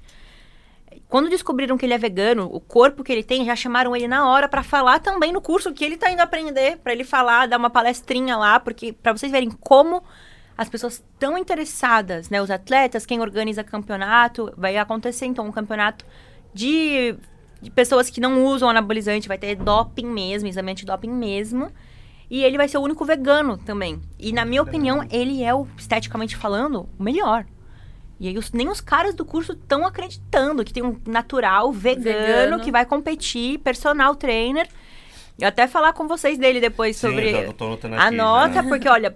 Quando 1.08 1.28
descobriram 1.28 1.76
que 1.76 1.84
ele 1.84 1.92
é 1.94 1.98
vegano, 1.98 2.48
o 2.50 2.60
corpo 2.60 3.04
que 3.04 3.12
ele 3.12 3.22
tem, 3.22 3.44
já 3.44 3.54
chamaram 3.54 3.94
ele 3.94 4.08
na 4.08 4.28
hora 4.28 4.48
para 4.48 4.62
falar 4.62 4.98
também 5.00 5.32
no 5.32 5.40
curso 5.40 5.72
que 5.72 5.84
ele 5.84 5.96
tá 5.96 6.10
indo 6.10 6.20
aprender, 6.20 6.78
para 6.78 6.92
ele 6.92 7.04
falar, 7.04 7.46
dar 7.46 7.58
uma 7.58 7.68
palestrinha 7.70 8.36
lá, 8.36 8.58
porque 8.58 8.92
para 8.92 9.12
vocês 9.12 9.30
verem 9.30 9.50
como 9.50 10.02
as 10.56 10.68
pessoas 10.68 10.94
estão 10.94 11.36
interessadas, 11.36 12.30
né, 12.30 12.40
os 12.40 12.50
atletas, 12.50 13.04
quem 13.04 13.20
organiza 13.20 13.62
campeonato, 13.64 14.52
vai 14.56 14.76
acontecer 14.76 15.26
então 15.26 15.46
um 15.46 15.52
campeonato 15.52 16.04
de, 16.54 17.14
de 17.60 17.70
pessoas 17.70 18.08
que 18.10 18.20
não 18.20 18.44
usam 18.44 18.68
anabolizante, 18.68 19.28
vai 19.28 19.38
ter 19.38 19.54
doping 19.56 20.06
mesmo, 20.06 20.48
exame 20.48 20.72
antidoping 20.72 21.10
mesmo. 21.10 21.70
E 22.28 22.42
ele 22.42 22.56
vai 22.56 22.66
ser 22.66 22.78
o 22.78 22.80
único 22.82 23.04
vegano 23.04 23.56
também. 23.56 24.00
E 24.18 24.32
na 24.32 24.44
minha 24.44 24.60
opinião, 24.62 25.06
ele 25.12 25.44
é, 25.44 25.54
o, 25.54 25.66
esteticamente 25.78 26.36
falando, 26.36 26.88
o 26.98 27.02
melhor. 27.02 27.44
E 28.18 28.26
aí 28.28 28.36
os- 28.38 28.50
nem 28.50 28.68
os 28.68 28.80
caras 28.80 29.14
do 29.14 29.24
curso 29.24 29.52
estão 29.52 29.86
acreditando 29.86 30.64
que 30.64 30.72
tem 30.72 30.82
um 30.82 30.96
natural 31.06 31.70
vegano, 31.70 32.04
Vegano. 32.04 32.60
que 32.60 32.72
vai 32.72 32.84
competir, 32.84 33.58
personal 33.58 34.14
trainer. 34.16 34.66
Eu 35.38 35.46
até 35.48 35.68
falar 35.68 35.92
com 35.92 36.08
vocês 36.08 36.36
dele 36.38 36.60
depois 36.60 36.96
Sim, 36.96 37.08
sobre. 37.10 37.30
já 37.30 37.52
tô 37.52 37.66
anotando 37.66 37.94
aqui, 37.94 38.04
Anota, 38.06 38.54
já. 38.54 38.62
porque 38.64 38.88
olha, 38.88 39.14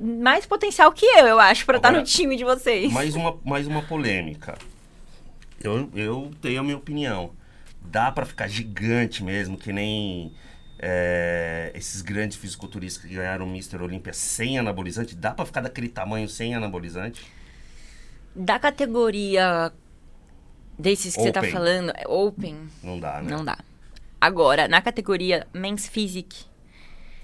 mais 0.00 0.46
potencial 0.46 0.92
que 0.92 1.04
eu, 1.04 1.26
eu 1.26 1.40
acho, 1.40 1.66
pra 1.66 1.76
estar 1.76 1.90
no 1.92 2.02
time 2.04 2.36
de 2.36 2.44
vocês. 2.44 2.92
Mais 2.92 3.14
uma, 3.14 3.38
mais 3.44 3.66
uma 3.66 3.82
polêmica. 3.82 4.56
Eu, 5.62 5.90
eu 5.94 6.30
tenho 6.40 6.60
a 6.60 6.62
minha 6.62 6.76
opinião. 6.76 7.32
Dá 7.82 8.10
pra 8.12 8.24
ficar 8.24 8.48
gigante 8.48 9.22
mesmo, 9.24 9.56
que 9.58 9.72
nem 9.72 10.32
é, 10.78 11.70
esses 11.74 12.00
grandes 12.02 12.36
fisiculturistas 12.36 13.04
que 13.04 13.14
ganharam 13.14 13.46
o 13.46 13.48
Mr. 13.48 13.82
Olímpia 13.82 14.12
sem 14.12 14.58
anabolizante. 14.58 15.14
Dá 15.14 15.32
pra 15.32 15.44
ficar 15.44 15.60
daquele 15.60 15.88
tamanho 15.88 16.28
sem 16.28 16.54
anabolizante? 16.54 17.22
Da 18.34 18.58
categoria 18.58 19.72
desses 20.78 21.14
que 21.14 21.22
você 21.22 21.32
tá 21.32 21.40
Open. 21.40 21.52
falando, 21.52 21.92
é 21.94 22.06
Open, 22.06 22.56
Não 22.82 22.98
dá, 22.98 23.20
né? 23.20 23.30
não 23.30 23.44
dá. 23.44 23.58
Agora, 24.20 24.68
na 24.68 24.80
categoria 24.80 25.46
Men's 25.52 25.88
Physique, 25.88 26.44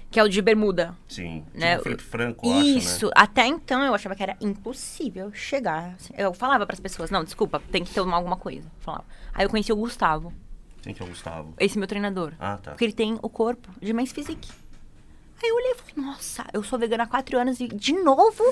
que 0.09 0.19
é 0.19 0.23
o 0.23 0.27
de 0.29 0.41
bermuda. 0.41 0.95
Sim. 1.07 1.45
Né, 1.53 1.77
Tipo 1.77 2.01
Franco, 2.01 2.47
eu 2.47 2.53
acho, 2.53 2.65
Isso, 2.67 3.05
né? 3.07 3.11
até 3.15 3.45
então 3.45 3.83
eu 3.83 3.93
achava 3.93 4.15
que 4.15 4.23
era 4.23 4.37
impossível 4.39 5.31
chegar. 5.33 5.95
assim. 5.95 6.13
Eu 6.17 6.33
falava 6.33 6.65
pras 6.65 6.79
pessoas, 6.79 7.09
não, 7.11 7.23
desculpa, 7.23 7.61
tem 7.71 7.83
que 7.83 7.93
tomar 7.93 8.17
alguma 8.17 8.37
coisa. 8.37 8.67
Eu 8.67 8.81
Falava. 8.81 9.05
Aí 9.33 9.45
eu 9.45 9.49
conheci 9.49 9.71
o 9.71 9.75
Gustavo, 9.75 10.33
Quem 10.81 10.93
que 10.93 11.01
é 11.01 11.05
o 11.05 11.09
Gustavo? 11.09 11.53
esse 11.59 11.77
meu 11.77 11.87
treinador. 11.87 12.33
Ah, 12.39 12.57
tá. 12.57 12.71
Porque 12.71 12.85
ele 12.85 12.93
tem 12.93 13.17
o 13.21 13.29
corpo 13.29 13.69
de 13.81 13.91
Men's 13.93 14.11
Physique. 14.11 14.49
Aí 15.41 15.49
eu 15.49 15.55
olhei 15.55 15.71
e 15.71 15.75
falei, 15.75 15.93
nossa, 16.09 16.45
eu 16.51 16.63
sou 16.63 16.79
vegana 16.79 17.03
há 17.03 17.07
quatro 17.07 17.37
anos 17.37 17.59
e, 17.59 17.67
de 17.67 17.93
novo, 17.93 18.43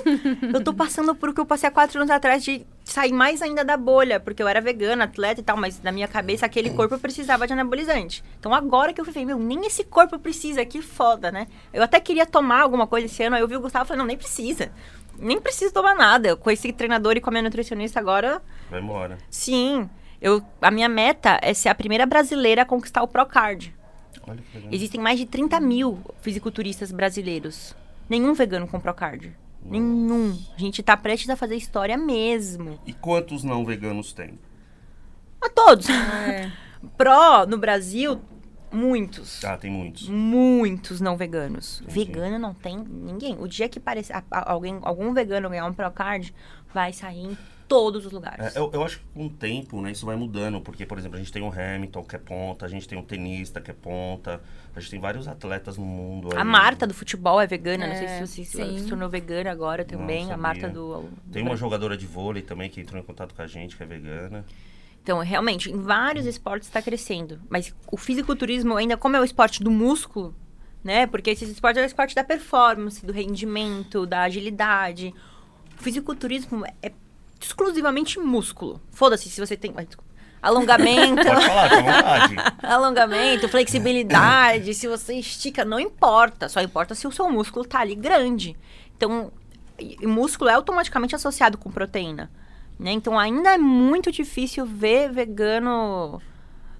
eu 0.54 0.62
tô 0.62 0.72
passando 0.72 1.16
por 1.16 1.30
o 1.30 1.34
que 1.34 1.40
eu 1.40 1.46
passei 1.46 1.68
há 1.68 1.72
quatro 1.72 1.98
anos 1.98 2.10
atrás 2.10 2.44
de 2.44 2.64
sair 2.84 3.12
mais 3.12 3.42
ainda 3.42 3.64
da 3.64 3.76
bolha, 3.76 4.20
porque 4.20 4.40
eu 4.40 4.46
era 4.46 4.60
vegana, 4.60 5.04
atleta 5.04 5.40
e 5.40 5.44
tal, 5.44 5.56
mas 5.56 5.82
na 5.82 5.90
minha 5.90 6.06
cabeça 6.06 6.46
aquele 6.46 6.70
corpo 6.70 6.96
precisava 6.98 7.44
de 7.44 7.52
anabolizante. 7.52 8.22
Então 8.38 8.54
agora 8.54 8.92
que 8.92 9.00
eu 9.00 9.04
fui 9.04 9.12
ver, 9.12 9.24
meu, 9.24 9.36
nem 9.38 9.66
esse 9.66 9.82
corpo 9.82 10.16
precisa, 10.16 10.64
que 10.64 10.80
foda, 10.80 11.32
né? 11.32 11.48
Eu 11.72 11.82
até 11.82 11.98
queria 11.98 12.24
tomar 12.24 12.60
alguma 12.60 12.86
coisa 12.86 13.06
esse 13.06 13.20
ano, 13.24 13.34
aí 13.34 13.42
eu 13.42 13.48
vi 13.48 13.56
o 13.56 13.60
Gustavo 13.60 13.84
e 13.84 13.88
falei, 13.88 13.98
não, 13.98 14.06
nem 14.06 14.16
precisa. 14.16 14.70
Nem 15.18 15.40
preciso 15.40 15.72
tomar 15.74 15.94
nada. 15.96 16.36
Com 16.36 16.50
esse 16.52 16.72
treinador 16.72 17.16
e 17.16 17.20
com 17.20 17.30
a 17.30 17.32
minha 17.32 17.42
nutricionista 17.42 17.98
agora, 17.98 18.40
Vai 18.70 18.80
embora. 18.80 19.18
sim. 19.28 19.88
Eu, 20.20 20.42
a 20.62 20.70
minha 20.70 20.88
meta 20.88 21.38
é 21.42 21.52
ser 21.52 21.68
a 21.68 21.74
primeira 21.74 22.06
brasileira 22.06 22.62
a 22.62 22.64
conquistar 22.64 23.02
o 23.02 23.08
Procard. 23.08 23.74
Existem 24.72 25.00
mais 25.00 25.18
de 25.18 25.26
30 25.26 25.60
mil 25.60 26.00
fisiculturistas 26.20 26.90
brasileiros. 26.92 27.74
Nenhum 28.08 28.34
vegano 28.34 28.66
com 28.68 28.78
Procard. 28.80 29.36
Nenhum. 29.64 30.38
A 30.56 30.58
gente 30.60 30.82
tá 30.82 30.96
prestes 30.96 31.28
a 31.30 31.36
fazer 31.36 31.56
história 31.56 31.96
mesmo. 31.96 32.78
E 32.86 32.92
quantos 32.92 33.42
não 33.42 33.64
veganos 33.64 34.12
tem? 34.12 34.38
A 35.40 35.48
todos. 35.48 35.88
É. 35.88 36.50
Pro, 36.96 37.46
no 37.48 37.58
Brasil, 37.58 38.20
muitos. 38.70 39.44
Ah, 39.44 39.56
tem 39.56 39.70
muitos. 39.70 40.08
Muitos 40.08 41.00
não 41.00 41.16
veganos. 41.16 41.80
Entendi. 41.82 42.04
Vegano 42.04 42.38
não 42.38 42.54
tem 42.54 42.76
ninguém. 42.78 43.36
O 43.40 43.48
dia 43.48 43.68
que 43.68 43.80
parecer 43.80 44.12
a- 44.12 44.22
a- 44.30 44.52
alguém, 44.52 44.78
algum 44.82 45.12
vegano 45.12 45.48
ganhar 45.50 45.66
um 45.66 45.72
Procard, 45.72 46.32
vai 46.72 46.92
sair 46.92 47.24
em 47.32 47.38
todos 47.68 48.06
os 48.06 48.12
lugares. 48.12 48.54
É, 48.54 48.58
eu, 48.58 48.70
eu 48.72 48.82
acho 48.84 48.98
que 48.98 49.04
com 49.14 49.26
o 49.26 49.30
tempo, 49.30 49.80
né, 49.80 49.90
isso 49.92 50.06
vai 50.06 50.16
mudando, 50.16 50.60
porque, 50.60 50.86
por 50.86 50.98
exemplo, 50.98 51.16
a 51.16 51.18
gente 51.18 51.32
tem 51.32 51.42
o 51.42 51.50
Hamilton, 51.52 52.02
que 52.04 52.16
é 52.16 52.18
ponta, 52.18 52.64
a 52.66 52.68
gente 52.68 52.86
tem 52.86 52.96
um 52.98 53.02
tenista, 53.02 53.60
que 53.60 53.70
é 53.70 53.74
ponta, 53.74 54.40
a 54.74 54.80
gente 54.80 54.90
tem 54.90 55.00
vários 55.00 55.26
atletas 55.28 55.76
no 55.76 55.84
mundo. 55.84 56.28
A 56.34 56.38
aí. 56.38 56.44
Marta 56.44 56.86
do 56.86 56.94
futebol 56.94 57.40
é 57.40 57.46
vegana, 57.46 57.86
não 57.86 57.94
sei 57.96 58.04
É, 58.06 58.18
se 58.18 58.26
você 58.26 58.44
se, 58.44 58.56
sim. 58.56 58.78
se 58.78 58.88
tornou 58.88 59.08
vegana 59.08 59.50
agora 59.50 59.84
também. 59.84 60.30
A 60.32 60.36
Marta 60.36 60.62
sabia. 60.62 60.74
do. 60.74 61.08
Tem 61.32 61.42
uma 61.42 61.56
jogadora 61.56 61.96
de 61.96 62.06
vôlei 62.06 62.42
também 62.42 62.68
que 62.70 62.80
entrou 62.80 63.00
em 63.00 63.04
contato 63.04 63.34
com 63.34 63.42
a 63.42 63.46
gente, 63.46 63.76
que 63.76 63.82
é 63.82 63.86
vegana. 63.86 64.44
Então, 65.02 65.20
realmente, 65.20 65.70
em 65.70 65.80
vários 65.80 66.26
esportes 66.26 66.66
está 66.68 66.82
crescendo. 66.82 67.40
Mas 67.48 67.72
o 67.92 67.96
fisiculturismo, 67.96 68.76
ainda 68.76 68.96
como 68.96 69.14
é 69.16 69.20
o 69.20 69.24
esporte 69.24 69.62
do 69.62 69.70
músculo, 69.70 70.34
né? 70.82 71.06
Porque 71.06 71.30
esse 71.30 71.44
esporte 71.44 71.78
é 71.78 71.82
o 71.82 71.86
esporte 71.86 72.14
da 72.14 72.24
performance, 72.24 73.04
do 73.06 73.12
rendimento, 73.12 74.04
da 74.04 74.22
agilidade. 74.22 75.14
O 75.78 75.82
fisiculturismo 75.82 76.64
é 76.82 76.90
exclusivamente 77.40 78.18
músculo. 78.18 78.80
Foda-se 78.90 79.28
se 79.28 79.40
você 79.40 79.56
tem. 79.56 79.72
ai. 79.76 79.86
Alongamento. 80.42 81.24
Pode 81.24 81.46
falar, 81.46 81.68
vontade. 81.68 82.36
Alongamento, 82.62 83.48
flexibilidade, 83.48 84.74
se 84.74 84.86
você 84.86 85.14
estica, 85.14 85.64
não 85.64 85.80
importa. 85.80 86.48
Só 86.48 86.60
importa 86.60 86.94
se 86.94 87.06
o 87.06 87.12
seu 87.12 87.28
músculo 87.30 87.64
tá 87.64 87.80
ali 87.80 87.94
grande. 87.94 88.56
Então, 88.96 89.32
músculo 90.02 90.50
é 90.50 90.54
automaticamente 90.54 91.16
associado 91.16 91.58
com 91.58 91.70
proteína. 91.70 92.30
Né? 92.78 92.92
Então, 92.92 93.18
ainda 93.18 93.54
é 93.54 93.58
muito 93.58 94.12
difícil 94.12 94.66
ver 94.66 95.10
vegano 95.10 96.20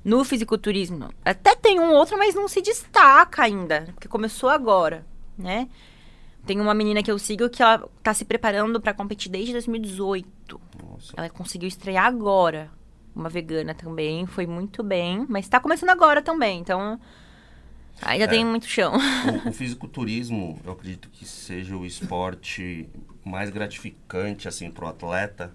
no 0.04 0.24
fisiculturismo. 0.24 1.10
Até 1.24 1.56
tem 1.56 1.80
um 1.80 1.92
outro, 1.92 2.16
mas 2.16 2.34
não 2.34 2.46
se 2.46 2.62
destaca 2.62 3.42
ainda, 3.42 3.88
porque 3.94 4.06
começou 4.06 4.48
agora, 4.48 5.04
né? 5.36 5.68
Tem 6.46 6.60
uma 6.60 6.72
menina 6.74 7.02
que 7.02 7.10
eu 7.10 7.18
sigo 7.18 7.48
que 7.50 7.62
ela 7.62 7.88
tá 8.02 8.14
se 8.14 8.24
preparando 8.24 8.80
para 8.80 8.94
competir 8.94 9.30
desde 9.30 9.52
2018. 9.52 10.60
Nossa. 10.82 11.12
Ela 11.16 11.28
conseguiu 11.28 11.66
estrear 11.68 12.06
agora. 12.06 12.70
Uma 13.14 13.28
vegana 13.28 13.74
também, 13.74 14.26
foi 14.26 14.46
muito 14.46 14.82
bem, 14.82 15.24
mas 15.28 15.48
tá 15.48 15.58
começando 15.58 15.88
agora 15.90 16.20
também, 16.20 16.60
então 16.60 17.00
ainda 18.02 18.24
É. 18.24 18.28
tem 18.28 18.44
muito 18.44 18.66
chão. 18.66 18.92
O, 19.44 19.48
o 19.48 19.52
fisiculturismo, 19.52 20.60
eu 20.64 20.72
acredito 20.72 21.08
que 21.08 21.24
seja 21.24 21.74
o 21.74 21.86
esporte 21.86 22.88
mais 23.24 23.48
gratificante, 23.48 24.46
assim, 24.46 24.70
pro 24.70 24.86
atleta, 24.86 25.50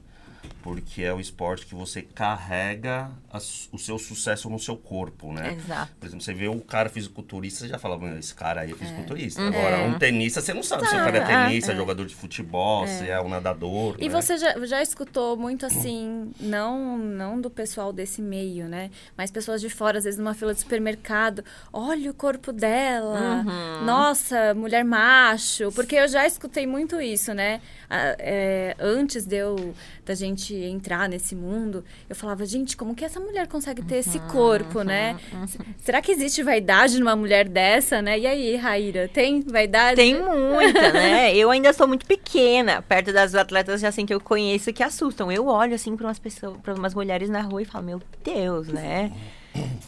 porque 0.63 1.01
é 1.03 1.13
o 1.13 1.19
esporte 1.19 1.65
que 1.65 1.73
você 1.75 2.01
carrega 2.01 3.09
a 3.31 3.39
su- 3.39 3.69
o 3.71 3.77
seu 3.79 3.97
sucesso 3.97 4.49
no 4.49 4.59
seu 4.59 4.75
corpo, 4.77 5.31
né? 5.33 5.53
Exato. 5.57 5.91
Por 5.99 6.05
exemplo, 6.07 6.23
você 6.23 6.33
vê 6.33 6.47
um 6.47 6.59
cara 6.59 6.89
fisiculturista, 6.89 7.59
você 7.61 7.67
já 7.67 7.77
fala, 7.79 7.97
"Mano, 7.97 8.17
esse 8.19 8.33
cara 8.33 8.61
aí 8.61 8.71
é 8.71 8.75
fisiculturista. 8.75 9.41
Uhum. 9.41 9.47
Agora, 9.47 9.77
um 9.83 9.97
tenista, 9.97 10.41
você 10.41 10.53
não 10.53 10.63
sabe 10.63 10.87
se 10.87 10.95
o 10.95 10.99
cara 10.99 11.17
é 11.17 11.21
Ah, 11.21 11.47
tenista, 11.47 11.75
jogador 11.75 12.05
de 12.05 12.15
futebol, 12.15 12.85
se 12.87 13.09
é 13.09 13.19
um 13.21 13.29
nadador. 13.29 13.95
E 13.99 14.07
né? 14.09 14.21
você 14.21 14.37
já, 14.37 14.57
já 14.65 14.81
escutou 14.81 15.35
muito 15.37 15.65
assim, 15.65 16.31
não, 16.39 16.97
não 16.97 17.39
do 17.39 17.49
pessoal 17.49 17.91
desse 17.93 18.21
meio, 18.21 18.67
né? 18.67 18.89
Mas 19.17 19.31
pessoas 19.31 19.61
de 19.61 19.69
fora, 19.69 19.97
às 19.97 20.03
vezes 20.03 20.17
numa 20.19 20.33
fila 20.33 20.53
de 20.53 20.59
supermercado. 20.59 21.43
Olha 21.71 22.11
o 22.11 22.13
corpo 22.13 22.51
dela. 22.51 23.43
Uhum. 23.45 23.85
Nossa, 23.85 24.53
mulher 24.53 24.83
macho. 24.83 25.71
Porque 25.71 25.95
eu 25.95 26.07
já 26.07 26.25
escutei 26.25 26.65
muito 26.67 26.99
isso, 27.01 27.33
né? 27.33 27.61
Ah, 27.89 28.15
é, 28.19 28.75
antes 28.79 29.25
de 29.25 29.35
eu, 29.37 29.73
da 30.05 30.13
gente 30.15 30.50
entrar 30.55 31.07
nesse 31.09 31.35
mundo, 31.35 31.83
eu 32.09 32.15
falava, 32.15 32.45
gente, 32.45 32.75
como 32.77 32.93
que 32.95 33.03
essa 33.05 33.19
mulher 33.19 33.47
consegue 33.47 33.81
ter 33.83 33.95
Uhum, 33.95 33.99
esse 33.99 34.19
corpo, 34.19 34.81
né? 34.83 35.15
S- 35.43 35.57
Será 35.79 36.01
que 36.01 36.11
existe 36.11 36.41
vaidade 36.43 36.99
numa 36.99 37.15
mulher 37.15 37.47
dessa, 37.47 38.01
né? 38.01 38.17
E 38.19 38.25
aí, 38.27 38.55
Raíra, 38.55 39.07
tem 39.07 39.41
vaidade? 39.41 39.95
Tem 39.95 40.15
muita, 40.21 40.91
né? 40.93 41.35
Eu 41.35 41.49
ainda 41.51 41.73
sou 41.73 41.87
muito 41.87 42.05
pequena, 42.05 42.81
perto 42.81 43.11
das 43.13 43.35
atletas 43.35 43.83
assim 43.83 44.05
que 44.05 44.13
eu 44.13 44.19
conheço 44.21 44.71
que 44.73 44.83
assustam. 44.83 45.31
Eu 45.31 45.47
olho 45.47 45.75
assim 45.75 45.95
para 45.95 46.07
umas 46.07 46.19
pessoas, 46.19 46.57
para 46.57 46.73
umas 46.73 46.93
mulheres 46.93 47.29
na 47.29 47.41
rua 47.41 47.61
e 47.61 47.65
falo, 47.65 47.85
meu 47.85 48.01
Deus, 48.23 48.67
né? 48.67 49.11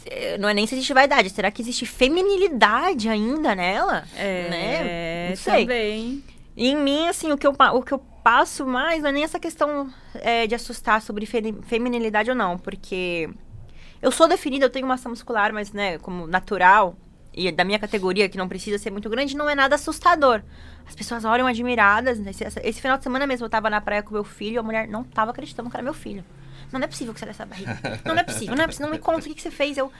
Eh, 0.06 0.36
Não 0.38 0.48
é 0.48 0.54
nem 0.54 0.66
se 0.66 0.74
existe 0.74 0.92
vaidade, 0.92 1.30
será 1.30 1.50
que 1.50 1.62
existe 1.62 1.86
feminilidade 1.86 3.08
ainda 3.08 3.54
nela? 3.54 4.04
É, 4.16 4.48
né? 4.50 5.28
Não 5.30 5.36
sei. 5.36 5.62
também. 5.62 6.22
E 6.56 6.68
em 6.68 6.76
mim, 6.76 7.08
assim, 7.08 7.32
o 7.32 7.38
que 7.38 7.46
eu, 7.46 7.52
o 7.72 7.82
que 7.82 7.92
eu 7.92 8.00
passo 8.24 8.66
mais 8.66 9.02
não 9.02 9.10
é 9.10 9.12
nem 9.12 9.22
essa 9.24 9.38
questão 9.38 9.92
é, 10.14 10.46
de 10.46 10.54
assustar 10.54 11.00
sobre 11.02 11.26
fe- 11.26 11.54
feminilidade 11.66 12.30
ou 12.30 12.36
não, 12.36 12.58
porque 12.58 13.28
eu 14.02 14.10
sou 14.10 14.26
definida, 14.26 14.64
eu 14.64 14.70
tenho 14.70 14.86
massa 14.86 15.08
muscular, 15.08 15.52
mas, 15.52 15.72
né, 15.72 15.98
como 15.98 16.26
natural, 16.26 16.96
e 17.32 17.52
da 17.52 17.64
minha 17.64 17.78
categoria, 17.78 18.28
que 18.28 18.38
não 18.38 18.48
precisa 18.48 18.78
ser 18.78 18.90
muito 18.90 19.08
grande, 19.10 19.36
não 19.36 19.48
é 19.48 19.54
nada 19.54 19.74
assustador. 19.74 20.42
As 20.86 20.94
pessoas 20.94 21.24
olham 21.24 21.46
admiradas. 21.46 22.18
né? 22.18 22.30
Esse, 22.30 22.44
esse 22.62 22.80
final 22.80 22.96
de 22.96 23.04
semana 23.04 23.26
mesmo 23.26 23.44
eu 23.46 23.50
tava 23.50 23.68
na 23.68 23.80
praia 23.80 24.02
com 24.02 24.12
meu 24.14 24.24
filho 24.24 24.60
a 24.60 24.62
mulher 24.62 24.86
não 24.88 25.02
tava 25.04 25.30
acreditando 25.32 25.68
que 25.70 25.76
era 25.76 25.82
meu 25.82 25.94
filho. 25.94 26.24
Não, 26.72 26.78
não 26.80 26.84
é 26.84 26.88
possível 26.88 27.12
que 27.12 27.20
você 27.20 27.26
dessa 27.26 27.44
barriga. 27.44 27.78
Não, 28.04 28.14
não 28.14 28.20
é 28.20 28.24
possível, 28.24 28.54
não 28.56 28.64
é 28.64 28.66
possível. 28.66 28.86
Não 28.86 28.92
me 28.94 28.98
conta 28.98 29.20
o 29.20 29.22
que, 29.22 29.34
que 29.34 29.42
você 29.42 29.50
fez. 29.50 29.76
Eu. 29.76 29.90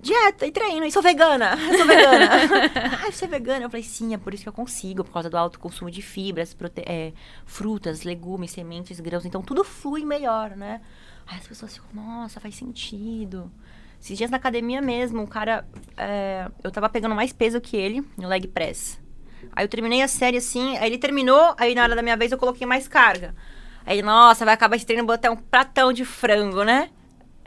Dieta 0.00 0.46
e 0.46 0.52
treino, 0.52 0.84
e 0.86 0.92
sou 0.92 1.02
vegana, 1.02 1.56
sou 1.76 1.86
vegana. 1.86 2.28
ah, 3.06 3.10
você 3.10 3.24
é 3.24 3.28
vegana? 3.28 3.64
Eu 3.64 3.70
falei, 3.70 3.82
sim, 3.82 4.14
é 4.14 4.18
por 4.18 4.34
isso 4.34 4.42
que 4.42 4.48
eu 4.48 4.52
consigo, 4.52 5.02
por 5.02 5.12
causa 5.12 5.28
do 5.30 5.36
alto 5.36 5.58
consumo 5.58 5.90
de 5.90 6.02
fibras, 6.02 6.54
prote- 6.54 6.82
é, 6.86 7.12
frutas, 7.44 8.02
legumes, 8.02 8.50
sementes, 8.50 9.00
grãos. 9.00 9.24
Então 9.24 9.42
tudo 9.42 9.64
flui 9.64 10.04
melhor, 10.04 10.50
né? 10.50 10.80
Aí 11.26 11.38
as 11.38 11.46
pessoas 11.46 11.74
ficam, 11.74 11.88
nossa, 11.94 12.38
faz 12.40 12.54
sentido. 12.54 13.50
Esses 14.00 14.16
dias 14.18 14.30
na 14.30 14.36
academia 14.36 14.80
mesmo, 14.82 15.22
o 15.22 15.26
cara. 15.26 15.66
é, 15.96 16.48
eu 16.62 16.70
tava 16.70 16.88
pegando 16.88 17.14
mais 17.14 17.32
peso 17.32 17.60
que 17.60 17.76
ele 17.76 18.04
no 18.16 18.28
leg 18.28 18.46
press. 18.46 19.00
Aí 19.52 19.64
eu 19.64 19.68
terminei 19.68 20.02
a 20.02 20.08
série 20.08 20.36
assim, 20.36 20.76
aí 20.78 20.86
ele 20.88 20.98
terminou, 20.98 21.54
aí 21.58 21.74
na 21.74 21.82
hora 21.82 21.96
da 21.96 22.02
minha 22.02 22.16
vez 22.16 22.30
eu 22.30 22.38
coloquei 22.38 22.66
mais 22.66 22.86
carga. 22.86 23.34
Aí, 23.84 24.02
nossa, 24.02 24.44
vai 24.44 24.52
acabar 24.54 24.76
esse 24.76 24.84
treino, 24.84 25.04
botar 25.06 25.30
um 25.30 25.36
pratão 25.36 25.92
de 25.92 26.04
frango, 26.04 26.62
né? 26.64 26.90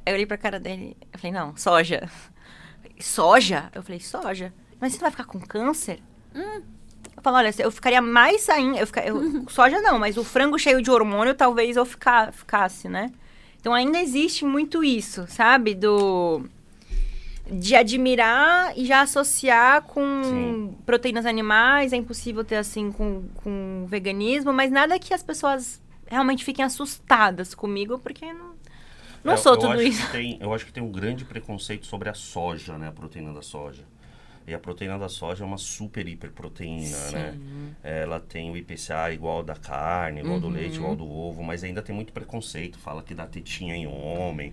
Aí 0.06 0.12
eu 0.12 0.14
olhei 0.14 0.26
pra 0.26 0.38
cara 0.38 0.60
dele, 0.60 0.96
eu 1.14 1.20
falei, 1.20 1.34
não, 1.34 1.56
soja. 1.56 2.10
Soja? 3.00 3.70
Eu 3.74 3.82
falei, 3.82 4.00
soja. 4.00 4.54
Mas 4.80 4.92
você 4.94 4.98
não 4.98 5.04
vai 5.04 5.12
ficar 5.12 5.26
com 5.26 5.40
câncer? 5.40 6.00
Eu 6.36 7.22
falo, 7.24 7.38
olha, 7.38 7.54
eu 7.60 7.72
ficaria 7.72 8.02
mais 8.02 8.48
ainda. 8.50 8.78
Eu 8.80 8.88
fica- 8.88 9.06
eu- 9.06 9.46
Soja 9.50 9.82
não, 9.82 9.98
mas 10.00 10.18
o 10.18 10.24
frango 10.24 10.58
cheio 10.60 10.82
de 10.82 10.92
hormônio 10.92 11.34
talvez 11.34 11.76
eu 11.78 11.86
ficar, 11.86 12.32
ficasse, 12.34 12.88
né? 12.88 13.12
Então 13.60 13.74
ainda 13.74 14.00
existe 14.00 14.46
muito 14.46 14.84
isso, 14.84 15.26
sabe? 15.28 15.74
Do. 15.76 16.46
De 17.52 17.76
admirar 17.76 18.78
e 18.78 18.86
já 18.86 19.02
associar 19.02 19.82
com 19.82 20.22
Sim. 20.24 20.78
proteínas 20.86 21.26
animais. 21.26 21.92
É 21.92 21.96
impossível 21.98 22.44
ter 22.44 22.58
assim 22.58 22.92
com, 22.92 23.24
com 23.44 23.86
veganismo, 23.88 24.54
mas 24.54 24.72
nada 24.72 25.00
que 25.00 25.14
as 25.14 25.24
pessoas 25.24 25.82
realmente 26.08 26.46
fiquem 26.46 26.64
assustadas 26.64 27.56
comigo, 27.56 27.98
porque 28.00 28.32
não, 28.32 28.49
não 29.24 29.34
É, 29.34 29.38
sou 29.38 29.54
eu 29.54 29.60
tudo 29.60 29.74
acho 29.74 29.82
isso. 29.84 30.06
que 30.06 30.12
tem- 30.12 30.38
eu 30.40 30.54
acho 30.54 30.66
que 30.66 30.74
tem 30.74 30.84
um 30.84 30.92
grande 30.92 31.26
preconceito 31.26 31.86
sobre 31.86 32.10
a 32.10 32.14
soja, 32.14 32.78
né? 32.78 32.88
A 32.88 32.92
proteína 32.92 33.34
da 33.34 33.42
soja. 33.42 33.84
E 34.48 34.54
a 34.54 34.58
proteína 34.58 34.98
da 34.98 35.08
soja 35.10 35.44
é 35.44 35.48
uma 35.48 35.60
super 35.60 36.08
hiperproteína, 36.08 37.12
né? 37.12 37.38
Ela 37.84 38.20
tem 38.20 38.50
o 38.50 38.58
IPCA 38.58 39.12
igual 39.14 39.38
ao 39.38 39.44
da 39.44 39.56
carne, 39.56 40.22
igual 40.22 40.36
ao 40.36 40.40
do 40.42 40.50
leite, 40.50 40.72
Uhum. 40.72 40.76
igual 40.78 40.92
ao 40.92 40.96
do 40.98 41.08
ovo, 41.08 41.44
mas 41.44 41.64
ainda 41.64 41.82
tem 41.84 41.94
muito 41.96 42.12
preconceito. 42.12 42.80
Fala 42.80 43.04
que 43.04 43.14
dá 43.14 43.28
tetinha 43.28 43.76
em 43.76 43.86
homem, 43.86 44.52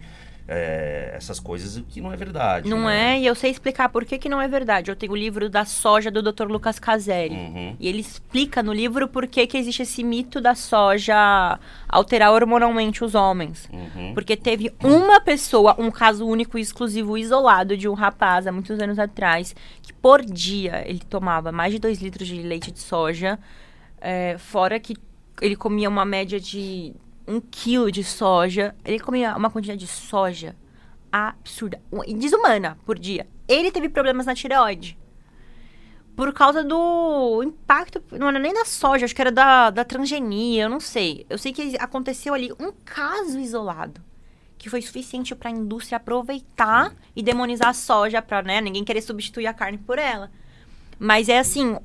é, 0.48 1.12
essas 1.14 1.40
coisas 1.40 1.82
que 1.88 2.00
não 2.00 2.12
é 2.12 2.16
verdade. 2.16 2.68
Não 2.68 2.84
né? 2.84 3.16
é, 3.16 3.20
e 3.20 3.26
eu 3.26 3.34
sei 3.34 3.50
explicar 3.50 3.88
por 3.88 4.04
que, 4.04 4.16
que 4.16 4.28
não 4.28 4.40
é 4.40 4.46
verdade. 4.46 4.90
Eu 4.90 4.96
tenho 4.96 5.12
o 5.12 5.16
livro 5.16 5.50
da 5.50 5.64
soja 5.64 6.10
do 6.10 6.22
Dr. 6.22 6.46
Lucas 6.46 6.78
Caseri. 6.78 7.34
Uhum. 7.34 7.76
E 7.80 7.88
ele 7.88 8.00
explica 8.00 8.62
no 8.62 8.72
livro 8.72 9.08
por 9.08 9.26
que, 9.26 9.46
que 9.46 9.58
existe 9.58 9.82
esse 9.82 10.04
mito 10.04 10.40
da 10.40 10.54
soja 10.54 11.58
alterar 11.88 12.32
hormonalmente 12.32 13.02
os 13.02 13.14
homens. 13.14 13.68
Uhum. 13.72 14.14
Porque 14.14 14.36
teve 14.36 14.72
uma 14.82 15.20
pessoa, 15.20 15.74
um 15.78 15.90
caso 15.90 16.24
único, 16.26 16.58
exclusivo, 16.58 17.18
isolado 17.18 17.76
de 17.76 17.88
um 17.88 17.94
rapaz 17.94 18.46
há 18.46 18.52
muitos 18.52 18.78
anos 18.78 18.98
atrás, 18.98 19.54
que 19.82 19.92
por 19.92 20.24
dia 20.24 20.84
ele 20.86 21.00
tomava 21.00 21.50
mais 21.50 21.72
de 21.72 21.80
2 21.80 22.00
litros 22.00 22.28
de 22.28 22.40
leite 22.42 22.70
de 22.70 22.78
soja, 22.78 23.38
é, 24.00 24.36
fora 24.38 24.78
que 24.78 24.96
ele 25.42 25.56
comia 25.56 25.88
uma 25.88 26.04
média 26.04 26.38
de 26.38 26.94
um 27.26 27.40
quilo 27.40 27.90
de 27.90 28.04
soja. 28.04 28.74
Ele 28.84 29.00
comia 29.00 29.36
uma 29.36 29.50
quantidade 29.50 29.80
de 29.80 29.86
soja 29.86 30.54
absurda, 31.10 31.80
desumana 32.16 32.78
por 32.84 32.98
dia. 32.98 33.26
Ele 33.48 33.70
teve 33.70 33.88
problemas 33.88 34.26
na 34.26 34.34
tireoide. 34.34 34.98
Por 36.14 36.32
causa 36.32 36.64
do 36.64 37.42
impacto, 37.42 38.02
não 38.12 38.28
era 38.28 38.38
nem 38.38 38.52
da 38.52 38.64
soja, 38.64 39.04
acho 39.04 39.14
que 39.14 39.20
era 39.20 39.30
da, 39.30 39.68
da 39.70 39.84
transgenia, 39.84 40.64
eu 40.64 40.68
não 40.68 40.80
sei. 40.80 41.26
Eu 41.28 41.36
sei 41.36 41.52
que 41.52 41.76
aconteceu 41.78 42.32
ali 42.32 42.50
um 42.58 42.72
caso 42.72 43.38
isolado, 43.38 44.00
que 44.56 44.70
foi 44.70 44.80
suficiente 44.80 45.34
para 45.34 45.50
a 45.50 45.52
indústria 45.52 45.98
aproveitar 45.98 46.94
e 47.14 47.22
demonizar 47.22 47.68
a 47.68 47.74
soja 47.74 48.22
para, 48.22 48.42
né, 48.42 48.62
ninguém 48.62 48.82
querer 48.82 49.02
substituir 49.02 49.46
a 49.46 49.52
carne 49.52 49.76
por 49.76 49.98
ela. 49.98 50.30
Mas 50.98 51.28
é 51.28 51.38
assim, 51.38 51.76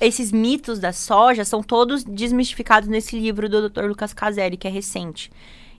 esses 0.00 0.32
mitos 0.32 0.78
da 0.78 0.92
soja 0.92 1.44
são 1.44 1.62
todos 1.62 2.04
desmistificados 2.04 2.88
nesse 2.88 3.18
livro 3.18 3.48
do 3.48 3.68
Dr. 3.68 3.84
Lucas 3.84 4.12
Caseri, 4.12 4.56
que 4.56 4.66
é 4.66 4.70
recente. 4.70 5.30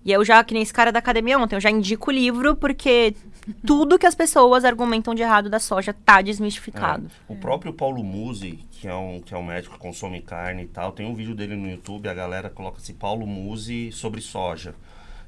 E 0.06 0.12
eu 0.12 0.24
já, 0.26 0.44
que 0.44 0.54
nem 0.54 0.64
esse 0.64 0.74
cara 0.74 0.92
da 0.92 1.00
academia 1.00 1.40
ontem, 1.40 1.56
eu 1.56 1.62
já 1.62 1.70
indico 1.70 2.12
o 2.12 2.14
livro 2.14 2.56
porque 2.56 3.16
tudo 3.66 3.98
que 3.98 4.06
as 4.06 4.16
pessoas 4.16 4.66
argumentam 4.66 5.16
de 5.16 5.22
errado 5.22 5.50
da 5.50 5.60
soja 5.60 5.94
tá 5.94 6.22
desmistificado. 6.22 7.10
É. 7.30 7.34
O 7.34 7.36
próprio 7.38 7.74
Paulo 7.74 8.04
Musi, 8.04 8.60
que 8.72 8.88
é, 8.88 8.94
um, 8.94 9.22
que 9.22 9.34
é 9.34 9.38
um 9.38 9.44
médico 9.44 9.76
que 9.76 9.80
consome 9.80 10.22
carne 10.22 10.64
e 10.64 10.68
tal, 10.68 10.92
tem 10.92 11.06
um 11.06 11.16
vídeo 11.16 11.34
dele 11.34 11.56
no 11.56 11.70
YouTube, 11.70 12.10
a 12.10 12.14
galera 12.14 12.50
coloca 12.50 12.78
assim, 12.78 12.94
Paulo 12.94 13.26
Musi 13.26 13.92
sobre 13.92 14.20
soja. 14.20 14.76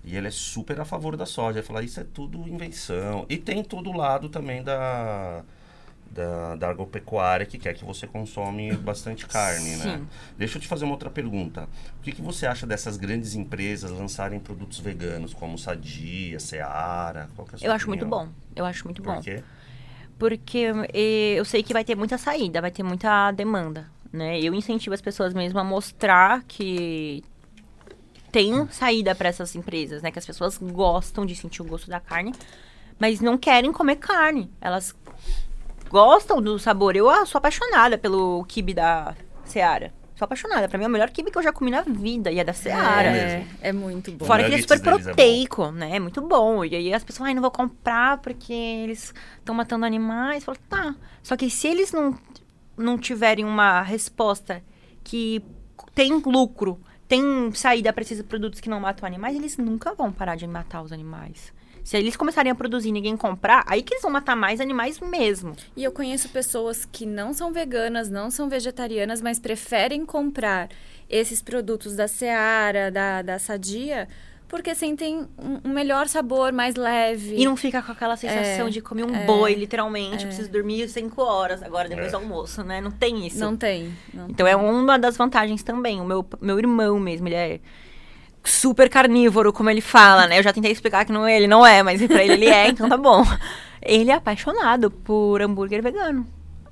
E 0.03 0.15
ele 0.15 0.27
é 0.27 0.31
super 0.31 0.79
a 0.79 0.85
favor 0.85 1.17
da 1.17 1.25
soja. 1.25 1.59
Ele 1.59 1.65
fala, 1.65 1.83
isso 1.83 1.99
é 1.99 2.03
tudo 2.03 2.47
invenção. 2.47 3.25
E 3.27 3.37
tem 3.37 3.63
todo 3.63 3.89
o 3.89 3.97
lado 3.97 4.29
também 4.29 4.61
da, 4.61 5.43
da, 6.15 6.55
da 6.55 6.69
agropecuária 6.69 7.45
que 7.45 7.57
quer 7.57 7.73
que 7.73 7.83
você 7.83 8.07
consome 8.07 8.73
bastante 8.77 9.27
carne, 9.27 9.75
né? 9.75 9.83
Sim. 9.83 9.89
né? 9.97 10.01
Deixa 10.37 10.57
eu 10.57 10.61
te 10.61 10.67
fazer 10.67 10.85
uma 10.85 10.93
outra 10.93 11.09
pergunta. 11.09 11.67
O 11.99 12.01
que, 12.01 12.13
que 12.13 12.21
você 12.21 12.47
acha 12.47 12.65
dessas 12.65 12.95
grandes 12.95 13.35
empresas 13.35 13.91
lançarem 13.91 14.39
produtos 14.39 14.79
veganos, 14.79 15.33
como 15.33 15.57
Sadia, 15.57 16.39
Seara? 16.39 17.29
Qual 17.35 17.45
que 17.45 17.53
é 17.53 17.55
a 17.55 17.59
sua 17.59 17.67
Eu 17.67 17.71
acho 17.73 17.87
muito 17.89 18.05
opinião? 18.05 18.27
bom. 18.27 18.33
Eu 18.55 18.65
acho 18.65 18.85
muito 18.85 19.03
Por 19.03 19.15
bom. 19.15 19.21
quê? 19.21 19.43
Porque 20.17 20.67
eh, 20.93 21.35
eu 21.37 21.43
sei 21.43 21.61
que 21.61 21.73
vai 21.73 21.83
ter 21.83 21.95
muita 21.95 22.17
saída, 22.17 22.61
vai 22.61 22.71
ter 22.71 22.83
muita 22.83 23.31
demanda, 23.31 23.91
né? 24.13 24.39
Eu 24.39 24.53
incentivo 24.53 24.93
as 24.95 25.01
pessoas 25.01 25.33
mesmo 25.33 25.59
a 25.59 25.63
mostrar 25.65 26.43
que 26.47 27.21
tem 28.31 28.65
saída 28.69 29.13
para 29.13 29.27
essas 29.27 29.53
empresas, 29.55 30.01
né? 30.01 30.11
Que 30.11 30.19
as 30.19 30.25
pessoas 30.25 30.57
gostam 30.57 31.25
de 31.25 31.35
sentir 31.35 31.61
o 31.61 31.65
gosto 31.65 31.89
da 31.89 31.99
carne, 31.99 32.33
mas 32.97 33.19
não 33.19 33.37
querem 33.37 33.73
comer 33.73 33.97
carne. 33.97 34.49
Elas 34.61 34.95
gostam 35.89 36.41
do 36.41 36.57
sabor. 36.59 36.95
Eu 36.95 37.09
ah, 37.09 37.25
sou 37.25 37.39
apaixonada 37.39 37.97
pelo 37.97 38.43
kibe 38.45 38.73
da 38.73 39.15
Seara. 39.43 39.93
Sou 40.15 40.25
apaixonada. 40.25 40.69
Pra 40.69 40.77
mim 40.77 40.85
é 40.85 40.87
o 40.87 40.91
melhor 40.91 41.09
kibe 41.09 41.29
que 41.29 41.37
eu 41.37 41.43
já 41.43 41.51
comi 41.51 41.71
na 41.71 41.81
vida. 41.81 42.31
E 42.31 42.39
é 42.39 42.43
da 42.43 42.53
Seara. 42.53 43.09
É, 43.09 43.47
é 43.61 43.73
muito 43.73 44.11
bom. 44.13 44.25
Fora 44.25 44.43
que 44.43 44.49
ele 44.49 44.55
é 44.55 44.61
super 44.61 44.77
é 44.77 44.81
proteico, 44.81 45.71
né? 45.71 45.97
É 45.97 45.99
muito 45.99 46.21
bom. 46.21 46.63
E 46.63 46.75
aí 46.75 46.93
as 46.93 47.03
pessoas, 47.03 47.27
ai, 47.27 47.33
não 47.33 47.41
vou 47.41 47.51
comprar 47.51 48.19
porque 48.19 48.53
eles 48.53 49.13
estão 49.37 49.53
matando 49.53 49.85
animais. 49.85 50.37
Eu 50.37 50.45
falo, 50.45 50.57
tá. 50.69 50.95
Só 51.21 51.35
que 51.35 51.49
se 51.49 51.67
eles 51.67 51.91
não, 51.91 52.17
não 52.77 52.97
tiverem 52.97 53.43
uma 53.43 53.81
resposta 53.81 54.63
que 55.03 55.43
tem 55.93 56.13
lucro, 56.25 56.79
tem 57.07 57.51
saída 57.53 57.91
para 57.93 58.01
esses 58.01 58.21
produtos 58.21 58.59
que 58.59 58.69
não 58.69 58.79
matam 58.79 59.05
animais, 59.05 59.35
eles 59.35 59.57
nunca 59.57 59.93
vão 59.93 60.11
parar 60.11 60.35
de 60.35 60.47
matar 60.47 60.81
os 60.81 60.91
animais. 60.91 61.53
Se 61.85 61.95
eles 61.95 62.15
começarem 62.17 62.51
a 62.51 62.55
produzir 62.55 62.89
e 62.89 62.91
ninguém 62.91 63.15
comprar, 63.15 63.63
aí 63.67 63.83
que 63.83 63.93
eles 63.93 64.01
vão 64.01 64.09
matar 64.11 64.35
mais 64.35 64.59
animais 64.59 64.99
mesmo. 64.99 65.55
E 65.77 65.83
eu 65.83 65.91
conheço 65.91 66.27
pessoas 66.29 66.83
que 66.83 67.05
não 67.05 67.31
são 67.31 67.53
veganas, 67.53 68.09
não 68.09 68.31
são 68.31 68.49
vegetarianas, 68.49 69.21
mas 69.21 69.37
preferem 69.37 70.03
comprar 70.03 70.67
esses 71.07 71.43
produtos 71.43 71.95
da 71.95 72.07
Seara, 72.07 72.89
da, 72.89 73.21
da 73.21 73.37
Sadia, 73.37 74.07
porque 74.47 74.73
sentem 74.73 75.27
um, 75.37 75.69
melhor 75.69 76.07
sabor, 76.07 76.51
mais 76.51 76.73
leve. 76.73 77.35
E 77.35 77.45
não 77.45 77.55
fica 77.55 77.83
com 77.83 77.91
aquela 77.91 78.17
sensação 78.17 78.65
É, 78.65 78.69
de 78.71 78.81
comer 78.81 79.03
um 79.03 79.15
é, 79.15 79.23
boi, 79.25 79.53
literalmente. 79.53 80.23
Eu 80.23 80.27
preciso 80.29 80.49
dormir 80.51 80.89
cinco 80.89 81.21
horas 81.21 81.61
agora, 81.61 81.87
depois 81.87 82.07
É. 82.07 82.11
do 82.11 82.17
almoço, 82.17 82.63
né? 82.63 82.81
Não 82.81 82.89
tem 82.89 83.27
isso. 83.27 83.37
Não 83.37 83.55
tem. 83.55 83.93
Não. 84.11 84.27
Então 84.27 84.47
é 84.47 84.55
uma 84.55 84.97
das 84.97 85.15
vantagens 85.17 85.61
também. 85.61 86.01
O 86.01 86.05
meu, 86.05 86.25
meu 86.41 86.57
irmão 86.57 86.99
mesmo, 86.99 87.27
ele 87.27 87.35
é 87.35 87.59
super 88.45 88.89
carnívoro, 88.89 89.51
como 89.51 89.69
ele 89.69 89.81
fala, 89.81 90.27
né? 90.27 90.39
Eu 90.39 90.43
já 90.43 90.53
tentei 90.53 90.71
explicar 90.71 91.05
que 91.05 91.11
não, 91.11 91.27
ele 91.27 91.47
não 91.47 91.65
é, 91.65 91.81
mas 91.83 92.05
pra 92.05 92.23
ele 92.23 92.33
ele 92.33 92.47
é, 92.47 92.67
então 92.69 92.87
tá 92.87 92.97
bom. 92.97 93.23
Ele 93.81 94.11
é 94.11 94.15
apaixonado 94.15 94.89
por 94.89 95.41
hambúrguer 95.41 95.81
vegano. 95.81 96.25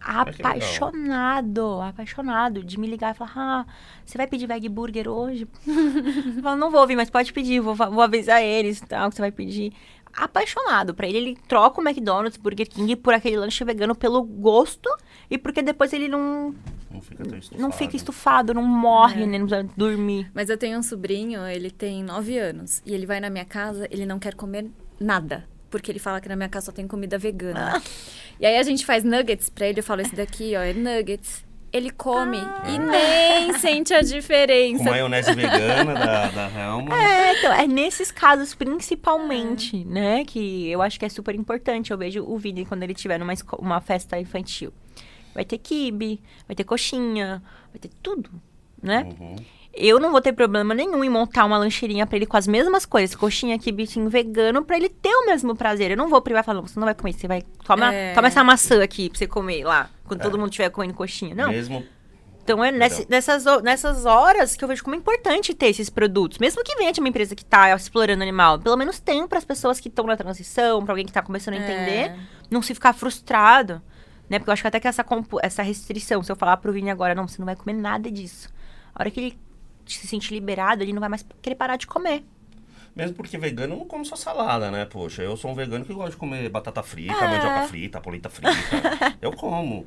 Apaixonado, 0.06 1.82
apaixonado 1.82 2.62
de 2.62 2.78
me 2.78 2.88
ligar 2.88 3.16
e 3.16 3.18
falar: 3.18 3.32
Ah, 3.38 3.66
você 4.06 4.18
vai 4.18 4.28
pedir 4.28 4.48
veg 4.48 4.68
burger 4.68 5.08
hoje? 5.08 5.48
Eu 5.66 6.44
falo, 6.44 6.58
não 6.58 6.70
vou 6.70 6.82
ouvir, 6.82 6.98
mas 6.98 7.10
pode 7.10 7.32
pedir, 7.32 7.62
vou, 7.62 7.74
vou 7.74 8.02
avisar 8.02 8.44
eles 8.44 8.80
e 8.80 8.86
tal, 8.86 9.10
que 9.10 9.16
você 9.16 9.22
vai 9.22 9.32
pedir. 9.32 9.72
Apaixonado. 10.14 10.94
Pra 10.94 11.08
ele, 11.08 11.18
ele 11.18 11.38
troca 11.48 11.80
o 11.80 11.88
McDonald's, 11.88 12.38
Burger 12.38 12.68
King 12.70 12.96
por 12.98 13.14
aquele 13.14 13.38
lanche 13.38 13.64
vegano 13.64 13.96
pelo 13.96 14.22
gosto 14.22 14.90
e 15.30 15.38
porque 15.38 15.62
depois 15.62 15.94
ele 15.94 16.08
não, 16.08 16.54
Não 16.94 17.02
fica 17.02 17.24
tão 17.26 17.38
estufado. 17.38 17.62
não 17.62 17.72
fica 17.72 17.96
estufado, 17.96 18.54
não 18.54 18.64
morre, 18.64 19.24
É. 19.24 19.26
né? 19.26 19.40
Não 19.40 19.48
precisa 19.48 19.70
dormir. 19.76 20.32
Mas 20.34 20.50
eu 20.50 20.58
tenho 20.58 20.78
um 20.78 20.84
sobrinho, 20.84 21.46
ele 21.48 21.72
tem 21.72 22.04
nove 22.04 22.38
anos. 22.38 22.82
E 22.86 22.94
ele 22.94 23.06
vai 23.06 23.20
na 23.20 23.30
minha 23.30 23.46
casa, 23.46 23.88
ele 23.92 24.06
não 24.06 24.20
quer 24.20 24.36
comer 24.36 24.70
nada. 25.00 25.46
Porque 25.70 25.92
ele 25.92 25.98
fala 26.00 26.22
que 26.22 26.30
na 26.30 26.36
minha 26.36 26.50
casa 26.50 26.68
só 26.68 26.72
tem 26.72 26.88
comida 26.88 27.18
vegana. 27.18 27.82
E 28.40 28.46
aí 28.46 28.58
a 28.58 28.64
gente 28.64 28.86
faz 28.86 29.04
nuggets 29.04 29.50
pra 29.50 29.68
ele, 29.68 29.80
eu 29.80 29.84
falo, 29.84 30.02
esse 30.02 30.16
daqui, 30.16 30.54
ó, 30.56 30.62
é 30.62 30.72
nuggets. 30.74 31.44
Ele 31.72 31.90
come 31.90 32.38
e 32.68 32.78
nem 32.78 33.52
sente 33.58 33.92
a 33.96 34.02
Com 34.02 34.06
diferença. 34.06 34.84
maionese 34.84 35.34
vegana 35.34 35.96
da, 35.96 36.28
da 36.28 36.48
Helma. 36.52 36.96
É, 36.96 37.40
então, 37.40 37.52
é 37.52 37.66
nesses 37.66 38.12
casos 38.12 38.54
principalmente, 38.54 39.84
né? 39.84 40.24
Que 40.24 40.70
eu 40.70 40.82
acho 40.84 41.00
que 41.00 41.06
é 41.06 41.10
super 41.10 41.34
importante. 41.34 41.90
Eu 41.92 41.98
vejo 41.98 42.24
o 42.24 42.38
Vini 42.38 42.64
quando 42.66 42.84
ele 42.84 42.94
tiver 42.94 43.18
numa 43.18 43.34
uma 43.58 43.82
festa 43.82 44.20
infantil. 44.20 44.72
Vai 45.34 45.44
ter 45.46 45.58
quibe, 45.58 46.22
vai 46.48 46.56
ter 46.56 46.64
coxinha, 46.64 47.42
vai 47.72 47.80
ter 47.80 47.90
tudo, 48.02 48.30
né? 48.82 49.10
Uhum. 49.20 49.36
Eu 49.76 50.00
não 50.00 50.12
vou 50.12 50.22
ter 50.22 50.34
problema 50.34 50.72
nenhum 50.76 51.04
em 51.04 51.10
montar 51.10 51.46
uma 51.46 51.58
lancheirinha 51.58 52.06
pra 52.06 52.16
ele 52.16 52.28
com 52.28 52.38
as 52.38 52.46
mesmas 52.48 52.86
coisas, 52.86 53.16
coxinha, 53.16 53.58
quibitinho 53.58 54.08
vegano, 54.08 54.64
pra 54.64 54.78
ele 54.78 54.88
ter 54.88 55.10
o 55.16 55.26
mesmo 55.26 55.56
prazer. 55.56 55.90
Eu 55.90 55.98
não 55.98 56.08
vou 56.10 56.22
privar 56.22 56.44
falando, 56.44 56.68
você 56.68 56.80
não 56.80 56.86
vai 56.86 56.94
comer, 56.94 57.14
você 57.14 57.28
vai. 57.28 57.42
Toma, 57.66 57.92
É. 57.92 58.14
toma 58.14 58.28
essa 58.28 58.44
maçã 58.44 58.84
aqui 58.84 59.10
pra 59.10 59.18
você 59.18 59.26
comer 59.26 59.64
lá, 59.66 59.90
quando 60.06 60.20
É. 60.22 60.24
todo 60.24 60.38
mundo 60.38 60.50
estiver 60.50 60.70
comendo 60.70 60.94
coxinha. 60.94 61.34
Não. 61.34 61.50
Mesmo 61.50 61.84
Então 62.44 62.62
é 62.64 62.72
Legal. 62.72 62.90
nessas, 63.10 63.46
nessas 63.64 64.06
horas 64.06 64.56
que 64.56 64.64
eu 64.64 64.68
vejo 64.68 64.84
como 64.84 64.96
é 64.96 65.00
importante 65.00 65.54
ter 65.54 65.68
esses 65.68 65.90
produtos. 65.90 66.38
Mesmo 66.40 66.62
que 66.62 66.76
venha 66.76 66.92
de 66.92 67.00
uma 67.00 67.08
empresa 67.08 67.34
que 67.36 67.44
tá 67.46 67.74
explorando 67.74 68.22
animal, 68.22 68.60
pelo 68.60 68.76
menos 68.76 69.00
tem 69.00 69.26
para 69.26 69.38
as 69.38 69.46
pessoas 69.46 69.80
que 69.80 69.88
estão 69.88 70.06
na 70.06 70.18
transição, 70.18 70.84
pra 70.84 70.92
alguém 70.92 71.06
que 71.06 71.14
tá 71.14 71.22
começando 71.22 71.54
a 71.54 71.58
entender, 71.58 72.10
É. 72.12 72.20
não 72.52 72.62
se 72.62 72.74
ficar 72.76 72.92
frustrado. 72.94 73.82
Né? 74.30 74.40
Porque 74.40 74.50
eu 74.50 74.54
acho 74.54 74.64
que 74.64 74.68
até 74.68 74.80
que 74.80 74.88
essa, 74.88 75.06
essa 75.42 75.62
restrição, 75.62 76.24
se 76.24 76.32
eu 76.32 76.36
falar 76.36 76.58
pro 76.58 76.72
Vini 76.72 76.90
agora, 76.90 77.14
não, 77.14 77.28
você 77.28 77.40
não 77.40 77.46
vai 77.46 77.56
comer 77.56 77.74
nada 77.74 78.10
disso. 78.12 78.50
A 78.94 79.02
hora 79.02 79.12
que 79.12 79.20
ele 79.20 79.40
se 79.86 80.08
sentir 80.08 80.34
liberado, 80.34 80.82
ele 80.82 80.94
não 80.94 81.00
vai 81.00 81.10
mais 81.10 81.26
querer 81.42 81.56
parar 81.56 81.76
de 81.76 81.88
comer. 81.88 82.24
Mesmo 82.96 83.16
porque 83.16 83.38
vegano 83.40 83.76
não 83.76 83.86
come 83.86 84.06
só 84.06 84.16
salada, 84.16 84.70
né? 84.70 84.86
Poxa, 84.86 85.24
eu 85.24 85.36
sou 85.36 85.50
um 85.50 85.56
vegano 85.56 85.84
que 85.84 85.92
gosta 85.94 86.12
de 86.12 86.18
comer 86.18 86.48
batata 86.50 86.84
frita, 86.84 87.14
É. 87.14 87.28
mandioca 87.28 87.68
frita, 87.68 88.00
polenta 88.00 88.30
frita. 88.30 88.54
eu 89.20 89.32
como, 89.32 89.86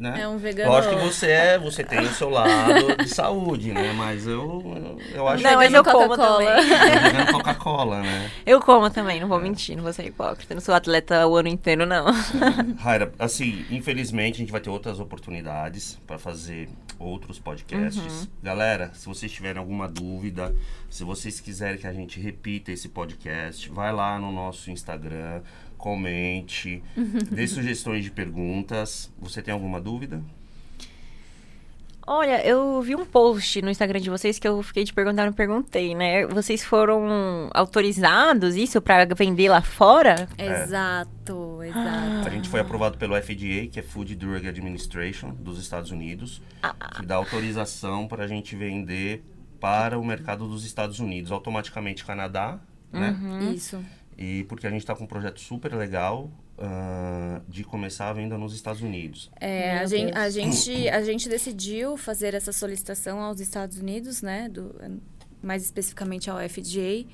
né? 0.00 0.22
É 0.22 0.26
um 0.28 0.38
vegano- 0.38 0.70
Lógico 0.70 0.96
que 0.96 1.04
você 1.04 1.26
é, 1.30 1.58
você 1.58 1.84
tem 1.84 2.00
o 2.00 2.08
seu 2.14 2.30
lado 2.30 2.96
de 2.96 3.08
saúde, 3.10 3.72
né? 3.72 3.92
Mas 3.92 4.26
eu, 4.26 4.62
eu, 4.74 5.16
eu 5.16 5.28
acho 5.28 5.42
Não, 5.42 5.50
que 5.50 5.56
mas 5.56 5.74
eu 5.74 5.84
como 5.84 6.16
também. 6.16 6.48
é 6.48 6.98
vegano 7.10 7.32
Coca-Cola, 7.32 8.00
né? 8.00 8.30
Eu 8.46 8.58
como 8.60 8.88
também, 8.88 9.20
não 9.20 9.28
vou 9.28 9.38
mentir, 9.38 9.76
não 9.76 9.82
vou 9.82 9.92
ser 9.92 10.06
hipócrita. 10.06 10.54
Não 10.54 10.60
sou 10.62 10.74
atleta 10.74 11.26
o 11.26 11.36
ano 11.36 11.48
inteiro, 11.48 11.84
não. 11.84 12.06
Raira, 12.80 13.12
assim, 13.18 13.66
infelizmente 13.70 14.36
a 14.36 14.38
gente 14.38 14.52
vai 14.52 14.62
ter 14.62 14.70
outras 14.70 14.98
oportunidades 14.98 15.98
para 16.06 16.18
fazer 16.18 16.70
outros 16.98 17.38
podcasts. 17.38 18.26
Galera, 18.42 18.90
se 18.94 19.04
vocês 19.04 19.30
tiverem 19.30 19.58
alguma 19.58 19.86
dúvida, 19.86 20.56
se 20.88 21.04
vocês 21.04 21.38
quiserem 21.38 21.76
que 21.78 21.86
a 21.86 21.92
gente 21.92 22.18
repita 22.18 22.45
esse 22.68 22.88
podcast, 22.88 23.68
vai 23.70 23.92
lá 23.92 24.18
no 24.18 24.32
nosso 24.32 24.70
Instagram, 24.70 25.42
comente, 25.76 26.82
dê 27.30 27.46
sugestões 27.46 28.04
de 28.04 28.10
perguntas. 28.10 29.12
Você 29.18 29.42
tem 29.42 29.52
alguma 29.52 29.80
dúvida? 29.80 30.22
Olha, 32.08 32.46
eu 32.46 32.80
vi 32.82 32.94
um 32.94 33.04
post 33.04 33.60
no 33.62 33.68
Instagram 33.68 33.98
de 33.98 34.08
vocês 34.08 34.38
que 34.38 34.46
eu 34.46 34.62
fiquei 34.62 34.84
te 34.84 34.94
perguntando, 34.94 35.26
não 35.26 35.32
perguntei, 35.32 35.92
né? 35.92 36.24
Vocês 36.26 36.64
foram 36.64 37.50
autorizados 37.52 38.54
isso 38.54 38.80
pra 38.80 39.04
vender 39.06 39.48
lá 39.48 39.60
fora? 39.60 40.28
Exato, 40.38 41.64
exato. 41.64 42.28
A 42.28 42.30
gente 42.30 42.48
foi 42.48 42.60
aprovado 42.60 42.96
pelo 42.96 43.20
FDA, 43.20 43.66
que 43.68 43.80
é 43.80 43.82
Food 43.82 44.14
Drug 44.14 44.46
Administration 44.46 45.30
dos 45.30 45.58
Estados 45.58 45.90
Unidos, 45.90 46.40
que 46.94 47.04
dá 47.04 47.16
autorização 47.16 48.06
para 48.06 48.22
a 48.22 48.28
gente 48.28 48.54
vender 48.54 49.24
para 49.60 49.98
o 49.98 50.04
mercado 50.04 50.46
dos 50.48 50.64
Estados 50.64 51.00
Unidos, 51.00 51.32
automaticamente 51.32 52.04
Canadá, 52.04 52.60
né? 52.92 53.16
Isso. 53.54 53.82
E 54.16 54.44
porque 54.44 54.66
a 54.66 54.70
gente 54.70 54.80
está 54.80 54.94
com 54.94 55.04
um 55.04 55.06
projeto 55.06 55.40
super 55.40 55.74
legal 55.74 56.30
ah, 56.58 57.42
de 57.46 57.64
começar 57.64 58.08
a 58.08 58.12
venda 58.14 58.38
nos 58.38 58.54
Estados 58.54 58.80
Unidos. 58.80 59.30
É, 59.38 59.78
a 59.78 59.86
gente, 59.86 60.16
a, 60.16 60.30
gente, 60.30 60.88
a 60.88 61.02
gente 61.02 61.28
decidiu 61.28 61.98
fazer 61.98 62.32
essa 62.32 62.50
solicitação 62.50 63.20
aos 63.20 63.40
Estados 63.40 63.78
Unidos, 63.78 64.22
né? 64.22 64.48
Do, 64.48 64.74
mais 65.42 65.62
especificamente 65.62 66.30
ao 66.30 66.38
FDA, 66.38 67.04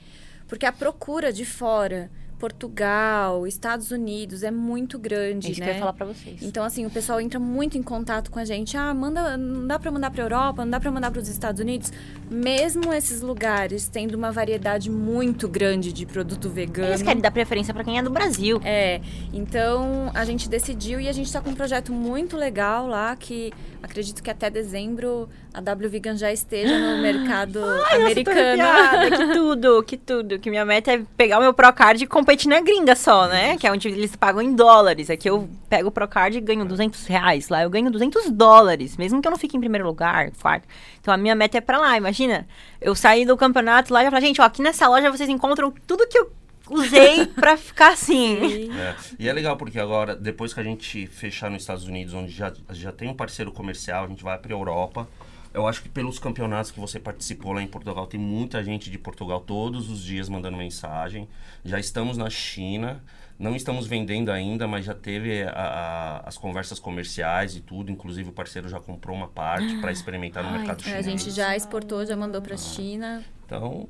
porque 0.46 0.64
a 0.64 0.72
procura 0.72 1.32
de 1.32 1.44
fora, 1.44 2.08
Portugal, 2.42 3.46
Estados 3.46 3.92
Unidos, 3.92 4.42
é 4.42 4.50
muito 4.50 4.98
grande, 4.98 5.46
É 5.46 5.50
isso 5.52 5.60
né? 5.60 5.66
que 5.66 5.70
eu 5.70 5.74
ia 5.74 5.78
falar 5.78 5.92
pra 5.92 6.06
vocês. 6.06 6.42
Então, 6.42 6.64
assim, 6.64 6.84
o 6.84 6.90
pessoal 6.90 7.20
entra 7.20 7.38
muito 7.38 7.78
em 7.78 7.82
contato 7.82 8.32
com 8.32 8.40
a 8.40 8.44
gente. 8.44 8.76
Ah, 8.76 8.92
manda, 8.92 9.36
não 9.36 9.64
dá 9.64 9.78
pra 9.78 9.92
mandar 9.92 10.10
pra 10.10 10.24
Europa, 10.24 10.64
não 10.64 10.70
dá 10.70 10.80
pra 10.80 10.90
mandar 10.90 11.12
pros 11.12 11.28
Estados 11.28 11.60
Unidos. 11.60 11.92
Mesmo 12.28 12.92
esses 12.92 13.20
lugares 13.20 13.86
tendo 13.86 14.16
uma 14.16 14.32
variedade 14.32 14.90
muito 14.90 15.46
grande 15.48 15.92
de 15.92 16.04
produto 16.04 16.48
vegano. 16.48 16.88
Eles 16.88 17.02
querem 17.02 17.22
dar 17.22 17.30
preferência 17.30 17.72
pra 17.72 17.84
quem 17.84 17.96
é 17.98 18.02
do 18.02 18.10
Brasil. 18.10 18.60
É, 18.64 19.00
então 19.32 20.10
a 20.12 20.24
gente 20.24 20.48
decidiu 20.48 21.00
e 21.00 21.08
a 21.08 21.12
gente 21.12 21.26
está 21.26 21.40
com 21.40 21.50
um 21.50 21.54
projeto 21.54 21.92
muito 21.92 22.36
legal 22.36 22.88
lá 22.88 23.14
que 23.14 23.52
acredito 23.80 24.20
que 24.20 24.30
até 24.30 24.50
dezembro 24.50 25.28
a 25.54 25.60
W 25.60 25.90
Vegan 25.90 26.16
já 26.16 26.32
esteja 26.32 26.78
no 26.78 27.00
mercado 27.02 27.60
tô 27.60 27.94
americano. 27.94 28.62
que 29.10 29.32
tudo, 29.32 29.82
que 29.82 29.96
tudo. 29.96 30.38
Que 30.38 30.50
minha 30.50 30.64
meta 30.64 30.92
é 30.92 31.02
pegar 31.16 31.38
o 31.38 31.42
meu 31.42 31.52
Procard 31.52 32.02
e 32.02 32.06
competir 32.06 32.32
compete 32.32 32.48
na 32.48 32.60
gringa 32.60 32.96
só, 32.96 33.28
né? 33.28 33.56
Que 33.58 33.66
é 33.66 33.72
onde 33.72 33.88
eles 33.88 34.16
pagam 34.16 34.40
em 34.40 34.54
dólares. 34.54 35.10
Aqui 35.10 35.28
eu 35.28 35.48
pego 35.68 35.88
o 35.88 35.92
Procard 35.92 36.36
e 36.36 36.40
ganho 36.40 36.64
200 36.64 37.06
reais. 37.06 37.48
Lá 37.48 37.62
eu 37.62 37.70
ganho 37.70 37.90
200 37.90 38.30
dólares, 38.30 38.96
mesmo 38.96 39.20
que 39.20 39.28
eu 39.28 39.30
não 39.30 39.38
fique 39.38 39.56
em 39.56 39.60
primeiro 39.60 39.86
lugar, 39.86 40.30
quarto. 40.40 40.66
Então 41.00 41.12
a 41.12 41.16
minha 41.16 41.34
meta 41.34 41.58
é 41.58 41.60
pra 41.60 41.78
lá, 41.78 41.96
imagina. 41.96 42.46
Eu 42.80 42.94
saí 42.94 43.26
do 43.26 43.36
campeonato 43.36 43.92
lá 43.92 44.00
e 44.00 44.04
já 44.04 44.10
falei, 44.10 44.26
gente, 44.26 44.40
ó, 44.40 44.44
aqui 44.44 44.62
nessa 44.62 44.88
loja 44.88 45.10
vocês 45.10 45.28
encontram 45.28 45.72
tudo 45.86 46.06
que 46.06 46.18
eu 46.18 46.32
usei 46.70 47.26
pra 47.36 47.56
ficar 47.56 47.92
assim. 47.92 48.70
É. 48.72 48.94
E 49.18 49.28
é 49.28 49.32
legal 49.32 49.56
porque 49.56 49.78
agora, 49.78 50.16
depois 50.16 50.54
que 50.54 50.60
a 50.60 50.64
gente 50.64 51.06
fechar 51.06 51.50
nos 51.50 51.62
Estados 51.62 51.86
Unidos, 51.86 52.14
onde 52.14 52.32
já, 52.32 52.52
já 52.70 52.92
tem 52.92 53.08
um 53.08 53.14
parceiro 53.14 53.52
comercial, 53.52 54.04
a 54.04 54.08
gente 54.08 54.22
vai 54.22 54.38
pra 54.38 54.52
Europa. 54.52 55.06
Eu 55.54 55.66
acho 55.66 55.82
que 55.82 55.88
pelos 55.88 56.18
campeonatos 56.18 56.70
que 56.70 56.80
você 56.80 56.98
participou 56.98 57.52
lá 57.52 57.62
em 57.62 57.66
Portugal, 57.66 58.06
tem 58.06 58.18
muita 58.18 58.62
gente 58.64 58.90
de 58.90 58.98
Portugal 58.98 59.40
todos 59.40 59.90
os 59.90 60.02
dias 60.02 60.28
mandando 60.28 60.56
mensagem. 60.56 61.28
Já 61.64 61.78
estamos 61.78 62.16
na 62.16 62.30
China, 62.30 63.02
não 63.38 63.54
estamos 63.54 63.86
vendendo 63.86 64.30
ainda, 64.30 64.66
mas 64.66 64.84
já 64.84 64.94
teve 64.94 65.42
a, 65.42 65.50
a, 65.52 66.18
as 66.28 66.38
conversas 66.38 66.78
comerciais 66.78 67.54
e 67.56 67.60
tudo. 67.60 67.90
Inclusive 67.90 68.30
o 68.30 68.32
parceiro 68.32 68.68
já 68.68 68.80
comprou 68.80 69.14
uma 69.16 69.28
parte 69.28 69.76
para 69.78 69.92
experimentar 69.92 70.42
no 70.42 70.50
Ai, 70.50 70.58
mercado 70.58 70.80
É, 70.80 70.84
chinês. 70.84 71.06
a 71.06 71.10
gente 71.10 71.30
já 71.30 71.54
exportou, 71.56 72.04
já 72.06 72.16
mandou 72.16 72.40
pra 72.40 72.56
China. 72.56 73.22
Então, 73.44 73.88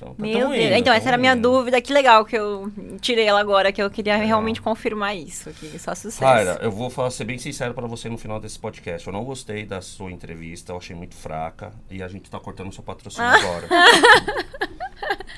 então, 0.00 0.14
tá- 0.14 0.22
Meu 0.22 0.48
Deus. 0.48 0.60
indo, 0.64 0.74
então, 0.74 0.92
essa 0.92 1.00
tamo 1.04 1.08
era 1.08 1.16
a 1.16 1.20
minha 1.20 1.36
dúvida. 1.36 1.80
Que 1.80 1.92
legal 1.92 2.24
que 2.24 2.36
eu 2.36 2.70
tirei 3.00 3.26
ela 3.26 3.40
agora, 3.40 3.70
que 3.72 3.82
eu 3.82 3.90
queria 3.90 4.16
realmente 4.16 4.60
confirmar 4.62 5.16
isso. 5.16 5.50
Que 5.50 5.78
só 5.78 5.94
sucesso. 5.94 6.20
Cara, 6.20 6.58
eu 6.62 6.70
vou 6.70 6.88
falar, 6.90 7.10
ser 7.10 7.24
bem 7.24 7.38
sincero 7.38 7.74
pra 7.74 7.86
você 7.86 8.08
no 8.08 8.16
final 8.18 8.40
desse 8.40 8.58
podcast. 8.58 9.06
Eu 9.06 9.12
não 9.12 9.24
gostei 9.24 9.64
da 9.66 9.80
sua 9.80 10.10
entrevista, 10.10 10.72
eu 10.72 10.78
achei 10.78 10.96
muito 10.96 11.14
fraca. 11.14 11.72
E 11.90 12.02
a 12.02 12.08
gente 12.08 12.30
tá 12.30 12.38
cortando 12.40 12.72
seu 12.72 12.82
patrocínio 12.82 13.28
agora. 13.28 13.68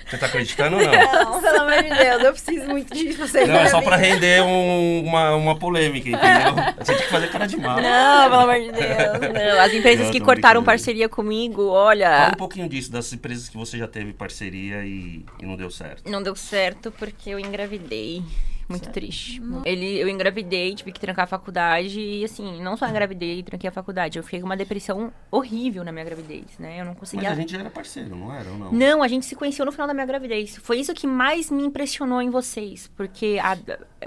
Você 0.08 0.18
tá 0.18 0.26
acreditando 0.26 0.76
ou 0.76 0.82
não? 0.82 0.92
Não, 0.92 1.40
pelo 1.40 1.60
amor 1.62 1.82
de 1.82 1.88
Deus, 1.88 2.22
eu 2.22 2.32
preciso 2.32 2.66
muito 2.68 2.92
disso. 2.92 3.26
Vocês 3.26 3.48
Não, 3.48 3.60
é 3.60 3.68
só 3.68 3.80
pra 3.80 3.96
render 3.96 4.42
um- 4.42 5.04
uma, 5.06 5.34
uma 5.36 5.58
polêmica, 5.58 6.06
entendeu? 6.10 6.74
Você 6.78 6.92
tem 6.94 7.02
que 7.06 7.10
fazer 7.10 7.30
cara 7.30 7.46
de 7.46 7.56
mal. 7.56 7.80
Não, 7.80 8.28
pelo 8.30 8.42
amor 8.42 8.60
de 8.60 8.72
Deus. 8.72 9.32
Não, 9.32 9.60
as 9.60 9.72
empresas 9.72 10.06
Não, 10.06 10.12
que 10.12 10.20
cortaram 10.20 10.60
brincando. 10.60 10.64
parceria 10.66 11.08
comigo, 11.08 11.62
Fala 11.68 11.72
olha, 11.86 12.30
um 12.34 12.36
pouquinho 12.36 12.68
disso, 12.68 12.92
das 12.92 13.10
empresas 13.10 13.48
que 13.48 13.56
você 13.56 13.78
já 13.78 13.88
teve 13.88 14.12
parceria 14.12 14.51
e, 14.56 15.24
e 15.40 15.46
não 15.46 15.56
deu 15.56 15.70
certo. 15.70 16.10
não 16.10 16.22
deu 16.22 16.34
certo 16.36 16.90
porque 16.92 17.30
eu 17.30 17.38
engravidei. 17.38 18.22
Muito 18.68 18.88
triste. 18.90 19.42
Ele, 19.66 19.98
eu 19.98 20.08
engravidei, 20.08 20.74
tive 20.74 20.92
que 20.92 21.00
trancar 21.00 21.24
a 21.24 21.26
faculdade 21.26 22.00
e 22.00 22.24
assim, 22.24 22.62
não 22.62 22.74
só 22.74 22.86
engravidei, 22.88 23.42
tranquei 23.42 23.68
a 23.68 23.72
faculdade, 23.72 24.18
eu 24.18 24.22
fiquei 24.22 24.40
com 24.40 24.46
uma 24.46 24.56
depressão 24.56 25.12
horrível 25.30 25.84
na 25.84 25.92
minha 25.92 26.04
gravidez, 26.04 26.44
né? 26.58 26.80
Eu 26.80 26.84
não 26.86 26.92
Mas 26.92 27.00
conseguia 27.00 27.30
a 27.30 27.34
gente 27.34 27.52
já 27.52 27.58
era 27.58 27.68
parceiro, 27.68 28.16
não 28.16 28.32
era 28.34 28.48
ou 28.48 28.56
não? 28.56 28.72
Não, 28.72 29.02
a 29.02 29.08
gente 29.08 29.26
se 29.26 29.34
conheceu 29.34 29.66
no 29.66 29.72
final 29.72 29.86
da 29.86 29.92
minha 29.92 30.06
gravidez. 30.06 30.56
Foi 30.56 30.78
isso 30.78 30.94
que 30.94 31.06
mais 31.06 31.50
me 31.50 31.64
impressionou 31.64 32.22
em 32.22 32.30
vocês. 32.30 32.88
Porque 32.96 33.38
a- 33.42 33.58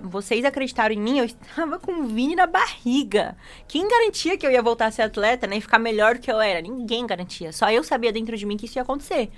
vocês 0.01 0.43
acreditaram 0.43 0.95
em 0.95 0.99
mim, 0.99 1.19
eu 1.19 1.25
estava 1.25 1.77
com 1.77 1.91
o 1.91 2.07
Vini 2.07 2.35
na 2.35 2.47
barriga. 2.47 3.37
Quem 3.67 3.87
garantia 3.87 4.35
que 4.35 4.47
eu 4.47 4.51
ia 4.51 4.63
voltar 4.63 4.87
a 4.87 4.91
ser 4.91 5.03
atleta, 5.03 5.45
né? 5.45 5.57
E 5.57 5.61
ficar 5.61 5.77
melhor 5.77 6.15
do 6.15 6.21
que 6.21 6.31
eu 6.31 6.39
era? 6.41 6.59
Ninguém 6.61 7.05
garantia. 7.05 7.51
Só 7.51 7.69
eu 7.69 7.83
sabia 7.83 8.11
dentro 8.11 8.35
de 8.35 8.45
mim 8.47 8.57
que 8.57 8.65
isso 8.65 8.79
ia 8.79 8.83
acontecer. 8.83 9.29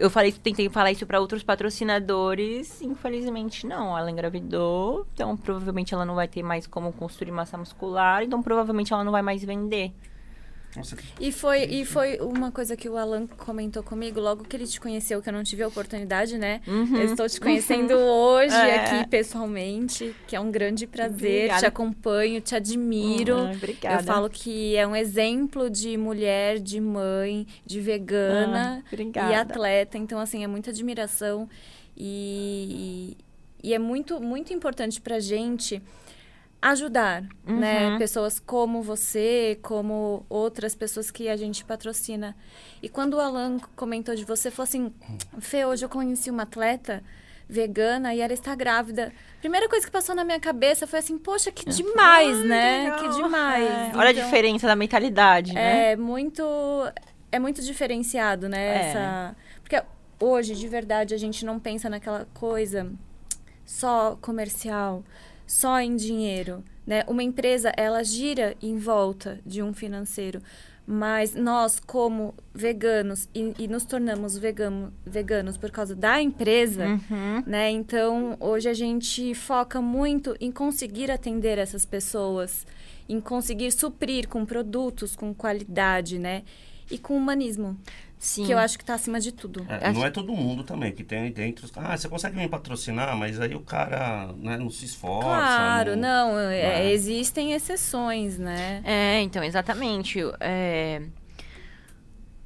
Eu 0.00 0.08
falei, 0.08 0.32
tentei 0.32 0.66
falar 0.70 0.90
isso 0.92 1.04
para 1.04 1.20
outros 1.20 1.42
patrocinadores, 1.42 2.80
infelizmente 2.80 3.66
não. 3.66 3.98
Ela 3.98 4.10
engravidou, 4.10 5.06
então 5.12 5.36
provavelmente 5.36 5.92
ela 5.92 6.06
não 6.06 6.14
vai 6.14 6.26
ter 6.26 6.42
mais 6.42 6.66
como 6.66 6.90
construir 6.90 7.30
massa 7.30 7.58
muscular, 7.58 8.22
então 8.22 8.42
provavelmente 8.42 8.94
ela 8.94 9.04
não 9.04 9.12
vai 9.12 9.20
mais 9.20 9.44
vender. 9.44 9.92
Nossa, 10.76 10.96
E 11.18 11.32
foi, 11.32 11.64
e 11.64 11.84
foi 11.84 12.18
uma 12.20 12.52
coisa 12.52 12.76
que 12.76 12.88
o 12.88 12.96
Alan 12.96 13.26
comentou 13.26 13.82
comigo 13.82 14.20
logo 14.20 14.44
que 14.44 14.56
ele 14.56 14.66
te 14.68 14.80
conheceu, 14.80 15.20
que 15.20 15.28
eu 15.28 15.32
não 15.32 15.42
tive 15.42 15.62
a 15.64 15.68
oportunidade, 15.68 16.38
né? 16.38 16.60
Eu 16.66 17.04
estou 17.06 17.28
te 17.28 17.40
conhecendo 17.40 17.94
hoje 17.96 18.54
É. 18.54 18.76
aqui 19.00 19.08
pessoalmente, 19.08 20.14
que 20.28 20.36
é 20.36 20.40
um 20.40 20.50
grande 20.50 20.86
prazer. 20.86 21.36
Obrigada. 21.46 21.60
Te 21.60 21.66
acompanho, 21.66 22.40
te 22.40 22.54
admiro. 22.54 23.36
Ah, 23.36 23.52
obrigada. 23.52 24.02
Eu 24.02 24.06
falo 24.06 24.30
que 24.30 24.76
é 24.76 24.86
um 24.86 24.94
exemplo 24.94 25.68
de 25.68 25.96
mulher, 25.96 26.60
de 26.60 26.80
mãe, 26.80 27.46
de 27.66 27.80
vegana 27.80 28.84
Ah, 29.16 29.30
e 29.30 29.34
atleta. 29.34 29.98
Então, 29.98 30.20
assim, 30.20 30.44
é 30.44 30.46
muita 30.46 30.70
admiração. 30.70 31.48
E, 31.96 33.16
e 33.62 33.74
é 33.74 33.78
muito, 33.78 34.20
muito 34.20 34.52
importante 34.52 35.00
pra 35.00 35.18
gente 35.20 35.82
ajudar, 36.62 37.24
né? 37.46 37.88
Uhum. 37.90 37.98
Pessoas 37.98 38.38
como 38.38 38.82
você, 38.82 39.58
como 39.62 40.26
outras 40.28 40.74
pessoas 40.74 41.10
que 41.10 41.28
a 41.28 41.36
gente 41.36 41.64
patrocina. 41.64 42.36
E 42.82 42.88
quando 42.88 43.14
o 43.14 43.20
Alan 43.20 43.58
comentou 43.76 44.14
de 44.14 44.24
você, 44.24 44.50
falou 44.50 44.64
assim, 44.64 44.92
Fê, 45.38 45.64
hoje 45.64 45.84
eu 45.84 45.88
conheci 45.88 46.30
uma 46.30 46.42
atleta 46.42 47.02
vegana 47.48 48.14
e 48.14 48.20
ela 48.20 48.32
está 48.32 48.54
grávida. 48.54 49.12
Primeira 49.40 49.68
coisa 49.68 49.84
que 49.84 49.90
passou 49.90 50.14
na 50.14 50.22
minha 50.22 50.38
cabeça 50.38 50.86
foi 50.86 50.98
assim, 51.00 51.18
poxa, 51.18 51.50
que 51.50 51.64
demais, 51.68 52.38
Ai, 52.38 52.44
né? 52.44 52.82
legal. 52.84 52.98
Que 52.98 53.22
demais. 53.22 53.64
É, 53.70 53.92
olha 53.96 54.08
a 54.08 54.12
Então, 54.12 54.24
diferença 54.24 54.66
da 54.66 54.76
mentalidade, 54.76 55.52
né? 55.54 55.92
é 55.92 55.96
muito 55.96 56.42
é 57.32 57.38
muito 57.38 57.62
diferenciado, 57.62 58.48
né? 58.48 58.66
É. 58.66 58.80
Essa 58.90 59.36
porque 59.62 59.82
hoje 60.20 60.54
de 60.54 60.68
verdade 60.68 61.14
a 61.14 61.18
gente 61.18 61.44
não 61.44 61.58
pensa 61.58 61.88
naquela 61.88 62.26
coisa 62.34 62.92
só 63.64 64.16
comercial, 64.20 65.02
só 65.50 65.80
em 65.80 65.96
dinheiro, 65.96 66.62
né? 66.86 67.02
Uma 67.08 67.24
empresa 67.24 67.72
ela 67.76 68.04
gira 68.04 68.54
em 68.62 68.76
volta 68.78 69.40
de 69.44 69.60
um 69.62 69.72
financeiro, 69.74 70.40
mas 70.86 71.34
nós 71.34 71.80
como 71.80 72.34
veganos 72.54 73.28
e, 73.34 73.52
e 73.58 73.66
nos 73.68 73.84
tornamos 73.84 74.38
vegano, 74.38 74.92
veganos 75.04 75.56
por 75.56 75.70
causa 75.72 75.94
da 75.94 76.22
empresa, 76.22 76.86
Uhum. 76.86 77.42
né? 77.46 77.68
Então, 77.70 78.36
hoje 78.38 78.68
a 78.68 78.74
gente 78.74 79.34
foca 79.34 79.80
muito 79.80 80.36
em 80.40 80.52
conseguir 80.52 81.10
atender 81.10 81.58
essas 81.58 81.84
pessoas, 81.84 82.64
em 83.08 83.20
conseguir 83.20 83.72
suprir 83.72 84.28
com 84.28 84.46
produtos, 84.46 85.16
com 85.16 85.34
qualidade, 85.34 86.16
né? 86.18 86.42
E 86.90 86.96
com 86.98 87.16
humanismo, 87.16 87.76
Sim. 88.20 88.44
que 88.44 88.52
eu 88.52 88.58
acho 88.58 88.78
que 88.78 88.84
tá 88.84 88.92
acima 88.94 89.18
de 89.18 89.32
tudo. 89.32 89.64
É, 89.66 89.88
Acho- 89.88 89.98
não 89.98 90.06
é 90.06 90.10
todo 90.10 90.30
mundo 90.34 90.62
também 90.62 90.92
que 90.92 91.02
tem 91.02 91.20
aí 91.20 91.30
dentro. 91.30 91.66
Ah, 91.74 91.96
você 91.96 92.06
consegue 92.06 92.36
me 92.36 92.46
patrocinar, 92.46 93.16
mas 93.16 93.40
aí 93.40 93.54
o 93.54 93.60
cara 93.60 94.34
né, 94.36 94.58
não 94.58 94.68
se 94.68 94.84
esforça. 94.84 95.26
Claro, 95.26 95.96
não, 95.96 96.38
é, 96.38 96.80
né? 96.80 96.92
existem 96.92 97.54
exceções, 97.54 98.38
né? 98.38 98.82
É, 98.84 99.20
então, 99.22 99.42
exatamente. 99.42 100.18
É... 100.38 101.00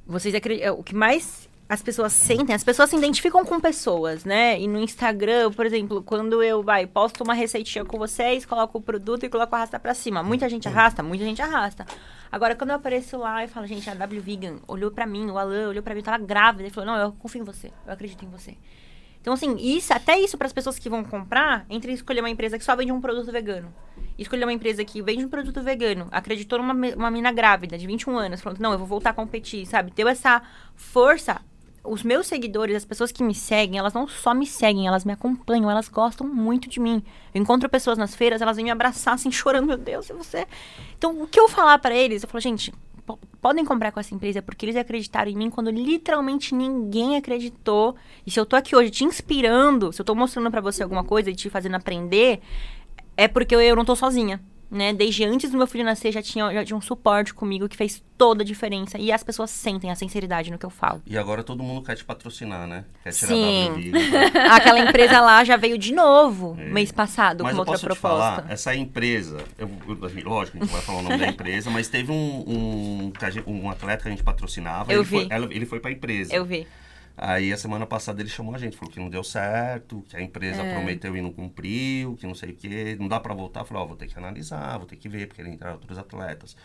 Vocês 0.07 0.33
acreditam. 0.33 0.79
O 0.79 0.83
que 0.83 0.95
mais 0.95 1.49
as 1.67 1.81
pessoas 1.81 2.13
sentem, 2.13 2.53
as 2.53 2.63
pessoas 2.63 2.89
se 2.89 2.95
identificam 2.95 3.43
com 3.43 3.59
pessoas, 3.59 4.23
né? 4.23 4.59
E 4.59 4.67
no 4.67 4.79
Instagram, 4.79 5.51
por 5.51 5.65
exemplo, 5.65 6.03
quando 6.03 6.43
eu 6.43 6.61
vai, 6.61 6.85
posto 6.85 7.23
uma 7.23 7.33
receitinha 7.33 7.83
com 7.83 7.97
vocês, 7.97 8.45
coloco 8.45 8.77
o 8.77 8.81
produto 8.81 9.25
e 9.25 9.29
coloco 9.29 9.55
arrasta 9.55 9.79
pra 9.79 9.95
cima. 9.95 10.21
Muita 10.21 10.47
gente 10.47 10.67
arrasta, 10.67 11.01
muita 11.01 11.23
gente 11.23 11.41
arrasta. 11.41 11.85
Agora, 12.31 12.55
quando 12.55 12.69
eu 12.69 12.75
apareço 12.75 13.17
lá 13.17 13.43
e 13.43 13.47
falo, 13.47 13.65
gente, 13.65 13.89
a 13.89 13.95
W 13.95 14.21
Vegan 14.21 14.57
olhou 14.67 14.91
pra 14.91 15.07
mim, 15.07 15.29
o 15.29 15.37
Alan 15.37 15.69
olhou 15.69 15.81
pra 15.81 15.95
mim, 15.95 16.03
tava 16.03 16.23
grávida, 16.23 16.67
e 16.67 16.69
falou, 16.69 16.91
não, 16.91 17.01
eu 17.01 17.11
confio 17.13 17.41
em 17.41 17.45
você, 17.45 17.71
eu 17.85 17.93
acredito 17.93 18.23
em 18.23 18.29
você. 18.29 18.55
Então, 19.19 19.33
assim, 19.33 19.55
isso, 19.57 19.91
até 19.91 20.19
isso 20.19 20.37
para 20.37 20.45
as 20.45 20.53
pessoas 20.53 20.77
que 20.77 20.87
vão 20.87 21.03
comprar, 21.03 21.65
entre 21.67 21.91
escolher 21.91 22.19
uma 22.19 22.29
empresa 22.29 22.59
que 22.59 22.63
só 22.63 22.75
vende 22.75 22.91
um 22.91 23.01
produto 23.01 23.31
vegano 23.31 23.73
escolher 24.17 24.45
uma 24.45 24.53
empresa 24.53 24.83
que 24.85 25.01
vende 25.01 25.25
um 25.25 25.29
produto 25.29 25.61
vegano, 25.61 26.07
acreditou 26.11 26.59
numa 26.59 26.73
uma 26.95 27.11
mina 27.11 27.31
grávida 27.31 27.77
de 27.77 27.85
21 27.85 28.17
anos, 28.17 28.41
falando, 28.41 28.59
não, 28.59 28.71
eu 28.71 28.77
vou 28.77 28.87
voltar 28.87 29.09
a 29.09 29.13
competir, 29.13 29.65
sabe? 29.65 29.91
Deu 29.91 30.07
essa 30.07 30.41
força. 30.75 31.41
Os 31.87 32.03
meus 32.03 32.27
seguidores, 32.27 32.75
as 32.75 32.85
pessoas 32.85 33.11
que 33.11 33.23
me 33.23 33.35
seguem, 33.35 33.77
elas 33.77 33.93
não 33.93 34.07
só 34.07 34.33
me 34.33 34.45
seguem, 34.47 34.87
elas 34.87 35.05
me 35.05 35.13
acompanham, 35.13 35.69
elas 35.69 35.87
gostam 35.87 36.27
muito 36.27 36.67
de 36.69 36.79
mim. 36.79 37.03
Eu 37.33 37.41
encontro 37.41 37.69
pessoas 37.69 37.97
nas 37.97 38.15
feiras, 38.15 38.41
elas 38.41 38.55
vêm 38.55 38.65
me 38.65 38.71
abraçar 38.71 39.13
assim, 39.13 39.29
chorando, 39.31 39.67
meu 39.67 39.77
Deus, 39.77 40.07
você. 40.09 40.47
Então, 40.97 41.21
o 41.21 41.27
que 41.27 41.39
eu 41.39 41.47
falar 41.47 41.77
para 41.79 41.95
eles, 41.95 42.23
eu 42.23 42.29
falo, 42.29 42.41
gente, 42.41 42.73
po- 43.05 43.19
podem 43.41 43.63
comprar 43.63 43.91
com 43.91 43.99
essa 43.99 44.15
empresa 44.15 44.41
porque 44.41 44.65
eles 44.65 44.75
acreditaram 44.75 45.29
em 45.29 45.35
mim 45.35 45.49
quando 45.49 45.69
literalmente 45.69 46.55
ninguém 46.55 47.17
acreditou. 47.17 47.95
E 48.25 48.31
se 48.31 48.39
eu 48.39 48.45
tô 48.45 48.55
aqui 48.55 48.75
hoje 48.75 48.89
te 48.89 49.03
inspirando, 49.03 49.93
se 49.93 50.01
eu 50.01 50.05
tô 50.05 50.15
mostrando 50.15 50.49
pra 50.49 50.61
você 50.61 50.81
alguma 50.81 51.03
coisa 51.03 51.29
e 51.29 51.35
te 51.35 51.49
fazendo 51.49 51.75
aprender, 51.75 52.41
é 53.15 53.27
porque 53.27 53.55
eu 53.55 53.75
não 53.75 53.85
tô 53.85 53.95
sozinha. 53.95 54.41
Né? 54.69 54.91
Desde 54.93 55.23
antes 55.23 55.51
do 55.51 55.57
meu 55.57 55.67
filho 55.67 55.83
nascer 55.83 56.11
já 56.11 56.21
tinha, 56.21 56.51
já 56.53 56.65
tinha 56.65 56.75
um 56.75 56.81
suporte 56.81 57.33
comigo 57.33 57.69
que 57.69 57.77
fez 57.77 58.03
toda 58.17 58.41
a 58.41 58.45
diferença. 58.45 58.97
E 58.97 59.11
as 59.11 59.23
pessoas 59.23 59.49
sentem 59.51 59.91
a 59.91 59.95
sinceridade 59.95 60.49
no 60.51 60.57
que 60.57 60.65
eu 60.65 60.69
falo. 60.69 61.01
E 61.05 61.17
agora 61.17 61.43
todo 61.43 61.61
mundo 61.61 61.83
quer 61.85 61.95
te 61.95 62.03
patrocinar, 62.03 62.65
né? 62.67 62.83
Quer 63.03 63.11
tirar 63.13 63.27
Sim. 63.29 63.73
Vegan. 63.91 63.99
Aquela 64.55 64.79
empresa 64.79 65.21
lá 65.21 65.43
já 65.43 65.55
veio 65.55 65.77
de 65.77 65.93
novo 65.93 66.55
É. 66.59 66.65
mês 66.69 66.91
passado 66.91 67.43
Mas 67.43 67.53
com 67.53 67.57
eu 67.57 67.59
outra 67.59 67.73
posso 67.73 67.83
te 67.83 67.87
proposta. 67.87 68.17
falar, 68.41 68.45
essa 68.51 68.75
empresa, 68.75 69.37
eu, 69.57 69.69
eu- 69.87 69.95
lógico, 70.29 70.57
a 70.57 70.59
gente 70.59 70.59
não 70.59 70.67
vai 70.67 70.81
falar 70.81 70.99
o 70.99 71.01
nome 71.03 71.17
da 71.17 71.27
empresa, 71.29 71.69
mas 71.69 71.87
teve 71.87 72.11
um, 72.11 72.43
um, 72.47 73.13
um 73.47 73.69
atleta 73.69 74.01
que 74.03 74.07
a 74.07 74.11
gente 74.11 74.23
patrocinava, 74.23 74.91
Eu 74.91 75.01
ele, 75.01 75.09
Foi, 75.09 75.23
vi. 75.25 75.27
ela- 75.31 75.47
ele 75.51 75.65
foi 75.65 75.79
pra 75.79 75.91
empresa. 75.91 76.33
Eu 76.33 76.43
vi. 76.43 76.67
Aí 77.17 77.53
a 77.53 77.57
semana 77.57 77.85
passada 77.85 78.21
ele 78.21 78.29
chamou 78.29 78.53
a 78.53 78.57
gente, 78.57 78.75
falou 78.75 78.91
que 78.93 78.99
não 78.99 79.09
deu 79.09 79.23
certo, 79.23 80.03
que 80.09 80.17
a 80.17 80.21
empresa 80.21 80.61
É. 80.61 80.73
prometeu 80.73 81.15
e 81.15 81.21
não 81.21 81.31
cumpriu, 81.31 82.15
que 82.17 82.27
não 82.27 82.35
sei 82.35 82.49
o 82.51 82.55
quê, 82.55 82.97
não 82.99 83.07
dá 83.07 83.19
pra 83.19 83.33
voltar. 83.33 83.63
Falou, 83.63 83.83
ó, 83.83 83.85
vou 83.87 83.95
ter 83.95 84.07
que 84.07 84.17
analisar, 84.17 84.77
vou 84.77 84.85
ter 84.87 84.97
que 84.97 85.07
ver, 85.07 85.27
porque 85.27 85.41
ele 85.41 85.51
entrar 85.51 85.73
outros 85.73 85.97
atletas. 85.97 86.55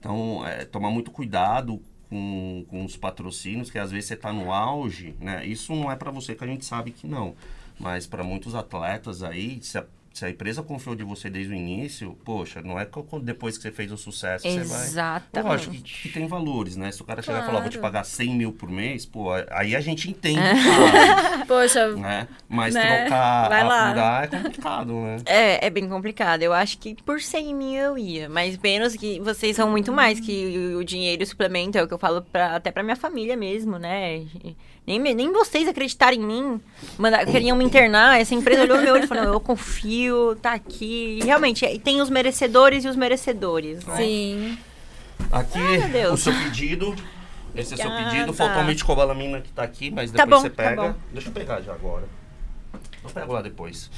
Então, 0.00 0.46
é, 0.46 0.64
tomar 0.64 0.90
muito 0.90 1.10
cuidado 1.10 1.82
com, 2.08 2.64
com 2.68 2.84
os 2.84 2.96
patrocínios, 2.96 3.70
que 3.70 3.78
às 3.78 3.90
vezes 3.90 4.06
você 4.08 4.16
tá 4.16 4.32
no 4.32 4.50
auge, 4.52 5.14
né? 5.20 5.44
Isso 5.44 5.74
não 5.74 5.90
é 5.92 5.96
pra 5.96 6.10
você, 6.10 6.34
que 6.34 6.42
a 6.44 6.46
gente 6.46 6.64
sabe 6.64 6.90
que 6.90 7.06
não. 7.06 7.34
Mas 7.78 8.06
para 8.06 8.24
muitos 8.24 8.54
atletas 8.54 9.22
aí, 9.22 9.58
se 9.62 9.76
a, 9.76 9.84
se 10.18 10.24
a 10.24 10.30
empresa 10.30 10.62
confiou 10.62 10.94
de 10.96 11.04
você 11.04 11.30
desde 11.30 11.52
o 11.52 11.56
início, 11.56 12.16
poxa, 12.24 12.60
não 12.62 12.78
é 12.78 12.84
que 12.84 12.98
depois 13.22 13.56
que 13.56 13.62
você 13.62 13.70
fez 13.72 13.92
o 13.92 13.96
sucesso, 13.96 14.48
você 14.48 14.64
vai. 14.64 14.84
Exatamente. 14.86 15.48
Lógico 15.48 15.74
que, 15.74 16.02
que 16.02 16.08
tem 16.08 16.26
valores, 16.26 16.76
né? 16.76 16.90
Se 16.90 17.00
o 17.00 17.04
cara 17.04 17.22
chegar 17.22 17.42
e 17.42 17.46
falar, 17.46 17.60
vou 17.60 17.68
te 17.68 17.78
Claro. 17.78 17.92
pagar 17.92 18.04
100 18.04 18.34
mil 18.36 18.52
por 18.52 18.68
mês, 18.68 19.06
pô, 19.06 19.28
aí 19.50 19.76
a 19.76 19.80
gente 19.80 20.10
entende, 20.10 20.40
Poxa, 21.46 21.94
né? 21.96 22.26
Mas 22.48 22.74
Né? 22.74 23.02
trocar, 23.02 23.48
Vai 23.48 23.60
apurar 23.62 24.24
é 24.24 24.26
complicado, 24.26 24.92
né? 24.92 25.16
É, 25.26 25.66
é 25.66 25.70
bem 25.70 25.88
complicado. 25.88 26.42
Eu 26.42 26.52
acho 26.52 26.78
que 26.78 26.94
por 27.02 27.20
100 27.20 27.54
mil 27.54 27.80
eu 27.80 27.98
ia. 27.98 28.28
Mas 28.28 28.58
menos 28.58 28.96
que 28.96 29.20
vocês 29.20 29.54
são 29.56 29.70
muito 29.70 29.92
mais 29.92 30.18
que 30.20 30.74
o, 30.74 30.78
o 30.78 30.84
dinheiro 30.84 31.22
e 31.22 31.24
o 31.24 31.26
suplemento. 31.26 31.78
É 31.78 31.82
o 31.82 31.88
que 31.88 31.94
eu 31.94 31.98
falo 31.98 32.22
pra, 32.22 32.56
até 32.56 32.70
pra 32.70 32.82
minha 32.82 32.96
família 32.96 33.36
mesmo, 33.36 33.78
né? 33.78 34.26
Nem, 34.88 35.14
nem 35.14 35.32
vocês 35.32 35.68
acreditarem 35.68 36.20
em 36.20 36.24
mim. 36.26 36.60
Mandar, 36.96 37.26
queriam 37.26 37.56
me 37.56 37.64
internar. 37.64 38.18
Essa 38.20 38.34
empresa 38.34 38.62
olhou 38.62 38.80
meu 38.80 38.94
olho 38.94 39.04
e 39.04 39.06
falou: 39.06 39.24
"Não, 39.24 39.32
eu 39.34 39.40
confio, 39.40 40.34
tá 40.40 40.54
aqui. 40.54 41.18
E 41.22 41.24
realmente, 41.26 41.64
é- 41.66 41.78
tem 41.78 42.00
os 42.00 42.08
merecedores 42.08 42.84
e 42.84 42.88
os 42.88 42.96
merecedores, 42.96 43.84
né? 43.84 43.96
sim. 43.96 44.58
Aqui, 45.30 45.58
Deus. 45.92 46.14
o 46.14 46.16
seu 46.16 46.32
pedido. 46.32 46.94
Esse 47.54 47.74
é 47.74 47.76
o 47.76 47.80
seu 47.80 47.90
pedido. 47.90 48.32
Faltou 48.32 48.60
a 48.60 48.64
meticobalamina 48.64 49.40
que 49.40 49.50
tá 49.52 49.62
aqui, 49.62 49.90
mas 49.90 50.10
Tá 50.10 50.24
depois 50.24 50.42
bom, 50.42 50.48
você 50.48 50.54
tá 50.54 50.62
pega. 50.62 50.82
bom. 50.82 50.94
Deixa 51.12 51.28
eu 51.28 51.32
pegar 51.32 51.60
já 51.60 51.72
agora. 51.72 52.04
Eu 53.04 53.10
pego 53.10 53.32
lá 53.32 53.42
depois. 53.42 53.90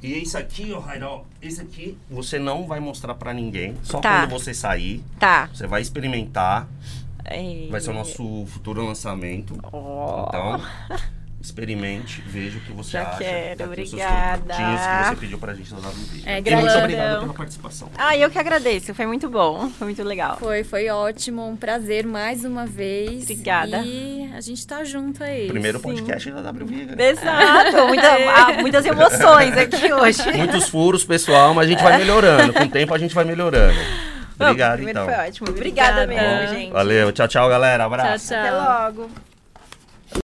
E 0.00 0.12
esse 0.12 0.36
aqui, 0.36 0.72
ó, 0.72 0.80
ó, 1.04 1.22
esse 1.42 1.60
aqui 1.60 1.98
você 2.08 2.38
não 2.38 2.66
vai 2.66 2.78
mostrar 2.78 3.14
pra 3.14 3.34
ninguém. 3.34 3.74
Só 3.82 3.98
Tá. 4.00 4.20
quando 4.20 4.30
você 4.30 4.54
sair, 4.54 5.02
Tá. 5.18 5.50
você 5.52 5.66
vai 5.66 5.82
experimentar. 5.82 6.68
É, 7.30 7.68
Vai 7.70 7.80
ser 7.80 7.90
o 7.90 7.94
nosso 7.94 8.46
futuro 8.46 8.84
lançamento. 8.84 9.58
Ó. 9.72 10.26
Então, 10.28 10.60
experimente, 11.40 12.20
veja 12.26 12.58
o 12.58 12.60
que 12.60 12.72
você 12.72 12.92
Já 12.92 13.02
acha. 13.08 13.18
quero, 13.18 13.58
Daqui 13.58 13.82
os 13.82 13.90
seus 13.90 14.02
obrigada. 14.02 14.54
que 14.54 15.08
você 15.14 15.16
pediu 15.20 15.38
pra 15.38 15.54
gente 15.54 15.72
no 15.72 15.78
WV. 15.80 16.22
É, 16.26 16.38
e 16.44 16.56
muito 16.56 16.78
obrigado 16.78 17.20
pela 17.20 17.34
participação. 17.34 17.88
Ah, 17.96 18.16
eu 18.16 18.28
que 18.28 18.38
agradeço. 18.38 18.92
Foi 18.92 19.06
muito 19.06 19.28
bom. 19.30 19.70
Foi 19.70 19.86
muito 19.86 20.02
legal. 20.02 20.36
Foi, 20.38 20.64
foi 20.64 20.88
ótimo. 20.88 21.46
Um 21.48 21.56
prazer 21.56 22.04
mais 22.06 22.44
uma 22.44 22.66
vez. 22.66 23.22
Obrigada. 23.22 23.78
E 23.84 24.28
a 24.34 24.40
gente 24.40 24.66
tá 24.66 24.82
junto 24.84 25.22
aí. 25.22 25.46
Primeiro 25.46 25.78
Sim. 25.78 25.84
podcast 25.84 26.30
da 26.32 26.50
WV. 26.50 26.88
Exato. 26.98 27.86
Muita- 27.86 28.30
há 28.32 28.52
muitas 28.60 28.84
emoções 28.84 29.56
aqui 29.56 29.92
hoje. 29.94 30.32
Muitos 30.36 30.68
furos, 30.68 31.04
pessoal, 31.04 31.54
mas 31.54 31.66
a 31.66 31.70
gente 31.70 31.82
vai 31.82 31.98
melhorando. 31.98 32.52
Com 32.52 32.64
o 32.64 32.68
tempo 32.68 32.92
a 32.94 32.98
gente 32.98 33.14
vai 33.14 33.24
melhorando. 33.24 33.78
Obrigado, 34.40 34.76
primeiro 34.76 35.00
então. 35.00 35.14
foi 35.14 35.26
ótimo. 35.28 35.48
Obrigada 35.50 36.02
Obrigada. 36.02 36.30
mesmo, 36.40 36.54
gente. 36.54 36.72
Valeu, 36.72 37.12
tchau, 37.12 37.28
tchau, 37.28 37.48
galera. 37.48 37.84
Abraço. 37.84 38.28
Tchau, 38.28 38.38
Até 38.38 38.50
tchau. 38.50 38.82
logo. 39.06 39.27